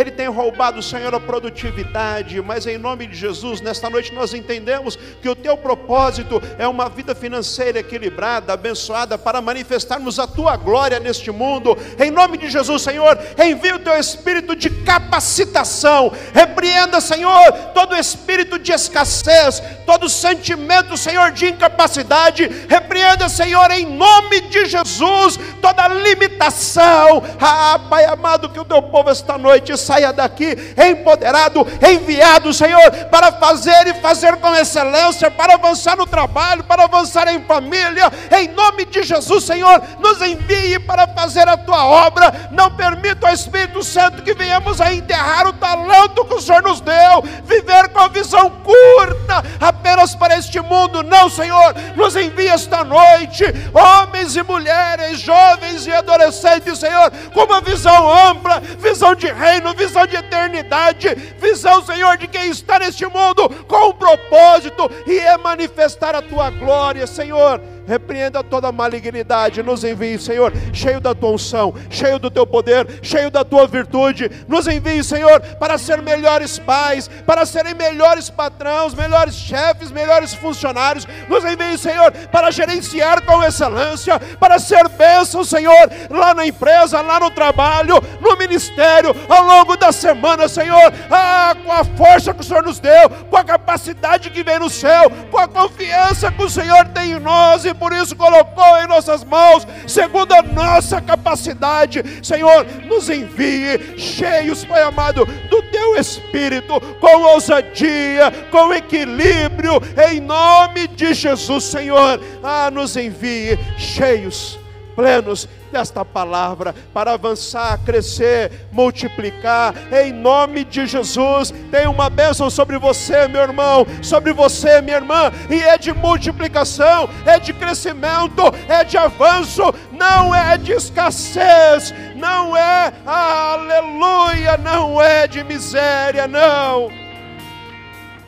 ele 0.00 0.10
tem 0.10 0.28
roubado, 0.28 0.82
Senhor, 0.82 1.14
a 1.14 1.20
produtividade, 1.20 2.40
mas 2.40 2.66
em 2.66 2.78
nome 2.78 3.06
de 3.06 3.14
Jesus, 3.14 3.60
nesta 3.60 3.90
noite 3.90 4.12
nós 4.14 4.32
entendemos 4.32 4.96
que 5.20 5.28
o 5.28 5.36
teu 5.36 5.56
propósito 5.56 6.42
é 6.58 6.66
uma 6.66 6.88
vida 6.88 7.14
financeira 7.14 7.80
equilibrada, 7.80 8.52
abençoada, 8.52 9.18
para 9.18 9.40
manifestarmos 9.40 10.18
a 10.18 10.26
tua 10.26 10.56
glória 10.56 10.98
neste 10.98 11.30
mundo. 11.30 11.76
Em 11.98 12.10
nome 12.10 12.38
de 12.38 12.48
Jesus, 12.48 12.82
Senhor, 12.82 13.18
envia 13.44 13.76
o 13.76 13.80
teu 13.80 13.98
espírito 13.98 14.56
de 14.56 14.70
capacitação, 14.70 16.10
repreenda, 16.32 17.00
Senhor, 17.00 17.52
todo 17.74 17.94
espírito 17.94 18.58
de 18.58 18.72
escassez, 18.72 19.62
todo 19.84 20.08
sentimento, 20.08 20.96
Senhor, 20.96 21.32
de 21.32 21.46
incapacidade, 21.48 22.48
repreenda, 22.68 23.28
Senhor, 23.28 23.70
em 23.70 23.84
nome 23.84 24.40
de 24.42 24.64
Jesus, 24.64 25.38
toda 25.60 25.88
limitação. 25.88 27.22
Ah, 27.40 27.78
Pai 27.90 28.04
amado, 28.06 28.48
que 28.48 28.60
o 28.60 28.64
teu 28.64 28.80
povo 28.80 29.10
esta 29.10 29.36
noite 29.36 29.76
saia 29.82 30.12
daqui 30.12 30.56
empoderado, 30.88 31.66
enviado, 31.86 32.52
Senhor, 32.52 32.90
para 33.10 33.32
fazer 33.32 33.88
e 33.88 33.94
fazer 33.94 34.36
com 34.36 34.54
excelência, 34.54 35.30
para 35.30 35.54
avançar 35.54 35.96
no 35.96 36.06
trabalho, 36.06 36.64
para 36.64 36.84
avançar 36.84 37.28
em 37.28 37.42
família, 37.44 38.10
em 38.38 38.48
nome 38.48 38.84
de 38.84 39.02
Jesus, 39.02 39.44
Senhor, 39.44 39.82
nos 39.98 40.20
envie 40.22 40.78
para 40.78 41.06
fazer 41.08 41.48
a 41.48 41.56
tua 41.56 41.84
obra. 41.84 42.48
Não 42.50 42.70
permita 42.70 43.28
ao 43.28 43.34
Espírito 43.34 43.82
Santo 43.82 44.22
que 44.22 44.34
venhamos 44.34 44.80
a 44.80 44.92
enterrar 44.92 45.46
o 45.46 45.52
talento 45.52 46.24
que 46.24 46.34
o 46.34 46.40
Senhor 46.40 46.62
nos 46.62 46.80
deu, 46.80 47.22
viver 47.44 47.88
com 47.88 48.00
a 48.00 48.08
visão 48.08 48.50
curta 48.50 49.42
apenas 49.60 50.14
para 50.14 50.36
este 50.36 50.60
mundo. 50.60 51.02
Não, 51.02 51.28
Senhor, 51.28 51.74
nos 51.96 52.16
envia 52.16 52.52
esta 52.52 52.84
noite, 52.84 53.44
homens 53.72 54.36
e 54.36 54.42
mulheres, 54.42 55.20
jovens 55.20 55.86
e 55.86 55.92
adolescentes, 55.92 56.78
Senhor, 56.78 57.10
com 57.32 57.44
uma 57.44 57.60
visão 57.60 58.12
ampla, 58.28 58.60
visão 58.78 59.14
de 59.14 59.26
reino, 59.26 59.71
visão 59.74 60.06
de 60.06 60.16
eternidade, 60.16 61.14
visão, 61.38 61.84
Senhor, 61.84 62.16
de 62.16 62.26
quem 62.26 62.50
está 62.50 62.78
neste 62.78 63.06
mundo 63.06 63.48
com 63.66 63.90
um 63.90 63.92
propósito 63.92 64.90
e 65.06 65.18
é 65.18 65.36
manifestar 65.38 66.14
a 66.14 66.22
tua 66.22 66.50
glória, 66.50 67.06
Senhor 67.06 67.60
repreenda 67.86 68.42
toda 68.42 68.72
malignidade, 68.72 69.62
nos 69.62 69.84
envie, 69.84 70.18
Senhor, 70.18 70.52
cheio 70.72 71.00
da 71.00 71.14
tua 71.14 71.30
unção, 71.30 71.74
cheio 71.90 72.18
do 72.18 72.30
teu 72.30 72.46
poder, 72.46 72.86
cheio 73.02 73.30
da 73.30 73.44
tua 73.44 73.66
virtude, 73.66 74.30
nos 74.48 74.66
envie, 74.66 75.02
Senhor, 75.02 75.40
para 75.58 75.78
ser 75.78 76.00
melhores 76.02 76.58
pais, 76.58 77.08
para 77.26 77.44
serem 77.44 77.74
melhores 77.74 78.30
patrões, 78.30 78.94
melhores 78.94 79.34
chefes, 79.34 79.90
melhores 79.90 80.34
funcionários, 80.34 81.06
nos 81.28 81.44
envie, 81.44 81.76
Senhor, 81.78 82.12
para 82.30 82.50
gerenciar 82.50 83.22
com 83.24 83.42
excelência, 83.42 84.18
para 84.38 84.58
ser 84.58 84.88
bênção, 84.88 85.44
Senhor, 85.44 85.90
lá 86.10 86.34
na 86.34 86.46
empresa, 86.46 87.00
lá 87.00 87.18
no 87.18 87.30
trabalho, 87.30 87.96
no 88.20 88.36
ministério, 88.36 89.14
ao 89.28 89.44
longo 89.44 89.76
da 89.76 89.92
semana, 89.92 90.48
Senhor, 90.48 90.92
ah, 91.10 91.54
com 91.64 91.72
a 91.72 91.84
força 91.84 92.32
que 92.32 92.40
o 92.40 92.44
Senhor 92.44 92.62
nos 92.62 92.78
deu, 92.78 93.10
com 93.30 93.36
a 93.36 93.44
capacidade 93.44 94.30
que 94.30 94.42
vem 94.42 94.58
no 94.58 94.70
céu, 94.70 95.10
com 95.30 95.38
a 95.38 95.48
confiança 95.48 96.30
que 96.30 96.42
o 96.42 96.50
Senhor 96.50 96.86
tem 96.88 97.12
em 97.12 97.20
nós 97.20 97.64
e 97.72 97.74
por 97.74 97.92
isso 97.92 98.14
colocou 98.14 98.78
em 98.78 98.86
nossas 98.86 99.24
mãos, 99.24 99.66
segundo 99.86 100.32
a 100.32 100.42
nossa 100.42 101.00
capacidade. 101.00 102.02
Senhor, 102.22 102.64
nos 102.86 103.10
envie 103.10 103.98
cheios, 103.98 104.64
Pai 104.64 104.82
amado, 104.82 105.26
do 105.50 105.62
teu 105.64 105.96
Espírito, 105.96 106.80
com 107.00 107.22
ousadia, 107.22 108.30
com 108.50 108.72
equilíbrio, 108.72 109.80
em 110.10 110.20
nome 110.20 110.86
de 110.88 111.14
Jesus, 111.14 111.64
Senhor. 111.64 112.20
Ah, 112.42 112.70
nos 112.70 112.96
envie 112.96 113.58
cheios, 113.76 114.58
plenos 114.94 115.48
desta 115.72 116.04
palavra 116.04 116.74
para 116.92 117.14
avançar, 117.14 117.78
crescer, 117.78 118.68
multiplicar, 118.70 119.74
em 119.90 120.12
nome 120.12 120.64
de 120.64 120.86
Jesus. 120.86 121.52
Tem 121.70 121.88
uma 121.88 122.10
bênção 122.10 122.50
sobre 122.50 122.78
você, 122.78 123.26
meu 123.26 123.40
irmão, 123.40 123.86
sobre 124.02 124.32
você, 124.32 124.82
minha 124.82 124.98
irmã, 124.98 125.32
e 125.50 125.60
é 125.62 125.78
de 125.78 125.92
multiplicação, 125.92 127.08
é 127.24 127.38
de 127.38 127.52
crescimento, 127.54 128.42
é 128.68 128.84
de 128.84 128.98
avanço, 128.98 129.62
não 129.90 130.34
é 130.34 130.58
de 130.58 130.72
escassez, 130.72 131.94
não 132.14 132.56
é, 132.56 132.92
aleluia, 133.06 134.58
não 134.58 135.00
é 135.00 135.26
de 135.26 135.42
miséria, 135.42 136.28
não. 136.28 136.90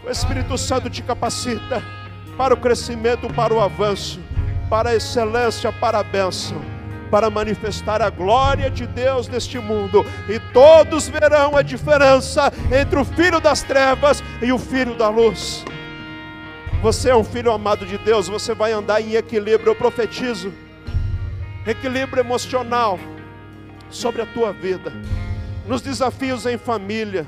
O 0.03 0.11
Espírito 0.11 0.57
Santo 0.57 0.89
te 0.89 1.03
capacita 1.03 1.83
para 2.37 2.55
o 2.55 2.57
crescimento, 2.57 3.33
para 3.33 3.55
o 3.55 3.61
avanço, 3.61 4.21
para 4.69 4.91
a 4.91 4.95
excelência, 4.95 5.71
para 5.73 5.99
a 5.99 6.03
bênção 6.03 6.74
para 7.15 7.31
manifestar 7.31 8.03
a 8.03 8.11
glória 8.11 8.69
de 8.69 8.89
Deus 8.89 9.29
neste 9.29 9.57
mundo, 9.61 10.05
e 10.29 10.41
todos 10.53 11.07
verão 11.07 11.57
a 11.57 11.63
diferença 11.63 12.53
entre 12.77 12.99
o 12.99 13.05
filho 13.05 13.39
das 13.39 13.63
trevas 13.63 14.21
e 14.43 14.51
o 14.51 14.59
filho 14.59 14.97
da 14.97 15.09
luz. 15.09 15.65
Você 16.83 17.11
é 17.11 17.15
um 17.15 17.23
filho 17.23 17.53
amado 17.53 17.87
de 17.87 17.99
Deus, 17.99 18.27
você 18.27 18.53
vai 18.53 18.73
andar 18.73 19.01
em 19.01 19.15
equilíbrio, 19.15 19.71
eu 19.71 19.77
profetizo. 19.77 20.53
Equilíbrio 21.65 22.21
emocional 22.21 22.99
sobre 23.89 24.21
a 24.21 24.27
tua 24.27 24.53
vida, 24.53 24.93
nos 25.69 25.83
desafios 25.83 26.45
em 26.47 26.59
família, 26.59 27.25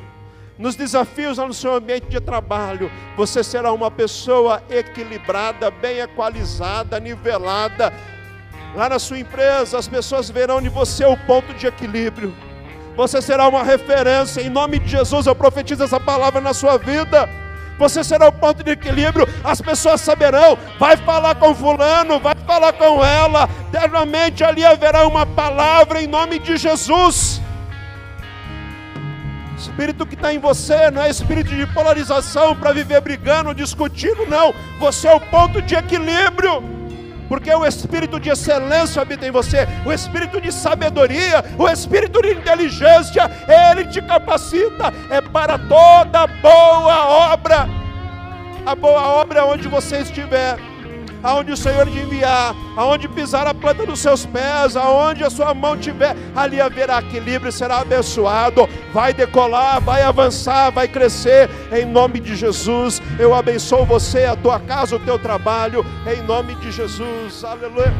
nos 0.59 0.74
desafios 0.74 1.39
no 1.39 1.55
seu 1.55 1.74
ambiente 1.74 2.09
de 2.09 2.18
trabalho, 2.18 2.91
você 3.16 3.45
será 3.45 3.70
uma 3.72 3.91
pessoa 3.91 4.61
equilibrada, 4.68 5.70
bem 5.70 6.01
equalizada, 6.01 6.99
nivelada, 6.99 7.93
Lá 8.77 8.91
na 8.91 8.99
sua 8.99 9.18
empresa, 9.18 9.79
as 9.79 9.89
pessoas 9.89 10.29
verão 10.29 10.61
em 10.61 10.68
você 10.68 11.03
o 11.07 11.16
ponto 11.16 11.55
de 11.55 11.66
equilíbrio. 11.66 12.37
Você 12.95 13.22
será 13.22 13.49
uma 13.49 13.62
referência. 13.62 14.43
Em 14.43 14.51
nome 14.51 14.79
de 14.79 14.89
Jesus, 14.89 15.27
eu 15.27 15.35
profetizo 15.35 15.83
essa 15.83 15.99
palavra 15.99 16.43
na 16.43 16.53
sua 16.53 16.77
vida. 16.77 17.27
Você 17.79 18.05
será 18.05 18.29
o 18.29 18.33
ponto 18.33 18.62
de 18.62 18.72
equilíbrio. 18.72 19.27
As 19.43 19.62
pessoas 19.62 20.03
saberão. 20.03 20.59
Vai 20.79 20.95
falar 20.99 21.37
com 21.37 21.55
fulano, 21.55 22.20
vai 22.20 22.35
falar 22.47 22.74
com 22.74 23.03
ela. 23.03 23.49
Eternamente 23.68 24.45
ali 24.45 24.62
haverá 24.62 25.07
uma 25.07 25.24
palavra 25.24 26.03
em 26.03 26.07
nome 26.07 26.39
de 26.39 26.59
Jesus. 26.59 27.41
Espírito 29.57 30.05
que 30.05 30.16
está 30.16 30.35
em 30.35 30.39
você 30.39 30.91
não 30.91 31.01
é 31.01 31.09
espírito 31.09 31.49
de 31.49 31.66
polarização 31.68 32.55
para 32.55 32.72
viver 32.72 33.01
brigando, 33.01 33.55
discutindo, 33.55 34.27
não. 34.27 34.55
Você 34.79 35.09
é 35.09 35.14
o 35.14 35.20
ponto 35.20 35.62
de 35.62 35.74
equilíbrio 35.74 36.77
porque 37.29 37.53
o 37.53 37.64
espírito 37.64 38.18
de 38.20 38.31
excelência 38.31 39.03
habita 39.03 39.27
em 39.27 39.31
você, 39.31 39.66
o 39.85 39.93
espírito 39.93 40.41
de 40.41 40.53
sabedoria, 40.53 41.45
o 41.59 41.68
espírito 41.68 42.22
de 42.22 42.33
inteligência, 42.33 43.31
ele 43.49 43.87
te 43.87 44.01
capacita, 44.03 44.93
é 45.11 45.20
para 45.20 45.59
toda 45.59 46.27
boa 46.27 47.33
obra. 47.33 47.68
A 48.64 48.74
boa 48.74 49.03
obra 49.03 49.41
é 49.41 49.45
onde 49.45 49.68
você 49.68 49.99
estiver 49.99 50.57
aonde 51.27 51.51
o 51.51 51.57
Senhor 51.57 51.87
te 51.91 51.99
enviar, 51.99 52.55
aonde 52.77 53.09
pisar 53.09 53.49
a 53.49 53.53
planta 53.53 53.85
dos 53.85 53.99
seus 53.99 54.24
pés, 54.24 54.77
aonde 54.77 55.24
a 55.24 55.31
sua 55.31 55.53
mão 55.53 55.77
tiver, 55.77 56.16
ali 56.37 56.61
haverá 56.61 57.01
equilíbrio, 57.01 57.51
será 57.51 57.79
abençoado, 57.79 58.68
vai 58.95 59.12
decolar, 59.12 59.81
vai 59.81 60.03
avançar, 60.03 60.70
vai 60.70 60.87
crescer, 60.87 61.51
em 61.72 61.85
nome 61.85 62.20
de 62.20 62.37
Jesus. 62.37 63.03
Eu 63.18 63.35
abençoo 63.35 63.85
você, 63.85 64.24
a 64.24 64.37
tua 64.37 64.61
casa, 64.61 64.95
o 64.95 65.01
teu 65.01 65.18
trabalho, 65.18 65.85
em 66.07 66.22
nome 66.22 66.55
de 66.55 66.70
Jesus. 66.70 67.43
Aleluia. 67.43 67.93